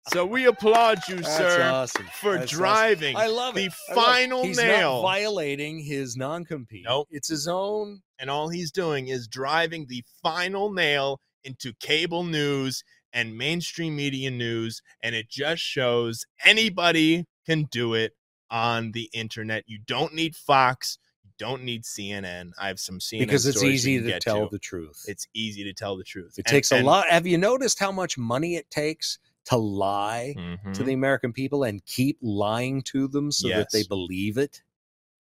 so 0.10 0.26
we 0.26 0.46
applaud 0.46 1.00
you, 1.08 1.16
That's 1.22 1.38
sir, 1.38 1.62
awesome. 1.64 2.06
for 2.14 2.38
That's 2.38 2.52
awesome. 2.52 2.58
driving 2.60 3.16
I 3.16 3.28
love 3.28 3.56
the 3.56 3.66
it. 3.66 3.74
I 3.90 3.94
love 3.94 3.98
it. 3.98 4.06
final 4.06 4.44
He's 4.44 4.58
nail. 4.58 4.96
not 4.96 5.02
violating 5.04 5.80
his 5.80 6.18
non-compete. 6.18 6.86
Nope. 6.86 7.08
It's 7.12 7.30
his 7.30 7.48
own. 7.48 8.02
and 8.20 8.30
all 8.30 8.50
he's 8.50 8.72
doing 8.72 9.10
is 9.10 9.28
driving 9.28 9.86
the 9.88 10.04
final 10.24 10.74
nail 10.74 11.22
into 11.44 11.72
cable 11.80 12.24
news 12.24 12.84
and 13.14 13.38
mainstream 13.38 13.96
media 13.96 14.30
news 14.32 14.82
and 15.04 15.16
it 15.16 15.30
just 15.30 15.62
shows 15.62 16.26
anybody 16.46 17.26
can 17.46 17.64
do 17.72 17.94
it 17.94 18.14
on 18.50 18.92
the 18.92 19.10
internet 19.14 19.64
you 19.68 19.80
don't 19.88 20.14
need 20.14 20.36
fox 20.36 20.98
you 21.24 21.32
don't 21.38 21.64
need 21.64 21.84
cnn 21.84 22.52
i 22.60 22.68
have 22.68 22.80
some 22.80 23.00
cnn 23.00 23.20
because 23.20 23.46
it's 23.46 23.64
easy 23.64 24.02
to 24.02 24.20
tell 24.20 24.48
the 24.50 24.60
truth. 24.60 25.04
it's 25.08 25.28
easy 25.34 25.64
to 25.64 25.74
tell 25.74 25.98
the 25.98 26.04
truth 26.04 26.34
It 26.38 26.46
And- 26.46 26.52
takes 26.52 26.72
a 26.72 26.76
and- 26.78 26.86
lot. 26.86 27.08
Have 27.10 27.28
you 27.28 27.38
noticed 27.38 27.80
how 27.80 27.92
much 27.92 28.18
money 28.18 28.56
it 28.56 28.70
takes 28.70 29.20
to 29.46 29.56
lie 29.58 30.34
Mhm. 30.38 30.74
to 30.74 30.84
the 30.84 30.94
American 30.94 31.32
people 31.32 31.64
and 31.64 31.84
keep 31.86 32.18
lying 32.22 32.82
to 32.84 33.08
them 33.08 33.32
so 33.32 33.48
that 33.50 33.70
they 33.72 33.84
believe 33.84 34.38
it? 34.38 34.62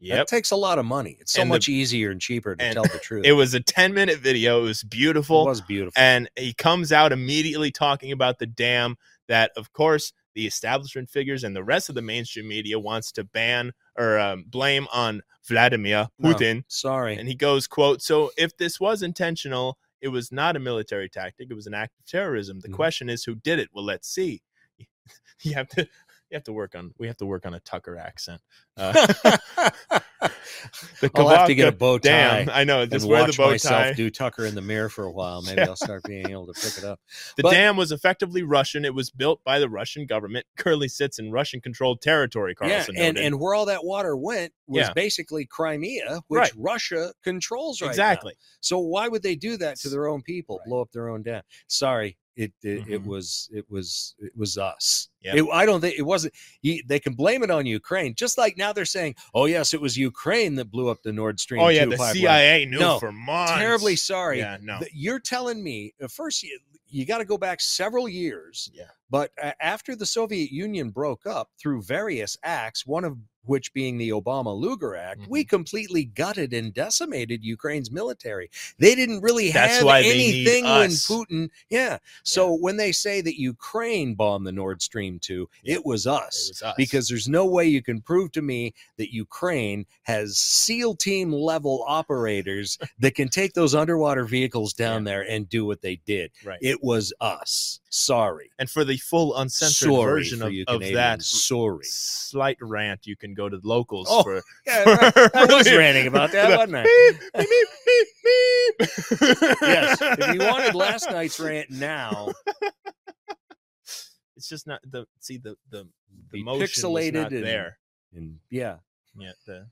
That 0.03 0.29
takes 0.29 0.51
a 0.51 0.57
lot 0.57 0.79
of 0.79 0.85
money. 0.85 1.17
It's 1.21 1.33
so 1.33 1.43
And 1.43 1.51
the- 1.51 1.55
much 1.55 1.69
easier 1.69 2.11
and 2.11 2.21
cheaper 2.21 2.55
to 2.57 2.63
and 2.63 2.75
tell 2.75 2.85
the 2.85 2.99
truth. 2.99 3.25
it 3.25 3.33
was 3.33 3.55
a 3.55 3.61
10 3.61 3.95
minute 3.95 4.19
video 4.19 4.61
it 4.61 4.65
was 4.65 4.83
beautiful. 4.85 5.43
It 5.47 5.49
was 5.49 5.61
beautiful. 5.61 6.01
and 6.01 6.29
he 6.37 6.53
comes 6.55 6.93
out 6.93 7.13
immediately 7.13 7.71
talking 7.71 8.13
about 8.13 8.39
the 8.39 8.47
dam 8.47 8.97
that 9.29 9.51
of 9.57 9.73
course 9.73 10.13
the 10.35 10.47
establishment 10.47 11.09
figures 11.09 11.45
and 11.45 11.57
the 11.57 11.65
rest 11.65 11.89
of 11.89 11.95
the 11.95 12.03
mainstream 12.03 12.47
media 12.47 12.79
wants 12.79 13.11
to 13.13 13.25
ban 13.25 13.73
or 13.97 14.19
um, 14.19 14.45
blame 14.49 14.87
on 14.93 15.23
vladimir 15.49 16.09
No, 16.19 16.35
putin 16.35 16.65
sorry. 16.69 17.17
and 17.17 17.27
he 17.27 17.35
goes 17.35 17.67
quote 17.67 18.03
so 18.03 18.31
if 18.37 18.57
this 18.59 18.79
was 18.79 19.03
intentional 19.03 19.79
it 20.03 20.09
was 20.09 20.31
not 20.31 20.55
a 20.57 20.59
military 20.61 21.09
tactic 21.09 21.49
it 21.51 21.55
was 21.55 21.67
an 21.67 21.73
act 21.75 21.95
of 21.99 22.05
terrorism 22.07 22.61
the 22.61 22.69
Mhm. 22.69 22.75
question 22.75 23.09
is 23.09 23.25
who 23.25 23.35
did 23.37 23.59
it 23.59 23.71
well 23.73 23.85
let's 23.85 24.09
see 24.09 24.43
you 25.43 25.55
have 25.55 25.69
to 25.71 25.89
you 26.31 26.35
have 26.37 26.45
to 26.45 26.53
work 26.53 26.75
on 26.75 26.93
we 26.99 27.07
have 27.07 27.17
to 27.17 27.27
work 27.27 27.47
on 27.47 27.55
a 27.55 27.61
tucker 27.61 27.97
accent 27.97 28.41
uh, 28.77 28.93
the 31.01 31.11
I'll 31.15 31.29
have 31.29 31.47
to 31.49 31.55
get 31.55 31.69
a 31.69 31.73
bow 31.73 31.99
tie 31.99 32.45
Dam. 32.45 32.51
I 32.53 32.65
know. 32.65 32.87
Just 32.87 33.07
wear 33.07 33.21
the 33.21 33.27
watch 33.29 33.37
bow 33.37 33.51
myself 33.51 33.83
tie. 33.85 33.93
do 33.93 34.11
Tucker 34.11 34.47
in 34.47 34.55
the 34.55 34.63
mirror 34.63 34.89
for 34.89 35.05
a 35.05 35.11
while. 35.13 35.43
Maybe 35.43 35.61
Yeah. 35.61 35.69
I'll 35.69 35.77
start 35.77 36.03
being 36.05 36.31
able 36.31 36.47
to 36.53 36.53
pick 36.61 36.79
it 36.79 36.85
up. 36.85 37.01
The 37.37 37.43
But- 37.45 37.53
dam 37.53 37.77
was 37.77 37.93
effectively 37.93 38.43
Russian. 38.43 38.85
It 38.85 38.95
was 38.95 39.11
built 39.11 39.43
by 39.45 39.59
the 39.59 39.69
Russian 39.69 40.07
government. 40.07 40.47
Currently 40.57 40.89
sits 40.89 41.19
in 41.19 41.31
Russian-controlled 41.31 42.01
territory. 42.01 42.55
Carlson 42.55 42.95
yeah, 42.97 43.05
and, 43.05 43.15
noted. 43.17 43.27
and 43.27 43.41
where 43.41 43.55
all 43.55 43.67
that 43.67 43.85
water 43.85 44.17
went 44.17 44.53
was 44.67 44.87
Yeah. 44.87 44.93
basically 44.95 45.47
Crimea, 45.47 46.21
which 46.29 46.39
Right. 46.41 46.53
Russia 46.57 47.13
controls 47.23 47.81
right 47.81 47.89
now. 47.89 47.91
exactly. 47.93 48.35
So 48.61 48.79
why 48.79 49.09
would 49.09 49.23
they 49.23 49.37
do 49.37 49.57
that 49.59 49.77
to 49.81 49.89
their 49.89 50.09
own 50.09 50.23
people? 50.23 50.59
Right. 50.59 50.69
Blow 50.69 50.81
up 50.83 50.91
their 50.93 51.09
own 51.09 51.23
dam? 51.23 51.43
Sorry, 51.69 52.17
it 52.37 52.53
it, 52.63 52.87
it 52.89 53.03
Mhm. 53.03 53.07
was 53.07 53.49
it 53.53 53.65
was 53.71 54.15
it 54.19 54.33
was 54.37 54.57
us. 54.59 55.09
It- 55.23 55.45
I 55.53 55.67
don't 55.67 55.81
think 55.81 55.99
it 55.99 56.03
wasn't. 56.03 56.35
you- 56.63 56.83
They 56.87 57.01
can 57.01 57.15
blame 57.15 57.43
it 57.43 57.51
on 57.51 57.67
Ukraine, 57.67 58.15
just 58.15 58.39
like 58.39 58.57
now 58.57 58.73
they're 58.73 58.85
saying, 58.85 59.17
"Oh 59.35 59.47
yes, 59.47 59.75
it 59.75 59.81
was 59.81 59.97
Ukraine 59.97 60.55
that 60.57 60.71
blew 60.71 60.89
up 60.89 61.03
the 61.03 61.13
Nord 61.13 61.41
Stream." 61.41 61.61
Oh 61.63 61.69
yeah, 61.69 61.85
2 61.85 61.91
the 61.91 61.97
pipeline." 61.97 62.15
CIA 62.15 62.65
knew 62.67 62.79
No, 62.79 62.99
for 63.01 63.11
months. 63.11 63.53
Terribly 63.55 63.97
sorry. 63.97 64.39
Yeah, 64.39 64.59
no. 64.61 64.79
You're 64.93 65.19
telling 65.19 65.63
me 65.65 65.95
uh, 66.01 66.07
first 66.09 66.43
you, 66.45 66.59
you 66.89 67.05
got 67.05 67.19
to 67.19 67.25
go 67.25 67.37
back 67.39 67.61
several 67.61 68.09
years. 68.09 68.71
Yeah. 68.73 68.85
But 69.11 69.33
uh, 69.43 69.53
after 69.61 69.97
the 69.97 70.07
Soviet 70.07 70.53
Union 70.53 70.91
broke 70.91 71.27
up 71.27 71.51
through 71.61 71.83
various 71.83 72.37
acts, 72.45 72.87
one 72.87 73.05
of 73.05 73.17
which 73.47 73.73
being 73.73 73.99
the 73.99 74.11
Obama 74.11 74.57
Lugar 74.57 74.97
Act, 74.97 75.27
we 75.29 75.43
Mm-hmm. 75.43 75.49
completely 75.49 76.05
gutted 76.05 76.53
and 76.53 76.73
decimated 76.75 77.45
Ukraine's 77.45 77.91
military. 77.91 78.51
They 78.79 78.95
didn't 78.95 79.21
really 79.23 79.51
have 79.51 79.87
anything 79.87 80.65
when. 80.65 80.91
Putin. 80.91 81.51
Yeah. 81.71 81.99
So 82.25 82.53
when 82.55 82.77
they 82.77 82.93
say 82.93 83.21
that 83.21 83.39
Ukraine 83.41 84.15
bombed 84.15 84.47
the 84.47 84.53
Nord 84.53 84.83
Stream 84.83 85.19
2, 85.19 85.49
it 85.65 85.85
was 85.85 86.07
us. 86.07 86.47
It 86.47 86.51
was 86.53 86.63
us. 86.63 86.75
Because 86.77 87.09
there's 87.09 87.29
no 87.29 87.47
way 87.47 87.67
you 87.67 87.83
can 87.83 88.01
prove 88.01 88.33
to 88.33 88.43
me 88.43 88.75
that 88.97 89.13
Ukraine 89.13 89.87
has 90.03 90.37
SEAL 90.37 90.97
team 90.97 91.33
level 91.33 91.85
operators 91.87 92.79
that 92.99 93.15
can 93.15 93.29
take 93.29 93.53
those 93.55 93.75
underwater 93.75 94.25
vehicles 94.25 94.73
down 94.85 95.05
there 95.05 95.23
and 95.29 95.49
do 95.49 95.65
what 95.65 95.83
they 95.83 95.97
did. 96.07 96.31
right. 96.45 96.59
It 96.63 96.83
was 96.83 97.13
us. 97.21 97.81
Sorry. 97.91 98.51
and 98.59 98.69
for 98.69 98.85
the 98.85 98.97
full 98.99 99.37
uncensored 99.39 99.89
Sorry 99.89 100.05
version 100.13 100.43
of, 100.43 100.53
of 100.69 100.81
that 100.93 101.23
Sorry. 101.23 101.85
slight 101.85 102.59
rant, 102.61 103.07
you 103.07 103.17
can 103.17 103.33
go 103.37 103.49
to 103.49 103.59
the 103.59 103.69
locals 103.69 104.09
Oh, 104.11 104.23
for. 104.23 104.43
Yeah, 104.67 104.85
for 105.11 105.31
I 105.37 105.45
was 105.45 105.71
ranting 105.77 106.07
about 106.07 106.33
that, 106.33 106.51
the 106.51 106.57
wasn't 106.57 106.77
I? 106.77 106.83
beep, 106.83 107.49
beep, 107.49 107.69
beep, 107.87 108.89
beep. 109.21 109.57
yes. 109.63 109.99
If 110.01 110.35
you 110.35 110.41
wanted 110.47 110.75
last 110.75 111.11
night's 111.11 111.39
rant 111.39 111.71
now, 111.71 112.33
it's 114.37 114.49
just 114.49 114.67
not 114.67 114.81
the 114.89 115.07
see 115.21 115.39
the 115.39 115.57
the 115.71 115.85
the 116.31 116.39
Be 116.39 116.43
motion 116.43 116.61
was 116.61 116.71
pixelated 116.73 117.13
not 117.15 117.33
and- 117.33 117.45
there. 117.45 117.79
and 118.15 118.39
yeah, 118.51 118.77
Yeah, 119.19 119.33
the 119.47 119.67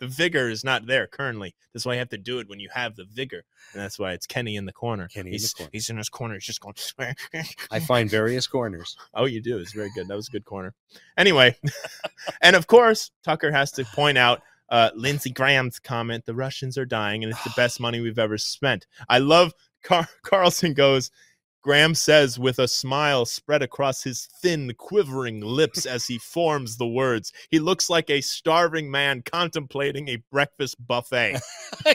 the 0.00 0.06
vigor 0.06 0.48
is 0.48 0.64
not 0.64 0.86
there 0.86 1.06
currently. 1.06 1.54
That's 1.72 1.86
why 1.86 1.92
you 1.92 1.98
have 2.00 2.08
to 2.08 2.18
do 2.18 2.38
it 2.40 2.48
when 2.48 2.58
you 2.58 2.68
have 2.74 2.96
the 2.96 3.04
vigor, 3.04 3.44
and 3.72 3.82
that's 3.82 3.98
why 3.98 4.12
it's 4.12 4.26
Kenny 4.26 4.56
in 4.56 4.64
the 4.64 4.72
corner. 4.72 5.06
Kenny 5.08 5.28
in 5.28 5.32
the 5.32 5.38
he's, 5.38 5.52
corner. 5.52 5.70
He's 5.72 5.90
in 5.90 5.98
his 5.98 6.08
corner. 6.08 6.34
He's 6.34 6.44
just 6.44 6.60
going. 6.60 6.74
I 7.70 7.80
find 7.80 8.10
various 8.10 8.46
corners. 8.46 8.96
Oh, 9.12 9.26
you 9.26 9.42
do. 9.42 9.58
It's 9.58 9.72
very 9.72 9.90
good. 9.94 10.08
That 10.08 10.16
was 10.16 10.28
a 10.28 10.30
good 10.30 10.44
corner. 10.44 10.72
Anyway, 11.18 11.56
and 12.40 12.56
of 12.56 12.66
course, 12.66 13.10
Tucker 13.22 13.50
has 13.50 13.72
to 13.72 13.84
point 13.84 14.16
out 14.16 14.40
uh, 14.70 14.90
Lindsey 14.94 15.30
Graham's 15.30 15.78
comment: 15.78 16.24
"The 16.24 16.34
Russians 16.34 16.78
are 16.78 16.86
dying, 16.86 17.22
and 17.22 17.32
it's 17.32 17.44
the 17.44 17.52
best 17.56 17.80
money 17.80 18.00
we've 18.00 18.18
ever 18.18 18.38
spent." 18.38 18.86
I 19.08 19.18
love 19.18 19.52
Car- 19.82 20.08
Carlson 20.22 20.72
goes. 20.74 21.10
Graham 21.62 21.94
says 21.94 22.38
with 22.38 22.58
a 22.58 22.68
smile 22.68 23.26
spread 23.26 23.62
across 23.62 24.02
his 24.02 24.26
thin, 24.40 24.72
quivering 24.78 25.40
lips 25.40 25.84
as 25.86 26.06
he 26.06 26.18
forms 26.18 26.76
the 26.76 26.86
words. 26.86 27.32
He 27.50 27.58
looks 27.58 27.90
like 27.90 28.08
a 28.08 28.22
starving 28.22 28.90
man 28.90 29.22
contemplating 29.22 30.08
a 30.08 30.22
breakfast 30.30 30.76
buffet. 30.86 31.40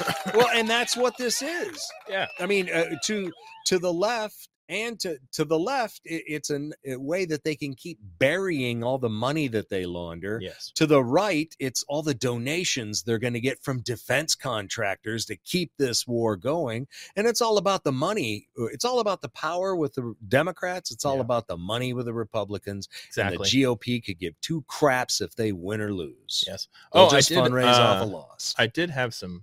well, 0.34 0.48
and 0.54 0.68
that's 0.68 0.96
what 0.96 1.16
this 1.16 1.42
is. 1.42 1.80
Yeah. 2.08 2.26
I 2.40 2.46
mean, 2.46 2.70
uh, 2.70 2.96
to 3.04 3.32
to 3.66 3.78
the 3.78 3.92
left 3.92 4.48
and 4.72 4.98
to 5.00 5.18
to 5.32 5.44
the 5.44 5.58
left, 5.58 6.00
it, 6.04 6.24
it's 6.26 6.50
an, 6.50 6.72
a 6.86 6.96
way 6.96 7.24
that 7.26 7.44
they 7.44 7.54
can 7.54 7.74
keep 7.74 7.98
burying 8.18 8.82
all 8.82 8.98
the 8.98 9.08
money 9.08 9.46
that 9.48 9.68
they 9.68 9.84
launder. 9.84 10.38
Yes. 10.42 10.72
To 10.76 10.86
the 10.86 11.02
right, 11.04 11.54
it's 11.58 11.84
all 11.88 12.02
the 12.02 12.14
donations 12.14 13.02
they're 13.02 13.18
going 13.18 13.34
to 13.34 13.40
get 13.40 13.62
from 13.62 13.80
defense 13.82 14.34
contractors 14.34 15.26
to 15.26 15.36
keep 15.36 15.70
this 15.78 16.06
war 16.06 16.36
going. 16.36 16.86
And 17.16 17.26
it's 17.26 17.40
all 17.42 17.58
about 17.58 17.84
the 17.84 17.92
money. 17.92 18.48
Uh, 18.58 18.66
It's 18.66 18.84
all 18.84 19.00
about 19.00 19.20
the 19.20 19.28
power 19.28 19.76
with 19.76 19.94
the 19.94 20.14
Democrats. 20.28 20.90
It's 20.90 21.04
all 21.04 21.16
Yeah. 21.16 21.20
about 21.28 21.46
the 21.46 21.56
money 21.58 21.92
with 21.92 22.06
the 22.06 22.14
Republicans. 22.14 22.88
Exactly. 23.08 23.36
And 23.36 23.44
the 23.44 23.48
GOP 23.48 24.00
could 24.04 24.18
give 24.18 24.40
two 24.40 24.62
craps 24.68 25.20
if 25.20 25.34
they 25.34 25.52
win 25.52 25.80
or 25.80 25.92
lose. 25.92 26.44
Yes. 26.46 26.68
They'll 26.92 27.02
Oh, 27.04 27.06
I 27.08 27.10
just 27.18 27.28
did, 27.28 27.38
fundraise 27.38 27.66
off 27.74 28.02
uh, 28.02 28.04
a 28.04 28.06
loss. 28.06 28.54
I 28.58 28.66
did 28.66 28.90
have 28.90 29.12
some 29.12 29.42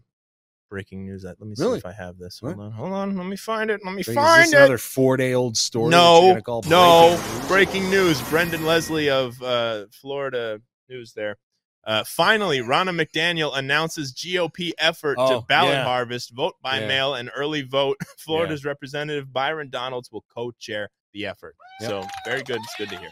breaking 0.70 1.06
news. 1.06 1.24
That 1.24 1.40
let 1.40 1.50
me 1.50 1.56
see 1.56 1.64
Really? 1.64 1.78
if 1.80 1.86
I 1.86 1.92
have 1.92 2.18
this. 2.18 2.42
What? 2.42 2.56
Hold 2.56 2.66
on, 2.68 2.72
hold 2.72 2.94
on. 2.94 3.18
Let 3.18 3.26
me 3.26 3.36
find 3.36 3.70
it. 3.72 3.82
Let 3.84 3.94
me 3.94 4.04
So 4.04 4.12
is 4.12 4.16
find 4.16 4.44
this 4.44 4.54
it. 4.54 4.58
another 4.58 4.78
four 4.78 5.18
day 5.18 5.34
old 5.34 5.58
story? 5.58 5.90
no, 5.90 6.40
call 6.42 6.64
no. 6.68 7.18
breaking 7.18 7.40
news? 7.40 7.48
Breaking 7.48 7.90
news. 7.90 8.22
Brendan 8.30 8.66
Leslie 8.66 9.10
of 9.10 9.42
uh, 9.42 9.86
Florida 9.92 10.62
News 10.90 11.14
there. 11.14 11.38
Uh, 11.86 12.04
finally, 12.06 12.60
Ronna 12.60 12.90
McDaniel 12.94 13.58
announces 13.58 14.14
GOP 14.14 14.72
effort 14.78 15.16
to 15.16 15.22
Oh, 15.22 15.42
ballot 15.48 15.72
yeah. 15.76 15.84
harvest, 15.86 16.32
vote 16.36 16.56
by 16.62 16.80
Yeah. 16.82 16.88
mail, 16.88 17.16
and 17.16 17.32
early 17.36 17.62
vote. 17.64 17.98
Florida's 18.20 18.66
Representative 18.66 19.32
Byron 19.34 19.70
Donalds 19.70 20.12
will 20.12 20.24
co-chair 20.34 20.90
the 21.14 21.26
effort. 21.26 21.56
Yep. 21.82 21.90
So 21.90 22.06
very 22.26 22.44
good. 22.44 22.58
It's 22.62 22.76
good 22.78 22.90
to 22.90 22.98
hear. 22.98 23.10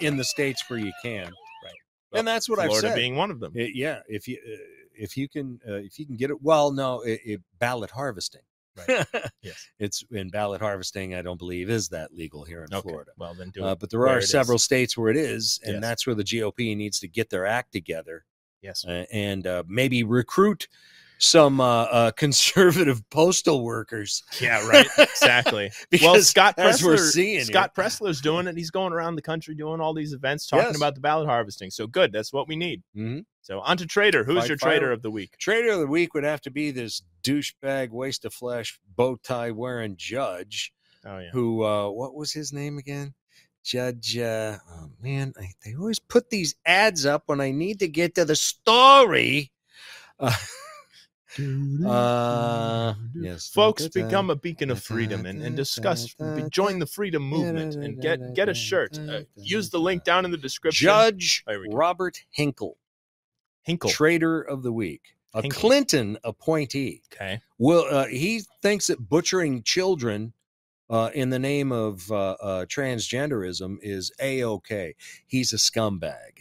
In 0.00 0.16
the 0.16 0.24
states 0.24 0.62
where 0.70 0.78
you 0.78 0.92
can, 1.02 1.24
Right. 1.24 1.74
and 2.14 2.26
that's 2.26 2.48
what 2.48 2.60
I've 2.60 2.66
Florida 2.68 2.88
said. 2.90 2.94
being 2.94 3.16
one 3.16 3.32
of 3.32 3.40
them. 3.40 3.52
It- 3.56 3.74
yeah, 3.74 4.00
if 4.08 4.28
you 4.28 4.38
uh, 4.38 4.56
if 5.02 5.16
you 5.16 5.28
can 5.28 5.58
uh, 5.68 5.74
if 5.88 5.98
you 5.98 6.06
can 6.06 6.16
get 6.16 6.30
it, 6.30 6.40
well, 6.42 6.72
no, 6.72 7.00
it, 7.02 7.20
it, 7.24 7.40
ballot 7.58 7.90
harvesting. 7.90 8.42
Right. 8.76 9.06
Yes. 9.42 9.68
it's 9.78 10.02
in 10.12 10.30
ballot 10.30 10.60
harvesting. 10.62 11.14
I 11.14 11.20
don't 11.22 11.36
believe 11.38 11.68
is 11.68 11.88
that 11.90 12.14
legal 12.14 12.44
here 12.44 12.64
in 12.64 12.72
Okay. 12.74 12.88
Florida. 12.88 13.10
Well, 13.18 13.34
then 13.34 13.50
do 13.50 13.64
Uh, 13.64 13.72
it. 13.72 13.80
but 13.80 13.90
there 13.90 14.06
are 14.08 14.18
it 14.18 14.24
is. 14.24 14.30
several 14.30 14.58
states 14.58 14.96
where 14.96 15.10
it 15.10 15.16
is, 15.16 15.60
and 15.64 15.74
Yes. 15.74 15.82
that's 15.82 16.06
where 16.06 16.14
the 16.14 16.24
GOP 16.24 16.74
needs 16.76 16.98
to 17.00 17.08
get 17.08 17.28
their 17.28 17.44
act 17.44 17.72
together 17.72 18.24
Yes. 18.62 18.84
uh, 18.86 19.04
and 19.12 19.46
uh, 19.46 19.64
maybe 19.66 20.04
recruit 20.04 20.68
some 21.22 21.60
uh, 21.60 21.82
uh, 21.84 22.10
conservative 22.16 23.08
postal 23.10 23.62
workers. 23.64 24.22
Yeah. 24.40 24.66
Right. 24.66 24.86
Exactly. 24.98 25.70
well, 26.02 26.20
Scott 26.20 26.56
Presler, 26.56 26.98
seeing 26.98 27.44
Scott 27.44 27.72
it- 27.76 27.80
Presler's 27.80 28.20
doing 28.20 28.46
it. 28.48 28.56
He's 28.56 28.70
going 28.70 28.92
around 28.92 29.14
the 29.16 29.22
country 29.22 29.54
doing 29.54 29.80
all 29.80 29.94
these 29.94 30.12
events 30.12 30.46
talking 30.46 30.66
Yes. 30.66 30.76
about 30.76 30.94
the 30.96 31.00
ballot 31.00 31.28
harvesting. 31.28 31.70
So 31.70 31.86
good. 31.86 32.12
That's 32.12 32.32
what 32.32 32.48
we 32.48 32.56
need. 32.56 32.82
Mhm. 32.96 33.24
So 33.42 33.60
on 33.60 33.76
to 33.76 33.86
Trader. 33.86 34.24
Who's 34.24 34.40
Fight 34.40 34.48
your 34.48 34.58
fire. 34.58 34.70
Trader 34.72 34.92
of 34.92 35.02
the 35.02 35.10
week? 35.10 35.38
Trader 35.38 35.70
of 35.72 35.78
the 35.80 35.86
week 35.86 36.12
would 36.14 36.24
have 36.24 36.40
to 36.42 36.50
be 36.50 36.70
this 36.72 37.02
douchebag, 37.22 37.90
waste 37.90 38.24
of 38.24 38.34
flesh, 38.34 38.78
bow 38.96 39.16
tie 39.16 39.50
wearing 39.52 39.96
judge. 39.96 40.72
Oh 41.04 41.18
yeah. 41.18 41.30
who 41.32 41.64
uh 41.64 41.88
what 41.90 42.14
was 42.14 42.32
his 42.32 42.52
name 42.52 42.78
again 42.78 43.12
judge 43.64 44.16
uh 44.16 44.58
oh 44.72 44.90
man 45.00 45.32
I, 45.36 45.50
they 45.64 45.74
always 45.74 45.98
put 45.98 46.30
these 46.30 46.54
ads 46.64 47.04
up 47.06 47.24
when 47.26 47.40
i 47.40 47.50
need 47.50 47.80
to 47.80 47.88
get 47.88 48.14
to 48.14 48.24
the 48.24 48.36
story 48.36 49.50
uh, 50.20 50.32
uh 51.86 52.94
yes 53.14 53.48
Folks, 53.50 53.88
become 53.88 54.30
a 54.30 54.36
beacon 54.36 54.70
of 54.70 54.82
freedom 54.82 55.26
and, 55.26 55.42
and 55.42 55.56
discuss. 55.56 56.14
Join 56.50 56.78
the 56.78 56.86
freedom 56.86 57.22
movement 57.22 57.74
and 57.76 58.00
get 58.00 58.34
get 58.34 58.48
a 58.48 58.54
shirt. 58.54 58.98
Uh, 58.98 59.20
use 59.36 59.70
the 59.70 59.78
link 59.80 60.04
down 60.04 60.24
in 60.24 60.30
the 60.30 60.36
description. 60.36 60.84
judge 60.86 61.42
There 61.46 61.60
we 61.60 61.68
go. 61.68 61.76
robert 61.76 62.18
hinkle 62.30 62.76
Hinkle. 63.64 63.90
trader 63.90 64.40
of 64.42 64.62
the 64.62 64.72
week 64.72 65.14
a 65.34 65.42
Hinkle. 65.42 65.60
clinton 65.60 66.18
appointee 66.24 67.02
Okay. 67.12 67.40
Well, 67.58 67.86
uh, 67.90 68.06
he 68.06 68.42
thinks 68.60 68.88
that 68.88 69.08
butchering 69.08 69.62
children 69.62 70.32
uh, 70.90 71.10
in 71.14 71.30
the 71.30 71.38
name 71.38 71.72
of 71.72 72.10
uh, 72.10 72.32
uh, 72.32 72.64
transgenderism 72.66 73.76
is 73.80 74.10
a 74.20 74.44
okay. 74.44 74.94
He's 75.26 75.52
a 75.52 75.56
scumbag. 75.56 76.31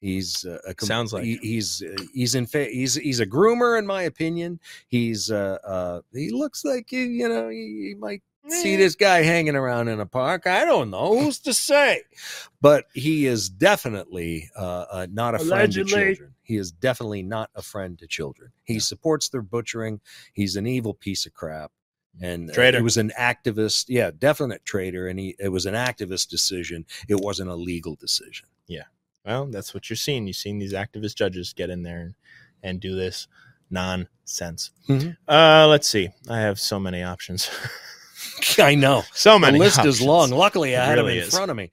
He's 0.00 0.44
uh, 0.44 0.58
a 0.66 0.84
Sounds 0.84 1.12
like 1.12 1.24
he- 1.24 1.38
he's 1.42 1.82
uh, 1.82 2.02
he's 2.12 2.34
in 2.34 2.46
fa- 2.46 2.70
he's 2.70 2.94
he's 2.94 3.20
a 3.20 3.26
groomer 3.26 3.78
in 3.78 3.86
my 3.86 4.02
opinion. 4.02 4.60
He's 4.86 5.30
uh, 5.30 5.58
uh 5.64 6.00
he 6.12 6.30
looks 6.30 6.64
like 6.64 6.92
you 6.92 7.00
you 7.00 7.28
know 7.28 7.48
you, 7.48 7.64
you 7.64 7.96
might 7.96 8.22
see 8.48 8.76
this 8.76 8.94
guy 8.94 9.22
hanging 9.22 9.56
around 9.56 9.88
in 9.88 10.00
a 10.00 10.06
park. 10.06 10.46
I 10.46 10.64
don't 10.64 10.90
know 10.90 11.18
who's 11.18 11.38
to 11.40 11.52
say, 11.52 12.02
but 12.60 12.86
he 12.94 13.26
is 13.26 13.48
definitely 13.48 14.50
uh, 14.56 14.84
uh, 14.90 15.06
not 15.10 15.34
a 15.34 15.38
friend 15.38 15.72
to 15.72 15.84
children. 15.84 16.34
He 16.42 16.56
is 16.56 16.70
definitely 16.70 17.22
not 17.22 17.50
a 17.54 17.62
friend 17.62 17.98
to 17.98 18.06
children. 18.06 18.52
He 18.64 18.80
supports 18.80 19.28
their 19.28 19.42
butchering. 19.42 20.00
He's 20.32 20.56
an 20.56 20.66
evil 20.66 20.94
piece 20.94 21.26
of 21.26 21.34
crap. 21.34 21.72
And 22.20 22.50
uh, 22.50 22.54
Traitor. 22.54 22.78
it 22.78 22.82
was 22.82 22.96
an 22.96 23.12
activist, 23.18 23.84
yeah, 23.88 24.10
definite 24.16 24.64
traitor, 24.64 25.08
and 25.08 25.18
he 25.20 25.36
it 25.38 25.50
was 25.50 25.66
an 25.66 25.74
activist 25.74 26.28
decision. 26.28 26.84
It 27.08 27.20
wasn't 27.20 27.50
a 27.50 27.54
legal 27.54 27.94
decision. 27.94 28.48
Well, 29.24 29.46
that's 29.46 29.74
what 29.74 29.90
you're 29.90 29.96
seeing. 29.96 30.26
You're 30.26 30.34
seeing 30.34 30.58
these 30.58 30.72
activist 30.72 31.16
judges 31.16 31.52
get 31.52 31.70
in 31.70 31.82
there 31.82 32.00
and, 32.00 32.14
and 32.62 32.80
do 32.80 32.94
this 32.96 33.28
nonsense. 33.70 34.70
Mhm. 34.88 35.16
Uh, 35.28 35.66
let's 35.68 35.86
see. 35.88 36.08
I 36.28 36.40
have 36.40 36.58
so 36.58 36.80
many 36.80 37.02
options. 37.02 37.50
I 38.58 38.74
know 38.74 39.02
so 39.12 39.38
many. 39.38 39.58
the 39.58 39.64
list 39.64 39.84
is 39.84 40.00
long. 40.00 40.30
Luckily, 40.30 40.76
I 40.76 40.84
It 40.84 40.86
had 40.86 40.98
really 40.98 41.12
him 41.14 41.18
in 41.22 41.24
is. 41.28 41.34
front 41.34 41.50
of 41.50 41.56
me. 41.56 41.70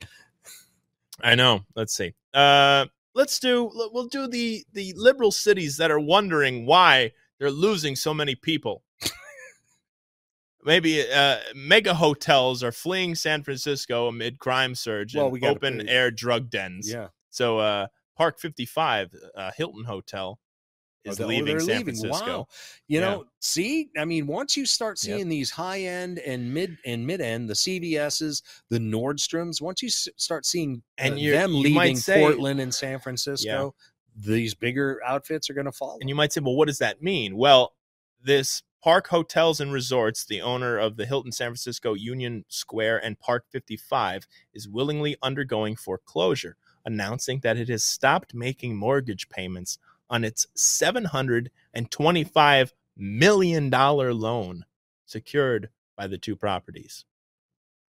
I 1.21 1.35
know. 1.35 1.61
Let's 1.75 1.95
see. 1.95 2.13
Uh, 2.33 2.87
let's 3.13 3.39
do 3.39 3.71
we'll 3.73 4.07
do 4.07 4.27
the 4.27 4.65
the 4.73 4.93
liberal 4.97 5.31
cities 5.31 5.77
that 5.77 5.89
are 5.91 5.99
wondering 5.99 6.65
why 6.65 7.13
they're 7.39 7.49
losing 7.51 7.95
so 7.95 8.13
many 8.13 8.35
people. 8.35 8.83
Maybe 10.63 11.09
uh, 11.09 11.37
mega 11.55 11.93
hotels 11.93 12.63
are 12.63 12.71
fleeing 12.71 13.13
San 13.15 13.43
Francisco 13.43 14.07
amid 14.07 14.39
crime 14.39 14.73
surge 14.75 15.15
Well, 15.15 15.25
and 15.25 15.33
we 15.33 15.41
open 15.47 15.79
pay- 15.79 15.87
air 15.87 16.11
drug 16.11 16.49
dens. 16.49 16.91
Yeah. 16.91 17.07
So 17.36 17.59
uh, 17.59 17.88
Park 18.15 18.39
55, 18.39 19.13
uh, 19.36 19.51
Hilton 19.57 19.83
Hotel, 19.83 20.39
Oh, 21.07 21.11
is 21.11 21.19
oh, 21.19 21.27
leaving 21.27 21.59
San 21.59 21.67
leaving. 21.67 21.83
Francisco. 21.95 22.38
Wow. 22.39 22.47
You 22.88 22.99
Yeah. 22.99 23.05
know, 23.11 23.25
see, 23.39 23.89
I 23.95 24.05
mean, 24.05 24.25
once 24.25 24.57
you 24.57 24.65
start 24.65 24.97
Yep. 25.03 25.15
seeing 25.17 25.29
these 25.29 25.51
high 25.51 25.81
end 25.81 26.17
and 26.17 26.51
mid 26.51 26.79
and 26.83 27.05
mid 27.05 27.21
end, 27.21 27.47
the 27.47 27.53
CVSs, 27.53 28.41
the 28.69 28.79
Nordstroms, 28.79 29.61
once 29.61 29.83
you 29.83 29.89
s- 29.89 30.07
start 30.15 30.47
seeing 30.47 30.81
And 30.97 31.13
uh, 31.13 31.17
them 31.17 31.53
leaving 31.53 31.97
say- 31.97 32.21
Portland 32.21 32.59
and 32.59 32.73
San 32.73 32.99
Francisco, 32.99 33.75
these 34.15 34.55
bigger 34.55 34.99
outfits 35.05 35.47
are 35.49 35.53
going 35.53 35.65
to 35.65 35.71
follow. 35.71 35.99
And 35.99 36.09
you 36.09 36.15
might 36.15 36.33
say, 36.33 36.41
well, 36.41 36.55
what 36.55 36.67
does 36.69 36.79
that 36.79 37.03
mean? 37.03 37.36
Well, 37.38 37.75
this 38.19 38.63
Park 38.81 39.07
Hotels 39.09 39.59
and 39.61 39.71
Resorts, 39.71 40.25
the 40.25 40.41
owner 40.41 40.79
of 40.79 40.95
the 40.97 41.05
Hilton 41.05 41.31
San 41.33 41.49
Francisco 41.49 41.93
Union 41.93 42.45
Square 42.47 43.03
and 43.05 43.19
Park 43.19 43.45
55, 43.51 44.25
is 44.55 44.67
willingly 44.67 45.17
undergoing 45.21 45.75
foreclosure, 45.75 46.57
announcing 46.86 47.39
that 47.41 47.57
it 47.57 47.69
has 47.69 47.83
stopped 47.83 48.33
making 48.33 48.75
mortgage 48.75 49.29
payments 49.29 49.77
on 50.09 50.23
its 50.23 50.47
$725 50.55 52.71
million 52.97 53.69
loan 53.69 54.65
secured 55.05 55.69
by 55.97 56.07
the 56.07 56.17
two 56.17 56.36
properties. 56.36 57.05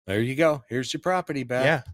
there 0.06 0.20
you 0.20 0.34
go. 0.34 0.62
Here's 0.68 0.92
your 0.92 1.00
property 1.00 1.42
back. 1.42 1.64
Yeah, 1.64 1.82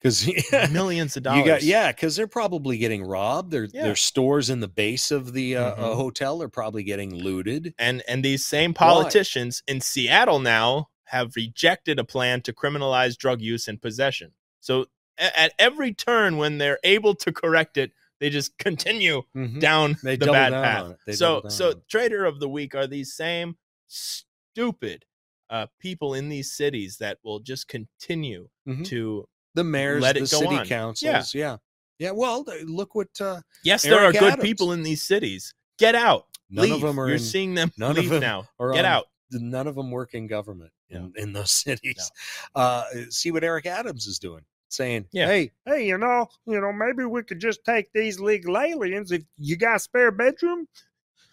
Because 0.00 0.26
millions 0.72 1.16
of 1.16 1.22
dollars. 1.24 1.40
You 1.40 1.46
got 1.46 1.62
yeah, 1.62 1.92
because 1.92 2.16
they're 2.16 2.26
probably 2.26 2.78
getting 2.78 3.04
robbed. 3.04 3.50
Their 3.50 3.64
Yeah. 3.64 3.82
their 3.84 3.96
stores 3.96 4.48
in 4.50 4.60
the 4.60 4.68
base 4.68 5.10
of 5.10 5.32
the 5.34 5.56
uh, 5.56 5.74
Mhm. 5.74 5.96
hotel 5.96 6.42
are 6.42 6.48
probably 6.48 6.82
getting 6.84 7.14
looted. 7.14 7.74
and 7.78 8.02
and 8.08 8.24
these 8.24 8.44
same 8.46 8.72
politicians 8.72 9.62
in 9.66 9.80
Seattle 9.82 10.38
now 10.38 10.88
have 11.04 11.34
rejected 11.36 11.98
a 11.98 12.04
plan 12.04 12.40
to 12.42 12.52
criminalize 12.52 13.16
drug 13.18 13.42
use 13.42 13.68
and 13.68 13.82
possession. 13.82 14.32
So 14.60 14.86
at 15.20 15.52
every 15.58 15.92
turn 15.92 16.36
when 16.38 16.58
they're 16.58 16.78
able 16.82 17.14
to 17.16 17.32
correct 17.32 17.76
it, 17.76 17.92
they 18.18 18.30
just 18.30 18.56
continue 18.58 19.22
Mhm. 19.36 19.60
down 19.60 19.96
They 20.02 20.16
the 20.16 20.26
bad 20.26 20.50
down 20.50 20.64
path. 20.92 20.98
it. 21.06 21.16
So 21.16 21.42
so 21.48 21.82
trader 21.88 22.24
of 22.24 22.40
the 22.40 22.48
week 22.48 22.74
are 22.74 22.86
these 22.86 23.12
same 23.14 23.56
stupid 23.86 25.04
uh, 25.50 25.66
people 25.80 26.14
in 26.14 26.28
these 26.28 26.52
cities 26.52 26.98
that 26.98 27.18
will 27.24 27.40
just 27.40 27.66
continue 27.66 28.48
Mhm. 28.68 28.84
to 28.86 29.28
The 29.54 29.64
mayors, 29.64 30.00
let 30.00 30.14
the 30.14 30.20
go 30.20 30.26
city 30.26 30.46
on. 30.46 30.52
Yeah. 30.58 30.64
councils, 30.64 31.34
yeah. 31.34 31.56
yeah, 31.98 32.12
Well, 32.12 32.44
look 32.66 32.94
what 32.94 33.08
uh, 33.20 33.40
Yes, 33.64 33.82
there 33.82 33.98
Eric 33.98 34.16
are 34.16 34.20
good 34.20 34.32
Adams. 34.34 34.44
people 34.44 34.70
in 34.72 34.84
these 34.84 35.02
cities. 35.02 35.52
Get 35.76 35.96
out. 35.96 36.28
None 36.50 36.66
of 36.66 36.70
Leave. 36.70 36.80
them 36.82 37.00
are 37.00 37.06
You're 37.08 37.16
in- 37.16 37.22
seeing 37.22 37.54
them 37.54 37.72
none 37.76 37.92
of 37.92 37.96
leave 37.98 38.10
them 38.10 38.20
now. 38.20 38.42
Get 38.42 38.84
on 38.84 38.84
out. 38.84 39.06
none 39.32 39.66
of 39.66 39.74
them 39.74 39.90
work 39.90 40.14
in 40.14 40.26
government 40.28 40.72
in, 40.88 41.12
in 41.16 41.32
those 41.32 41.50
cities. 41.66 42.10
Uh, 42.54 42.84
see 43.08 43.30
what 43.32 43.42
Eric 43.42 43.66
Adams 43.66 44.06
is 44.06 44.18
doing, 44.20 44.44
saying, 44.72 45.06
Yeah. 45.12 45.26
"Hey, 45.26 45.50
Hey, 45.66 45.86
you 45.86 45.98
know, 45.98 46.28
you 46.46 46.60
know, 46.60 46.72
maybe 46.72 47.04
we 47.04 47.22
could 47.22 47.40
just 47.40 47.64
take 47.64 47.92
these 47.92 48.18
legal 48.20 48.58
aliens. 48.58 49.12
If 49.12 49.22
you 49.36 49.56
got 49.56 49.76
a 49.76 49.78
spare 49.78 50.10
bedroom, 50.10 50.66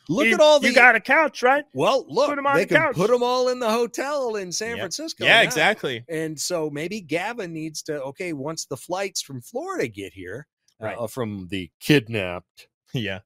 look 0.09 0.27
you, 0.27 0.33
at 0.35 0.41
all 0.41 0.59
the 0.59 0.67
you 0.69 0.75
got 0.75 0.95
a 0.95 0.99
couch, 0.99 1.41
right? 1.43 1.63
well, 1.73 2.05
look, 2.07 2.29
Put 2.29 2.38
'em 2.38 2.47
on 2.47 2.55
they 2.55 2.65
the 2.65 2.75
can 2.75 2.77
couch. 2.77 2.95
put 2.95 3.09
them 3.09 3.23
all 3.23 3.49
in 3.49 3.59
the 3.59 3.69
hotel 3.69 4.35
in 4.35 4.51
San 4.51 4.75
Yeah. 4.77 4.83
Francisco. 4.83 5.25
Yeah, 5.25 5.38
now. 5.38 5.43
exactly. 5.43 6.03
And 6.09 6.39
so 6.39 6.69
maybe 6.69 7.01
Gavin 7.01 7.53
needs 7.53 7.81
to 7.83 8.01
okay 8.03 8.33
once 8.33 8.65
the 8.65 8.77
flights 8.77 9.21
from 9.21 9.41
Florida 9.41 9.88
get 9.88 10.13
here, 10.13 10.47
Right. 10.79 10.97
uh, 10.97 11.07
from 11.07 11.47
the 11.49 11.71
kidnapped 11.79 12.67
Yeah. 12.93 13.19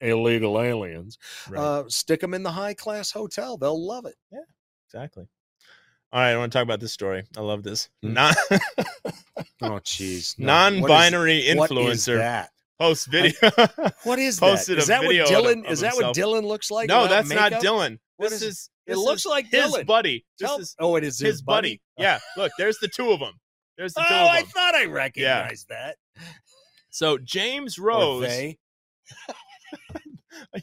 illegal 0.00 0.60
aliens, 0.60 1.18
Right. 1.48 1.60
uh, 1.60 1.88
stick 1.88 2.20
them 2.20 2.34
in 2.34 2.42
the 2.42 2.52
high 2.52 2.74
class 2.74 3.10
hotel. 3.12 3.56
They'll 3.56 3.86
love 3.86 4.06
it. 4.06 4.16
Yeah, 4.32 4.44
exactly. 4.86 5.28
All 6.12 6.20
right, 6.20 6.32
I 6.32 6.36
want 6.36 6.52
to 6.52 6.58
talk 6.58 6.64
about 6.64 6.80
this 6.80 6.92
story. 6.92 7.24
I 7.36 7.40
love 7.40 7.62
this. 7.62 7.88
Hmm. 8.02 8.14
Non 8.14 8.34
Oh, 9.62 9.78
jeez, 9.84 10.36
No. 10.38 10.46
non-binary 10.46 11.54
What 11.54 11.70
is- 11.70 11.76
what 11.76 11.90
is 11.90 12.06
influencer 12.06 12.18
that? 12.18 12.50
post 12.80 13.06
video. 13.08 13.32
What 14.04 14.18
is 14.18 14.40
that? 14.40 14.68
Is 14.68 14.86
that 14.88 15.00
what 15.02 15.08
video 15.08 15.24
of- 15.24 15.30
Dylan? 15.30 15.64
of 15.66 15.72
is 15.72 15.80
that 15.80 15.94
what. 15.94 16.16
Dylan 16.16 16.44
looks 16.44 16.70
like? 16.70 16.88
no, 16.88 17.06
that's 17.06 17.28
not? 17.30 17.52
Dylan. 17.52 17.98
What 18.16 18.30
This 18.30 18.42
is- 18.42 18.48
is, 18.48 18.70
It 18.86 18.96
looks 18.96 19.20
is 19.22 19.26
like 19.26 19.46
his 19.50 19.66
Dylan. 19.66 19.86
buddy. 19.86 20.24
This 20.38 20.50
is 20.58 20.74
oh, 20.80 20.96
it 20.96 21.04
is 21.04 21.18
his, 21.20 21.42
buddy. 21.42 21.80
Yeah, 21.96 22.18
look, 22.36 22.50
there's 22.58 22.78
the 22.78 22.88
two 22.88 23.10
of 23.12 23.20
them. 23.20 23.34
There's 23.78 23.94
the 23.94 24.00
Oh, 24.02 24.08
two 24.08 24.14
of 24.14 24.20
I 24.28 24.42
thought 24.42 24.74
I 24.74 24.86
recognized 24.86 25.68
that. 25.68 25.96
So 26.90 27.18
James 27.18 27.78
Rose, 27.78 28.26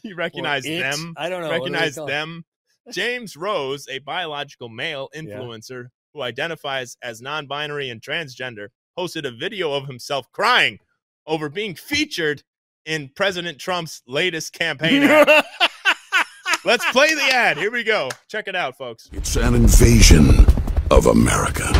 you 0.03 0.15
recognize 0.15 0.63
them. 0.65 1.13
I 1.17 1.29
don't 1.29 1.41
know. 1.41 1.47
What 1.47 1.63
do 1.65 1.71
they 1.71 1.77
recognize 1.77 1.95
them. 1.95 2.43
James 2.91 3.35
Rose, 3.35 3.87
a 3.89 3.99
biological 3.99 4.69
male 4.69 5.09
influencer 5.15 5.87
who 6.13 6.21
identifies 6.21 6.97
as 7.01 7.21
non 7.21 7.47
binary 7.47 7.89
and 7.89 8.01
transgender, 8.01 8.69
posted 8.95 9.25
a 9.25 9.31
video 9.31 9.73
of 9.73 9.87
himself 9.87 10.31
crying 10.31 10.79
over 11.25 11.49
being 11.49 11.75
featured 11.75 12.43
in 12.85 13.09
President 13.15 13.59
Trump's 13.59 14.01
latest 14.07 14.53
campaign 14.53 15.03
ad. 15.03 15.45
Let's 16.65 16.89
play 16.91 17.13
the 17.13 17.29
ad. 17.33 17.57
Here 17.57 17.71
we 17.71 17.83
go. 17.83 18.09
Check 18.27 18.47
it 18.47 18.55
out, 18.55 18.77
folks. 18.77 19.09
It's 19.13 19.35
an 19.35 19.53
invasion 19.53 20.45
of 20.89 21.05
America. 21.05 21.71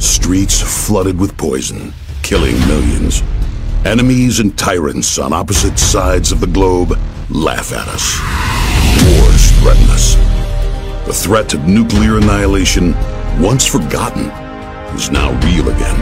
Streets 0.00 0.60
flooded 0.86 1.18
with 1.18 1.36
poison, 1.36 1.92
killing 2.22 2.58
millions. 2.60 3.22
Enemies 3.84 4.38
and 4.40 4.56
tyrants 4.56 5.18
on 5.18 5.32
opposite 5.32 5.78
sides 5.78 6.30
of 6.30 6.40
the 6.40 6.46
globe 6.46 6.98
laugh 7.30 7.72
at 7.72 7.88
us. 7.88 8.57
Threaten 9.68 9.90
us. 9.90 10.14
The 11.04 11.12
threat 11.12 11.52
of 11.52 11.68
nuclear 11.68 12.16
annihilation, 12.16 12.94
once 13.38 13.66
forgotten, 13.66 14.30
is 14.96 15.10
now 15.10 15.38
real 15.44 15.68
again. 15.68 15.96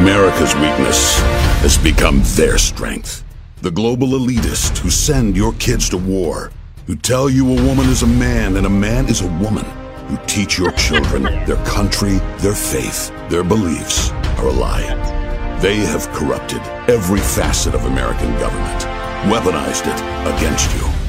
America's 0.00 0.52
weakness 0.56 1.20
has 1.60 1.78
become 1.78 2.22
their 2.34 2.58
strength. 2.58 3.22
The 3.62 3.70
global 3.70 4.08
elitists 4.08 4.78
who 4.78 4.90
send 4.90 5.36
your 5.36 5.52
kids 5.60 5.88
to 5.90 5.96
war, 5.96 6.50
who 6.88 6.96
tell 6.96 7.30
you 7.30 7.46
a 7.46 7.62
woman 7.62 7.88
is 7.88 8.02
a 8.02 8.08
man 8.08 8.56
and 8.56 8.66
a 8.66 8.68
man 8.68 9.06
is 9.06 9.20
a 9.20 9.28
woman, 9.38 9.64
who 10.08 10.18
teach 10.26 10.58
your 10.58 10.72
children 10.72 11.22
their 11.46 11.64
country, 11.64 12.18
their 12.38 12.56
faith, 12.56 13.12
their 13.28 13.44
beliefs 13.44 14.10
are 14.40 14.48
a 14.48 14.52
lie. 14.52 15.58
They 15.60 15.76
have 15.76 16.08
corrupted 16.08 16.62
every 16.90 17.20
facet 17.20 17.76
of 17.76 17.84
American 17.84 18.32
government, 18.40 18.80
weaponized 19.32 19.86
it 19.86 20.36
against 20.36 20.74
you. 20.74 20.99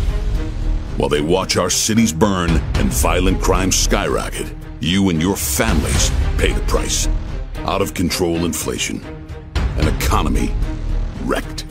While 1.01 1.09
they 1.09 1.21
watch 1.21 1.57
our 1.57 1.71
cities 1.71 2.13
burn 2.13 2.51
and 2.75 2.93
violent 2.93 3.41
crime 3.41 3.71
skyrocket, 3.71 4.53
you 4.81 5.09
and 5.09 5.19
your 5.19 5.35
families 5.35 6.11
pay 6.37 6.51
the 6.51 6.61
price. 6.67 7.07
Out 7.65 7.81
of 7.81 7.95
control 7.95 8.45
inflation, 8.45 9.03
an 9.55 9.87
economy 9.95 10.53
wrecked, 11.23 11.65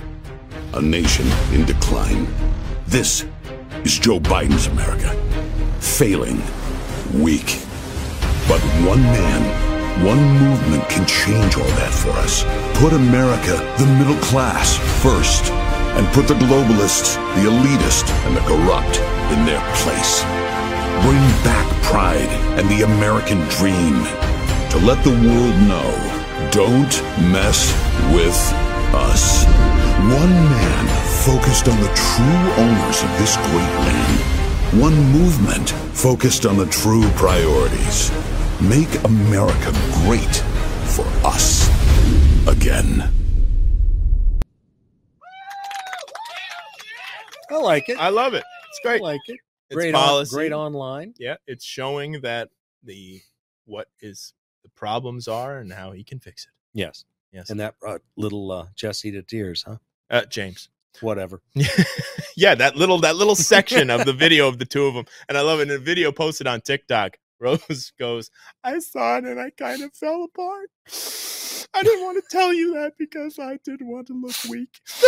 a 0.75 0.83
nation 0.83 1.29
in 1.55 1.65
decline. 1.65 2.27
This 2.89 3.25
is 3.85 4.01
Joe 4.01 4.19
Biden's 4.19 4.67
America. 4.67 5.15
Failing, 5.79 6.43
weak. 7.15 7.61
But 8.49 8.61
one 8.85 9.01
man, 9.01 10.05
one 10.05 10.19
movement 10.41 10.89
can 10.89 11.07
change 11.07 11.57
all 11.57 11.71
that 11.79 11.95
for 11.95 12.11
us. 12.19 12.43
Put 12.81 12.95
America, 12.95 13.53
the 13.79 13.87
middle 13.97 14.21
class, 14.25 14.77
first. 15.05 15.53
And 16.01 16.09
put 16.15 16.27
the 16.27 16.35
globalists, 16.49 17.17
the 17.37 17.51
elitist, 17.51 18.09
and 18.25 18.35
the 18.35 18.41
corrupt 18.41 18.97
in 19.37 19.45
their 19.45 19.61
place. 19.85 20.23
Bring 21.05 21.21
back 21.45 21.69
pride 21.83 22.31
and 22.59 22.67
the 22.71 22.85
American 22.87 23.41
dream. 23.61 24.01
To 24.71 24.79
let 24.79 25.05
the 25.05 25.11
world 25.11 25.57
know, 25.69 25.91
don't 26.53 26.95
mess 27.31 27.69
with 28.15 28.35
us. 28.97 29.45
One 30.09 30.33
man 30.33 30.87
focused 31.27 31.69
on 31.69 31.79
the 31.79 31.93
true 31.95 32.65
owners 32.65 33.03
of 33.03 33.11
this 33.19 33.37
great 33.37 33.75
land. 33.85 34.81
One 34.81 34.97
movement 35.13 35.69
focused 35.93 36.47
on 36.47 36.57
the 36.57 36.67
true 36.67 37.07
priorities. 37.11 38.11
Make 38.63 39.05
America 39.05 39.71
great 40.07 40.37
for 40.97 41.05
us 41.27 41.69
again. 42.49 43.20
Like 47.63 47.89
it. 47.89 47.99
I 47.99 48.09
love 48.11 48.35
it. 48.35 48.45
It's 48.69 48.81
great. 48.83 49.01
I 49.01 49.05
like 49.05 49.21
it. 49.27 49.39
It's 49.71 49.77
Great, 49.77 49.95
on, 49.95 50.03
policy. 50.05 50.35
great 50.35 50.53
online. 50.53 51.15
Yeah, 51.19 51.37
it's 51.47 51.65
showing 51.65 52.21
that 52.23 52.49
the 52.83 53.21
what 53.67 53.87
is 54.01 54.35
the 54.65 54.69
problems 54.71 55.29
are 55.29 55.59
and 55.59 55.73
how 55.73 55.93
he 55.93 56.03
can 56.03 56.19
fix 56.19 56.45
it. 56.45 56.51
Yes, 56.75 57.05
Yes. 57.33 57.51
and 57.51 57.61
that 57.61 57.79
brought 57.79 58.03
little 58.17 58.51
uh, 58.51 58.67
Jesse 58.75 59.13
to 59.13 59.23
tears, 59.23 59.63
huh? 59.67 59.77
Uh, 60.11 60.25
James. 60.25 60.69
Whatever. 61.03 61.41
yeah, 62.37 62.57
that 62.57 62.75
little 62.75 62.99
that 63.03 63.15
little 63.15 63.37
section 63.37 63.91
of 63.91 64.05
the 64.05 64.13
video 64.25 64.49
of 64.49 64.59
the 64.59 64.65
two 64.65 64.87
of 64.87 64.95
them, 64.95 65.05
and 65.29 65.39
I 65.39 65.41
love 65.43 65.61
it. 65.61 65.71
In 65.71 65.77
a 65.77 65.79
video 65.79 66.11
posted 66.11 66.49
on 66.49 66.61
TikTok, 66.63 67.17
Rose 67.41 67.93
goes, 67.99 68.31
I 68.63 68.79
saw 68.79 69.19
it 69.19 69.25
and 69.25 69.41
I 69.41 69.51
kind 69.51 69.83
of 69.83 69.95
fell 69.95 70.25
apart. 70.25 70.71
I 71.73 71.83
didn't 71.85 72.05
want 72.05 72.17
to 72.23 72.37
tell 72.37 72.53
you 72.53 72.75
that 72.75 72.95
because 72.99 73.39
I 73.39 73.59
didn't 73.65 73.89
want 73.89 74.09
to 74.09 74.21
look 74.21 74.35
weak. 74.49 74.81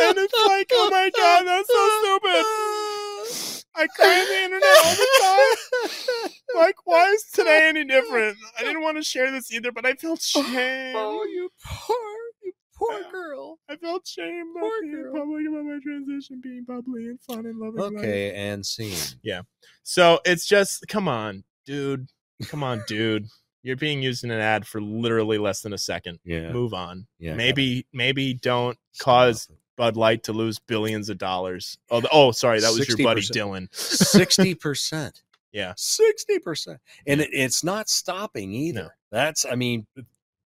and 0.00 0.18
it's 0.18 0.34
like, 0.46 0.68
oh 0.72 0.88
my 0.90 1.10
god, 1.16 1.46
that's 1.46 1.68
so 1.68 1.88
stupid. 2.02 3.66
I 3.76 3.86
cry 3.86 4.20
on 4.20 4.26
the 4.26 4.42
internet 4.44 4.84
all 4.84 4.94
the 4.94 5.08
time. 5.22 6.32
Like, 6.56 6.74
why 6.84 7.10
is 7.10 7.24
today 7.32 7.68
any 7.68 7.84
different? 7.84 8.36
I 8.58 8.64
didn't 8.64 8.82
want 8.82 8.96
to 8.96 9.02
share 9.04 9.30
this 9.30 9.52
either, 9.52 9.70
but 9.70 9.86
I 9.86 9.94
felt 9.94 10.20
oh, 10.36 10.42
shame. 10.42 10.96
Oh, 10.96 11.24
you 11.24 11.48
poor, 11.64 11.96
you 12.42 12.52
poor 12.74 13.12
girl. 13.12 13.58
I 13.68 13.76
felt 13.76 14.06
shame 14.06 14.50
about 14.50 14.60
Poor 14.62 14.82
being 14.82 15.02
girl. 15.02 15.12
public 15.14 15.46
about 15.48 15.64
my 15.64 15.78
transition 15.80 16.40
being 16.42 16.64
bubbly 16.66 17.06
and 17.06 17.20
fun 17.20 17.46
and 17.46 17.58
loving. 17.58 17.80
life. 17.80 18.04
Okay, 18.04 18.34
and 18.34 18.66
scene. 18.66 18.98
Yeah. 19.22 19.42
So 19.84 20.18
it's 20.24 20.46
just, 20.46 20.88
come 20.88 21.06
on, 21.06 21.44
dude. 21.70 22.08
Come 22.48 22.62
on, 22.62 22.82
dude. 22.86 23.26
You're 23.62 23.76
being 23.76 24.02
used 24.02 24.24
in 24.24 24.30
an 24.30 24.40
ad 24.40 24.66
for 24.66 24.80
literally 24.80 25.36
less 25.36 25.60
than 25.60 25.74
a 25.74 25.78
second. 25.78 26.18
Yeah. 26.24 26.50
Move 26.50 26.72
on. 26.72 27.06
Yeah. 27.18 27.34
Maybe, 27.34 27.86
maybe 27.92 28.34
don't 28.34 28.78
cause. 28.98 29.48
Bud 29.76 29.96
Light 29.96 30.24
to 30.24 30.34
lose 30.34 30.58
billions 30.58 31.08
of 31.08 31.16
dollars. 31.16 31.78
Oh, 31.90 32.02
oh, 32.12 32.32
sorry, 32.32 32.60
that 32.60 32.70
was 32.70 32.86
your 32.86 32.98
buddy 32.98 33.22
Dylan. 33.22 33.74
sixty 33.74 34.54
percent. 34.54 35.22
Yeah. 35.52 35.72
sixty 35.76 36.38
percent, 36.38 36.80
and 37.08 37.20
it, 37.22 37.30
it's 37.32 37.64
not 37.64 37.88
stopping 37.88 38.52
either. 38.52 38.82
No. 38.82 38.88
That's, 39.10 39.44
I 39.50 39.56
mean, 39.56 39.86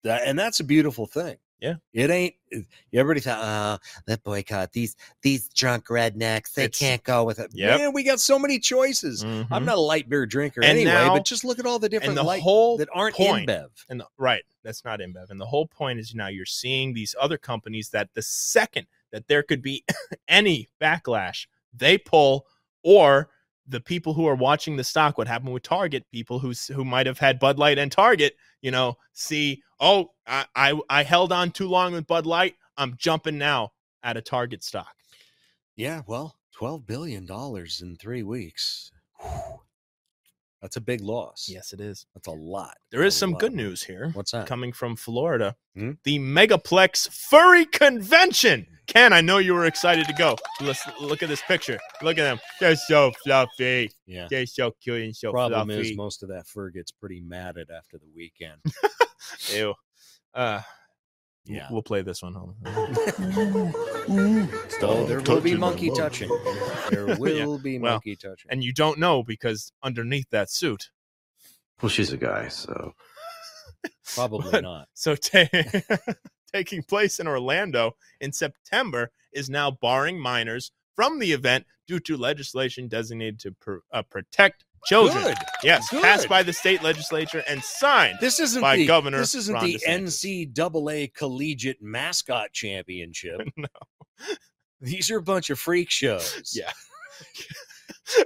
that, 0.03 0.21
and 0.25 0.37
that's 0.39 0.59
a 0.59 0.63
beautiful 0.63 1.07
thing. 1.07 1.35
Yeah. 1.59 1.75
it 1.93 2.09
ain't. 2.09 2.35
Everybody 2.93 3.21
thought, 3.21 3.39
oh, 3.81 4.01
that 4.05 4.21
boycott 4.23 4.73
these 4.73 4.95
these 5.21 5.47
drunk 5.49 5.85
rednecks. 5.87 6.53
They 6.53 6.65
It's- 6.65 6.77
can't 6.77 7.01
go 7.03 7.23
with 7.23 7.39
it. 7.39 7.51
Yep. 7.53 7.79
Man, 7.79 7.93
we 7.93 8.03
got 8.03 8.19
so 8.19 8.37
many 8.37 8.59
choices. 8.59 9.23
I'm 9.23 9.45
Mhm. 9.45 9.65
not 9.65 9.77
a 9.77 9.81
light 9.81 10.09
beer 10.09 10.25
drinker 10.25 10.61
And 10.61 10.71
anyway, 10.71 10.91
now- 10.91 11.13
but 11.15 11.25
just 11.25 11.43
look 11.45 11.59
at 11.59 11.65
all 11.65 11.79
the 11.79 11.87
different 11.89 12.15
the 12.15 12.23
light 12.23 12.41
whole 12.41 12.77
that 12.77 12.89
aren't 12.93 13.15
point, 13.15 13.47
InBev. 13.49 13.69
And 13.89 14.01
the, 14.01 14.07
right, 14.17 14.43
that's 14.63 14.83
not 14.83 14.99
InBev. 14.99 15.29
And 15.29 15.39
the 15.39 15.45
whole 15.45 15.65
point 15.67 15.99
is 15.99 16.13
now 16.13 16.27
you're 16.27 16.45
seeing 16.45 16.93
these 16.93 17.15
other 17.19 17.37
companies 17.37 17.89
that 17.91 18.09
the 18.13 18.21
second 18.21 18.87
that 19.11 19.27
there 19.27 19.41
could 19.43 19.61
be 19.61 19.85
any 20.27 20.67
backlash, 20.81 21.47
they 21.73 21.97
pull, 21.97 22.45
or 22.83 23.29
the 23.67 23.79
people 23.79 24.13
who 24.13 24.27
are 24.27 24.35
watching 24.35 24.75
the 24.75 24.83
stock, 24.83 25.17
what 25.17 25.27
happened 25.27 25.53
with 25.53 25.63
Target, 25.63 26.05
people 26.11 26.39
who 26.39 26.51
s- 26.51 26.67
who 26.67 26.83
might 26.83 27.05
have 27.05 27.19
had 27.19 27.39
Bud 27.39 27.57
Light 27.57 27.77
and 27.77 27.91
Target, 27.91 28.35
you 28.61 28.71
know, 28.71 28.97
see, 29.13 29.61
oh, 29.79 30.11
I 30.27 30.45
I, 30.55 30.79
I 30.89 31.03
held 31.03 31.31
on 31.31 31.51
too 31.51 31.67
long 31.69 31.93
with 31.93 32.07
Bud 32.07 32.25
Light, 32.25 32.55
I'm 32.77 32.95
jumping 32.97 33.37
now 33.37 33.71
at 34.03 34.17
a 34.17 34.21
Target 34.21 34.63
stock. 34.63 34.95
Yeah, 35.75 36.01
well, 36.07 36.35
twelve 36.51 36.85
billion 36.85 37.25
dollars 37.25 37.81
in 37.81 37.95
three 37.95 38.23
weeks. 38.23 38.91
Whew. 39.21 39.61
That's 40.63 40.77
a 40.77 40.81
big 40.81 41.01
loss. 41.01 41.49
Yes, 41.51 41.73
it 41.73 41.81
is. 41.81 42.05
that's 42.15 42.27
a 42.27 42.31
lot. 42.31 42.77
There 42.89 43.03
is 43.03 43.13
some 43.13 43.31
lot. 43.31 43.41
good 43.41 43.53
news 43.53 43.83
here. 43.83 44.11
What's 44.13 44.31
that? 44.31 44.47
coming 44.47 44.71
from 44.71 44.95
Florida. 44.95 45.57
Hmm? 45.77 45.91
The 46.05 46.19
Megaplex 46.19 47.09
Furry 47.11 47.65
Convention. 47.65 48.65
Ken, 48.87 49.11
I 49.11 49.19
know 49.19 49.39
you 49.39 49.53
were 49.53 49.65
excited 49.65 50.07
to 50.07 50.13
go. 50.13 50.37
Let's 50.61 50.81
look 51.01 51.21
at 51.21 51.27
this 51.27 51.41
picture. 51.41 51.77
Look 52.01 52.17
at 52.17 52.23
them. 52.23 52.39
They're 52.61 52.77
so 52.77 53.11
fluffy. 53.25 53.91
Yeah. 54.07 54.27
They're 54.29 54.45
so 54.45 54.71
cute 54.81 55.01
and 55.01 55.13
so 55.15 55.31
Problem 55.31 55.67
fluffy. 55.67 55.91
is, 55.91 55.97
most 55.97 56.23
of 56.23 56.29
that 56.29 56.47
fur 56.47 56.69
gets 56.69 56.91
pretty 56.91 57.19
matted 57.19 57.69
after 57.69 57.97
the 57.97 58.07
weekend. 58.15 58.61
Ew. 59.53 59.73
Uh, 60.33 60.61
Yeah. 61.45 61.67
We'll 61.69 61.81
play 61.81 62.01
this 62.01 62.21
one. 62.21 62.33
Hold 62.35 62.55
on. 62.65 63.73
So 64.79 65.05
there 65.05 65.19
will 65.21 65.41
be 65.41 65.55
monkey 65.55 65.89
touching. 65.91 66.29
There 66.89 67.05
will 67.19 67.59
be 67.59 67.79
well, 67.79 67.93
monkey 67.93 68.15
touching. 68.15 68.49
And 68.49 68.63
you 68.63 68.73
don't 68.73 68.97
know 68.97 69.23
because 69.23 69.71
underneath 69.83 70.29
that 70.31 70.49
suit. 70.49 70.89
Well, 71.81 71.89
she's 71.89 72.13
a 72.13 72.17
guy, 72.17 72.47
so 72.47 72.93
Probably 74.15 74.51
But- 74.51 74.63
not. 74.63 74.87
So 74.93 75.15
ta- 75.15 75.47
taking 76.53 76.83
place 76.83 77.19
in 77.19 77.27
Orlando 77.27 77.95
in 78.21 78.31
September 78.31 79.11
is 79.33 79.49
now 79.49 79.71
barring 79.71 80.19
minors 80.19 80.71
from 80.95 81.19
the 81.19 81.31
event 81.33 81.65
due 81.87 81.99
to 81.99 82.15
legislation 82.15 82.87
designated 82.87 83.39
to 83.41 83.51
pr- 83.51 83.77
uh, 83.91 84.03
protect 84.03 84.63
children. 84.85 85.23
Good. 85.23 85.37
Yes, 85.63 85.89
passed 85.89 86.27
by 86.27 86.43
the 86.43 86.53
state 86.53 86.83
legislature 86.83 87.43
and 87.47 87.61
signed. 87.63 88.17
This 88.19 88.39
isn't 88.39 88.61
by 88.61 88.77
the 88.77 88.85
Governor 88.85 89.19
This 89.19 89.35
isn't 89.35 89.53
Ron 89.53 89.65
the 89.65 89.75
DeSantis. 89.75 90.53
NCAA 90.55 91.13
Collegiate 91.13 91.81
Mascot 91.81 92.51
Championship. 92.51 93.41
No. 93.57 93.67
These 94.79 95.09
are 95.11 95.17
a 95.17 95.23
bunch 95.23 95.49
of 95.49 95.59
freak 95.59 95.89
shows. 95.89 96.53
Yeah. 96.53 96.71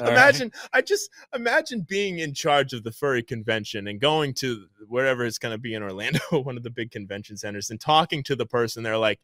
All 0.00 0.02
right. 0.02 0.12
imagine 0.12 0.52
I 0.72 0.82
just 0.82 1.10
imagine 1.34 1.80
being 1.88 2.18
in 2.20 2.32
charge 2.32 2.72
of 2.72 2.84
the 2.84 2.92
furry 2.92 3.22
convention 3.22 3.88
and 3.88 4.00
going 4.00 4.34
to 4.34 4.66
wherever 4.88 5.24
it's 5.24 5.38
going 5.38 5.52
to 5.54 5.58
be 5.58 5.74
in 5.74 5.82
Orlando, 5.82 6.20
one 6.30 6.56
of 6.56 6.62
the 6.62 6.70
big 6.70 6.90
convention 6.90 7.36
centers, 7.36 7.70
and 7.70 7.80
talking 7.80 8.22
to 8.24 8.36
the 8.36 8.46
person. 8.46 8.82
They're 8.82 8.98
like, 8.98 9.20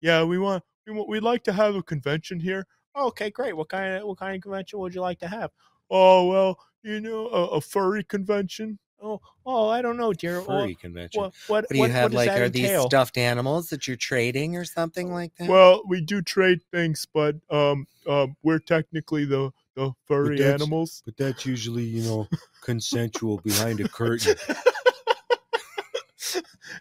"Yeah, 0.00 0.24
we 0.24 0.38
want 0.38 0.64
we 0.86 0.92
want 0.92 1.08
we'd 1.08 1.22
like 1.22 1.44
to 1.44 1.52
have 1.52 1.76
a 1.76 1.82
convention 1.82 2.40
here." 2.40 2.66
Oh, 2.94 3.08
okay, 3.08 3.30
great. 3.30 3.56
What 3.56 3.68
kind 3.68 3.96
of 3.96 4.06
what 4.08 4.18
kind 4.18 4.34
of 4.34 4.42
convention 4.42 4.78
would 4.80 4.94
you 4.94 5.00
like 5.00 5.20
to 5.20 5.28
have? 5.28 5.50
Oh 5.90 6.26
well, 6.26 6.58
you 6.82 7.00
know, 7.00 7.28
a, 7.28 7.44
a 7.56 7.60
furry 7.60 8.04
convention. 8.04 8.78
Oh, 9.00 9.20
oh, 9.46 9.68
I 9.68 9.80
don't 9.80 9.96
know, 9.96 10.12
dear. 10.12 10.40
Furry 10.42 10.72
What, 10.72 10.80
convention. 10.80 11.20
what, 11.22 11.32
what, 11.46 11.62
What 11.64 11.68
do 11.70 11.76
you 11.76 11.80
what- 11.82 11.90
have? 11.92 12.12
what 12.12 12.16
Like, 12.26 12.28
that 12.30 12.40
are 12.42 12.48
these 12.48 12.80
stuffed 12.82 13.16
animals 13.16 13.68
that 13.70 13.86
you're 13.86 13.96
trading 13.96 14.56
or 14.56 14.64
something 14.64 15.12
like 15.12 15.32
that? 15.36 15.48
Well, 15.48 15.82
we 15.86 16.00
do 16.00 16.20
trade 16.20 16.60
things, 16.72 17.06
but 17.14 17.36
um, 17.48 17.86
um, 18.08 18.34
we're 18.42 18.58
technically 18.58 19.24
the 19.24 19.52
the 19.76 19.92
furry 20.06 20.38
that's- 20.38 20.60
animals. 20.60 21.02
but 21.04 21.16
that's 21.16 21.46
usually, 21.46 21.84
you 21.84 22.02
know, 22.02 22.28
consensual 22.62 23.38
behind 23.44 23.78
a 23.78 23.88
curtain. 23.88 24.34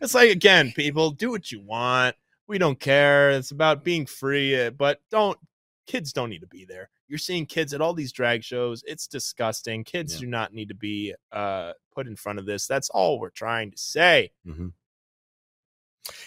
it's 0.02 0.14
like 0.16 0.32
again, 0.32 0.72
people 0.76 1.12
do 1.12 1.30
what 1.30 1.52
you 1.52 1.60
want. 1.62 2.16
We 2.48 2.58
don't 2.58 2.80
care. 2.80 3.30
It's 3.32 3.52
about 3.52 3.84
being 3.84 4.06
free, 4.06 4.60
uh, 4.60 4.72
but 4.72 5.02
don't 5.12 5.38
kids 5.86 6.14
don't 6.14 6.30
need 6.30 6.42
to 6.42 6.48
be 6.48 6.66
there. 6.66 6.90
You're 7.08 7.18
seeing 7.20 7.46
kids 7.46 7.74
at 7.74 7.82
all 7.82 7.94
these 7.94 8.12
drag 8.12 8.44
shows. 8.44 8.84
It's 8.86 9.08
disgusting. 9.08 9.84
Kids 9.84 10.16
Yeah. 10.16 10.20
do 10.22 10.26
not 10.28 10.54
need 10.54 10.68
to 10.70 10.76
be 10.76 11.14
uh, 11.32 11.74
put 11.94 12.06
in 12.08 12.16
front 12.16 12.38
of 12.40 12.46
this. 12.46 12.68
That's 12.68 12.90
all 12.90 13.20
we're 13.20 13.30
trying 13.30 13.72
to 13.72 13.78
say. 13.78 14.32
Mhm. 14.46 14.74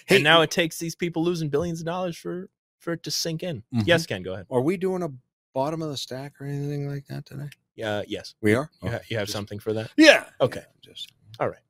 and 0.08 0.22
now 0.22 0.42
it 0.42 0.50
takes 0.50 0.78
these 0.78 0.94
people 0.94 1.22
losing 1.24 1.48
billions 1.48 1.80
of 1.80 1.86
dollars 1.86 2.16
for 2.16 2.48
for 2.80 2.92
it 2.94 3.02
to 3.02 3.10
sink 3.10 3.42
in. 3.42 3.62
Mhm. 3.74 3.86
Yes, 3.86 4.06
Ken, 4.06 4.22
go 4.22 4.32
ahead. 4.34 4.46
Are 4.50 4.60
we 4.62 4.76
doing 4.78 5.02
a 5.02 5.10
bottom 5.54 5.82
of 5.82 5.90
the 5.90 5.96
stack 5.96 6.40
or 6.40 6.44
anything 6.46 6.88
like 6.88 7.06
that 7.08 7.26
today? 7.26 7.48
Yeah, 7.76 8.02
yes. 8.06 8.34
We 8.40 8.54
are. 8.54 8.70
You, 8.82 8.90
ha- 8.90 9.00
you 9.08 9.16
have 9.18 9.26
just- 9.26 9.34
something 9.34 9.58
for 9.58 9.72
that? 9.74 9.90
Yeah. 9.96 10.28
Okay. 10.40 10.60
Yeah, 10.60 10.92
just 10.92 11.12
All 11.38 11.48
right. 11.48 11.60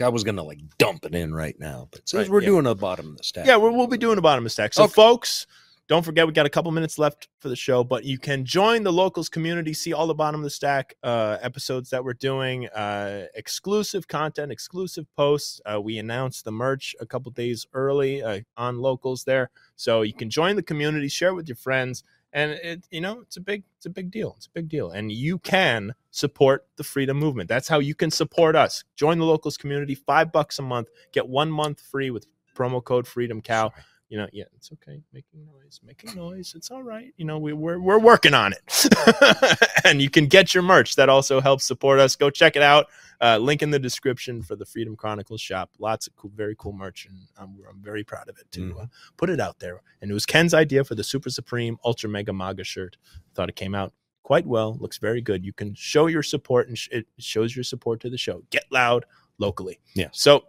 I 0.00 0.08
was 0.08 0.24
gonna 0.24 0.42
like 0.42 0.60
dump 0.78 1.04
it 1.04 1.14
in 1.14 1.32
right 1.34 1.58
now, 1.58 1.88
but 1.90 2.08
since 2.08 2.22
Right, 2.22 2.28
we're 2.30 2.40
yeah. 2.42 2.46
doing 2.48 2.66
a 2.66 2.74
bottom 2.74 3.10
of 3.10 3.16
the 3.18 3.24
stack. 3.24 3.46
Yeah, 3.46 3.56
we'll, 3.56 3.72
we'll 3.74 3.86
be 3.88 3.98
doing 3.98 4.18
a 4.18 4.22
bottom 4.22 4.44
of 4.44 4.46
the 4.46 4.50
stack. 4.50 4.72
So, 4.74 4.84
Okay. 4.84 4.92
folks, 4.94 5.46
don't 5.88 6.04
forget 6.04 6.26
we 6.26 6.34
got 6.34 6.44
a 6.44 6.50
couple 6.50 6.70
minutes 6.70 6.98
left 6.98 7.28
for 7.38 7.48
the 7.48 7.56
show, 7.56 7.82
but 7.82 8.04
you 8.04 8.18
can 8.18 8.44
join 8.44 8.82
the 8.82 8.92
locals 8.92 9.30
community, 9.30 9.72
see 9.72 9.94
all 9.94 10.06
the 10.06 10.14
bottom 10.14 10.38
of 10.38 10.44
the 10.44 10.50
stack 10.50 10.94
uh, 11.02 11.38
episodes 11.40 11.88
that 11.90 12.04
we're 12.04 12.12
doing, 12.12 12.68
uh, 12.68 13.24
exclusive 13.34 14.06
content, 14.06 14.52
exclusive 14.52 15.06
posts. 15.16 15.62
Uh, 15.64 15.80
we 15.80 15.96
announced 15.96 16.44
the 16.44 16.52
merch 16.52 16.94
a 17.00 17.06
couple 17.06 17.32
days 17.32 17.66
early 17.72 18.22
uh, 18.22 18.40
on 18.58 18.78
locals 18.78 19.24
there, 19.24 19.50
so 19.76 20.02
you 20.02 20.12
can 20.12 20.28
join 20.28 20.56
the 20.56 20.62
community, 20.62 21.08
share 21.08 21.30
it 21.30 21.34
with 21.34 21.48
your 21.48 21.56
friends, 21.56 22.04
and 22.34 22.50
it 22.52 22.86
you 22.90 23.00
know 23.00 23.20
it's 23.22 23.38
a 23.38 23.40
big 23.40 23.64
it's 23.78 23.86
a 23.86 23.90
big 23.90 24.10
deal. 24.10 24.34
It's 24.36 24.46
a 24.46 24.50
big 24.50 24.68
deal, 24.68 24.90
and 24.90 25.10
you 25.10 25.38
can 25.38 25.94
support 26.10 26.66
the 26.76 26.84
freedom 26.84 27.18
movement. 27.18 27.48
That's 27.48 27.66
how 27.66 27.78
you 27.78 27.94
can 27.94 28.10
support 28.10 28.56
us. 28.56 28.84
Join 28.94 29.18
the 29.18 29.24
locals 29.24 29.56
community, 29.56 29.94
five 29.94 30.32
bucks 30.32 30.58
a 30.58 30.62
month, 30.62 30.88
get 31.12 31.26
one 31.26 31.50
month 31.50 31.80
free 31.80 32.10
with 32.10 32.26
promo 32.54 32.84
code 32.84 33.06
Freedom 33.06 33.40
Cow 33.40 33.72
you 34.08 34.16
know, 34.16 34.26
yeah, 34.32 34.44
it's 34.56 34.72
okay. 34.72 35.02
Making 35.12 35.44
noise, 35.44 35.80
making 35.84 36.14
noise. 36.14 36.54
It's 36.56 36.70
all 36.70 36.82
right. 36.82 37.12
You 37.16 37.26
know, 37.26 37.38
we, 37.38 37.52
we're 37.52 37.78
we're 37.78 37.98
working 37.98 38.32
on 38.32 38.54
it, 38.54 39.60
and 39.84 40.00
you 40.00 40.08
can 40.08 40.26
get 40.26 40.54
your 40.54 40.62
merch. 40.62 40.96
That 40.96 41.08
also 41.08 41.40
helps 41.40 41.64
support 41.64 42.00
us. 42.00 42.16
Go 42.16 42.30
check 42.30 42.56
it 42.56 42.62
out. 42.62 42.86
Uh, 43.20 43.36
link 43.36 43.62
in 43.62 43.70
the 43.70 43.78
description 43.78 44.42
for 44.42 44.56
the 44.56 44.64
Freedom 44.64 44.96
Chronicles 44.96 45.40
shop. 45.40 45.70
Lots 45.78 46.06
of 46.06 46.16
cool, 46.16 46.30
very 46.34 46.54
cool 46.58 46.72
merch, 46.72 47.06
and 47.06 47.18
I'm, 47.36 47.56
I'm 47.68 47.82
very 47.82 48.02
proud 48.02 48.28
of 48.28 48.38
it 48.38 48.50
to 48.52 48.78
uh, 48.80 48.86
put 49.16 49.28
it 49.28 49.40
out 49.40 49.58
there. 49.58 49.82
And 50.00 50.10
it 50.10 50.14
was 50.14 50.24
Ken's 50.24 50.54
idea 50.54 50.84
for 50.84 50.94
the 50.94 51.04
Super 51.04 51.28
Supreme 51.28 51.76
Ultra 51.84 52.08
Mega 52.08 52.32
Maga 52.32 52.64
shirt. 52.64 52.96
Thought 53.34 53.50
it 53.50 53.56
came 53.56 53.74
out 53.74 53.92
quite 54.22 54.46
well. 54.46 54.78
Looks 54.80 54.98
very 54.98 55.20
good. 55.20 55.44
You 55.44 55.52
can 55.52 55.74
show 55.74 56.06
your 56.06 56.22
support, 56.22 56.68
and 56.68 56.78
sh- 56.78 56.88
it 56.92 57.06
shows 57.18 57.54
your 57.54 57.64
support 57.64 58.00
to 58.00 58.10
the 58.10 58.18
show. 58.18 58.42
Get 58.50 58.64
loud 58.70 59.04
locally. 59.38 59.80
Yeah. 59.94 60.08
So 60.12 60.44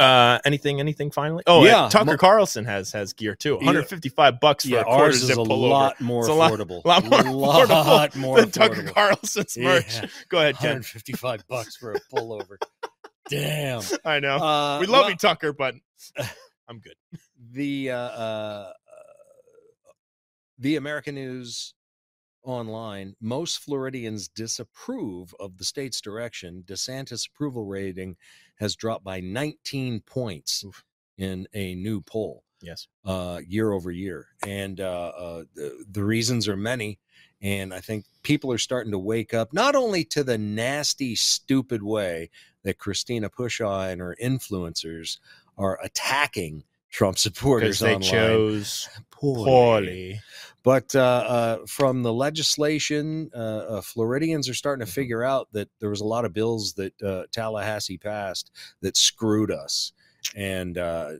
uh 0.00 0.38
anything 0.44 0.80
anything 0.80 1.10
finally 1.10 1.42
oh 1.46 1.64
Yeah, 1.64 1.84
yeah 1.84 1.88
tucker 1.88 2.04
mo- 2.12 2.16
carlson 2.16 2.64
has 2.64 2.92
has 2.92 3.12
gear 3.12 3.34
too 3.34 3.56
155 3.56 4.40
bucks 4.40 4.64
for 4.64 4.70
Yeah, 4.70 4.80
a 4.80 4.84
quarter 4.84 5.04
ours 5.04 5.16
is 5.16 5.22
zip 5.28 5.36
a 5.38 5.40
pullover 5.40 5.68
lot 5.70 6.00
more 6.00 6.20
It's 6.20 6.28
a 6.28 6.32
lot- 6.34 6.52
affordable. 6.52 6.84
lot 6.84 7.04
more 7.04 7.22
Lot 7.22 7.68
affordable 7.68 8.16
more 8.20 8.40
than 8.40 8.50
tucker 8.50 8.82
affordable. 8.82 8.94
carlson's 8.94 9.56
merch 9.58 10.00
go 10.28 10.38
ahead 10.38 10.56
ken 10.56 10.68
155 10.82 11.46
bucks 11.48 11.76
for 11.76 11.92
a 11.92 12.00
pullover. 12.14 12.56
Damn. 13.30 13.82
i 14.04 14.20
know 14.20 14.36
Uh, 14.36 14.78
we 14.80 14.86
love 14.86 15.02
well, 15.02 15.10
you 15.10 15.16
tucker 15.16 15.52
but 15.52 15.74
i'm 16.68 16.78
good 16.80 16.94
The 17.52 17.90
uh, 17.90 17.96
uh, 17.96 18.72
the 20.58 20.76
American 20.76 21.14
News 21.16 21.74
online, 22.42 23.14
most 23.20 23.58
Floridians 23.58 24.28
disapprove 24.28 25.34
of 25.40 25.56
the 25.58 25.64
state's 25.64 26.00
direction. 26.00 26.62
DeSantis' 26.66 27.26
approval 27.28 27.64
rating 27.64 28.16
has 28.56 28.76
dropped 28.76 29.04
by 29.04 29.20
19 29.20 30.00
points 30.00 30.64
in 31.16 31.46
a 31.54 31.74
new 31.74 32.00
poll 32.00 32.44
Yes. 32.64 32.88
uh, 33.04 33.40
year 33.46 33.72
over 33.72 33.90
year. 33.90 34.28
And 34.46 34.80
uh, 34.80 35.12
uh, 35.16 35.44
the, 35.54 35.84
the 35.90 36.04
reasons 36.04 36.48
are 36.48 36.56
many. 36.56 36.98
And 37.42 37.74
I 37.74 37.80
think 37.80 38.06
people 38.22 38.50
are 38.52 38.58
starting 38.58 38.92
to 38.92 38.98
wake 38.98 39.34
up 39.34 39.52
not 39.52 39.76
only 39.76 40.04
to 40.06 40.24
the 40.24 40.38
nasty, 40.38 41.14
stupid 41.14 41.82
way 41.82 42.30
that 42.62 42.78
Christina 42.78 43.28
Pushaw 43.28 43.92
and 43.92 44.00
her 44.00 44.16
influencers 44.22 45.18
are 45.58 45.78
attacking 45.82 46.64
Trump 46.90 47.18
supporters 47.18 47.80
they 47.80 47.96
online, 47.96 48.10
chose 48.10 48.88
poorly. 49.24 49.44
poorly. 49.44 50.20
But 50.62 50.94
uh, 50.94 51.00
uh, 51.00 51.58
from 51.66 52.02
the 52.02 52.12
legislation, 52.12 53.30
uh, 53.34 53.38
uh, 53.38 53.80
Floridians 53.82 54.48
are 54.48 54.54
starting 54.54 54.84
to 54.84 54.90
Mm-hmm. 54.90 54.94
figure 55.00 55.22
out 55.22 55.48
that 55.52 55.68
there 55.80 55.90
was 55.90 56.00
a 56.00 56.06
lot 56.06 56.24
of 56.24 56.32
bills 56.32 56.72
that 56.74 57.02
uh, 57.02 57.24
Tallahassee 57.32 57.98
passed 57.98 58.50
that 58.80 58.96
screwed 58.96 59.50
us, 59.50 59.92
and 60.34 60.78
uh, 60.78 61.12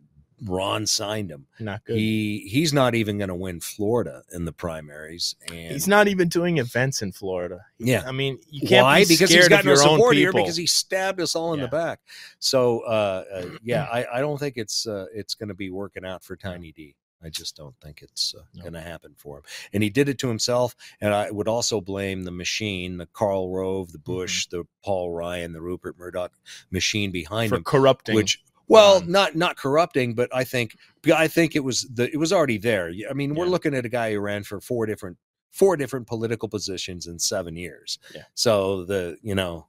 Ron 0.46 0.86
signed 0.86 1.30
them. 1.30 1.46
Not 1.61 1.84
good. 1.84 1.96
He 1.98 2.48
he's 2.50 2.72
not 2.72 2.94
even 2.94 3.18
going 3.18 3.28
to 3.28 3.34
win 3.34 3.61
Florida 3.61 4.22
in 4.32 4.46
the 4.46 4.52
primaries, 4.52 5.36
and 5.48 5.72
He's 5.72 5.86
not 5.88 6.09
even 6.09 6.28
doing 6.28 6.57
events 6.59 7.02
in 7.02 7.12
Florida. 7.12 7.61
He- 7.78 7.90
Yeah. 7.92 8.02
I 8.07 8.12
mean, 8.12 8.38
you 8.48 8.66
can't 8.66 8.84
why? 8.84 9.00
be 9.00 9.09
because 9.09 9.30
he's 9.30 9.48
got 9.48 9.64
no 9.66 9.72
your 9.72 9.82
own 9.82 9.96
support 9.98 10.16
here 10.16 10.28
people. 10.32 10.40
because 10.42 10.57
he 10.57 10.66
stabbed 10.66 11.20
us 11.20 11.36
all 11.36 11.52
in 11.52 11.61
Yeah. 11.61 11.66
the 11.66 11.70
back. 11.70 12.00
So 12.38 12.80
uh, 12.80 13.24
uh, 13.32 13.46
yeah, 13.62 13.84
I, 13.92 14.07
I 14.14 14.20
don't 14.20 14.38
think 14.38 14.57
it's 14.57 14.86
uh, 14.86 15.07
it's 15.14 15.34
going 15.34 15.50
to 15.50 15.55
be 15.55 15.70
working 15.70 16.05
out 16.05 16.24
for 16.24 16.34
Tiny 16.34 16.72
D. 16.72 16.96
I 17.22 17.28
just 17.30 17.56
don't 17.56 17.74
think 17.80 18.02
it's 18.02 18.34
uh, 18.34 18.42
No. 18.54 18.62
going 18.62 18.74
to 18.74 18.80
happen 18.80 19.14
for 19.16 19.38
him. 19.38 19.42
And 19.72 19.82
he 19.82 19.90
did 19.90 20.08
it 20.08 20.18
to 20.18 20.28
himself. 20.28 20.76
And 21.00 21.14
I 21.14 21.30
would 21.30 21.48
also 21.48 21.80
blame 21.80 22.24
the 22.24 22.30
machine, 22.30 22.98
the 22.98 23.06
Karl 23.06 23.50
Rove, 23.50 23.86
Mm-hmm. 23.88 23.92
the 23.92 23.98
Bush, 23.98 24.46
the 24.48 24.64
Paul 24.84 25.10
Ryan, 25.12 25.52
the 25.52 25.60
Rupert 25.62 25.98
Murdoch 25.98 26.32
machine 26.70 27.10
behind 27.10 27.48
for 27.50 27.56
him, 27.56 27.64
corrupting. 27.64 28.14
which 28.14 28.42
well, 28.66 29.00
Ron. 29.00 29.10
not 29.10 29.36
not 29.36 29.56
corrupting, 29.56 30.14
but 30.14 30.34
I 30.34 30.44
think 30.44 30.76
I 31.14 31.28
think 31.28 31.54
it 31.56 31.60
was 31.64 31.82
the 31.82 32.10
it 32.12 32.16
was 32.18 32.32
already 32.32 32.56
there. 32.58 32.90
I 33.08 33.12
mean, 33.12 33.34
we're 33.34 33.44
Yeah. 33.44 33.50
looking 33.50 33.74
at 33.74 33.84
a 33.84 33.90
guy 33.90 34.12
who 34.12 34.20
ran 34.20 34.42
for 34.44 34.60
four 34.60 34.86
different 34.86 35.18
four 35.50 35.76
different 35.76 36.06
political 36.06 36.48
positions 36.48 37.06
in 37.06 37.18
seven 37.18 37.56
years. 37.56 37.98
Yeah. 38.14 38.22
So 38.34 38.84
the 38.84 39.16
you 39.22 39.34
know 39.34 39.66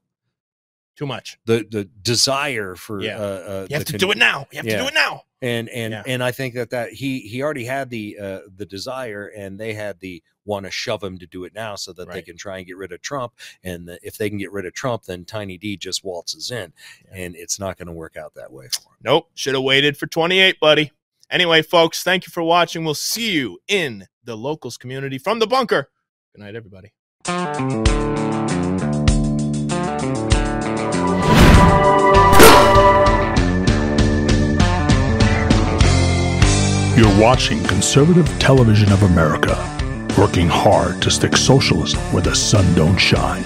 too 0.95 1.05
much. 1.05 1.37
the 1.45 1.65
the 1.69 1.83
desire 2.01 2.75
for 2.75 3.01
Yeah. 3.01 3.17
uh, 3.17 3.21
uh, 3.21 3.67
You 3.69 3.75
have 3.75 3.85
to 3.85 3.93
con- 3.93 3.99
do 3.99 4.11
it 4.11 4.17
now. 4.17 4.47
You 4.51 4.57
have 4.59 4.65
to 4.65 4.77
do 4.77 4.87
it 4.87 4.93
now. 4.93 5.23
And 5.45 5.69
and 5.69 5.91
Yeah. 5.93 6.03
and 6.07 6.23
I 6.23 6.31
think 6.31 6.55
that 6.55 6.71
that 6.71 6.91
he 6.93 7.19
he 7.19 7.41
already 7.43 7.65
had 7.65 7.89
the 7.89 8.17
uh, 8.19 8.39
the 8.55 8.65
desire, 8.65 9.27
and 9.27 9.59
they 9.59 9.73
had 9.73 9.99
the 9.99 10.23
want 10.43 10.65
to 10.65 10.71
shove 10.71 11.03
him 11.03 11.17
to 11.17 11.25
do 11.25 11.43
it 11.43 11.53
now, 11.55 11.75
so 11.75 11.91
that 11.93 12.07
they 12.11 12.21
can 12.21 12.37
try 12.37 12.57
and 12.57 12.67
get 12.67 12.77
rid 12.77 12.91
of 12.91 13.01
Trump. 13.01 13.33
And 13.63 13.87
the, 13.87 13.99
if 14.03 14.17
they 14.17 14.29
can 14.29 14.37
get 14.37 14.51
rid 14.51 14.65
of 14.65 14.73
Trump, 14.73 15.03
then 15.03 15.25
Tiny 15.25 15.57
D 15.57 15.75
just 15.77 16.03
waltzes 16.03 16.51
in, 16.51 16.71
and 17.11 17.35
it's 17.35 17.59
not 17.59 17.77
going 17.77 17.87
to 17.87 17.93
work 17.93 18.15
out 18.17 18.33
that 18.35 18.51
way 18.51 18.67
for 18.71 18.81
him. 18.89 18.97
Nope. 19.03 19.29
Should 19.35 19.55
have 19.55 19.63
waited 19.63 19.97
for 19.97 20.05
28, 20.07 20.59
buddy. 20.59 20.91
Anyway, 21.31 21.61
folks, 21.63 22.03
thank 22.03 22.27
you 22.27 22.31
for 22.31 22.43
watching. 22.43 22.85
We'll 22.85 22.93
see 22.93 23.31
you 23.31 23.57
in 23.67 24.05
the 24.23 24.37
locals 24.37 24.77
community 24.77 25.17
from 25.17 25.39
the 25.39 25.47
bunker. 25.47 25.89
Good 26.35 26.41
night, 26.43 26.55
everybody. 26.55 26.91
You're 36.95 37.19
watching 37.19 37.61
Conservative 37.61 38.25
Television 38.39 38.89
of 38.93 39.03
America, 39.03 39.57
working 40.17 40.47
hard 40.47 41.01
to 41.01 41.11
stick 41.11 41.35
socialism 41.35 41.99
where 42.13 42.23
the 42.23 42.33
sun 42.33 42.73
don't 42.73 42.97
shine. 42.97 43.43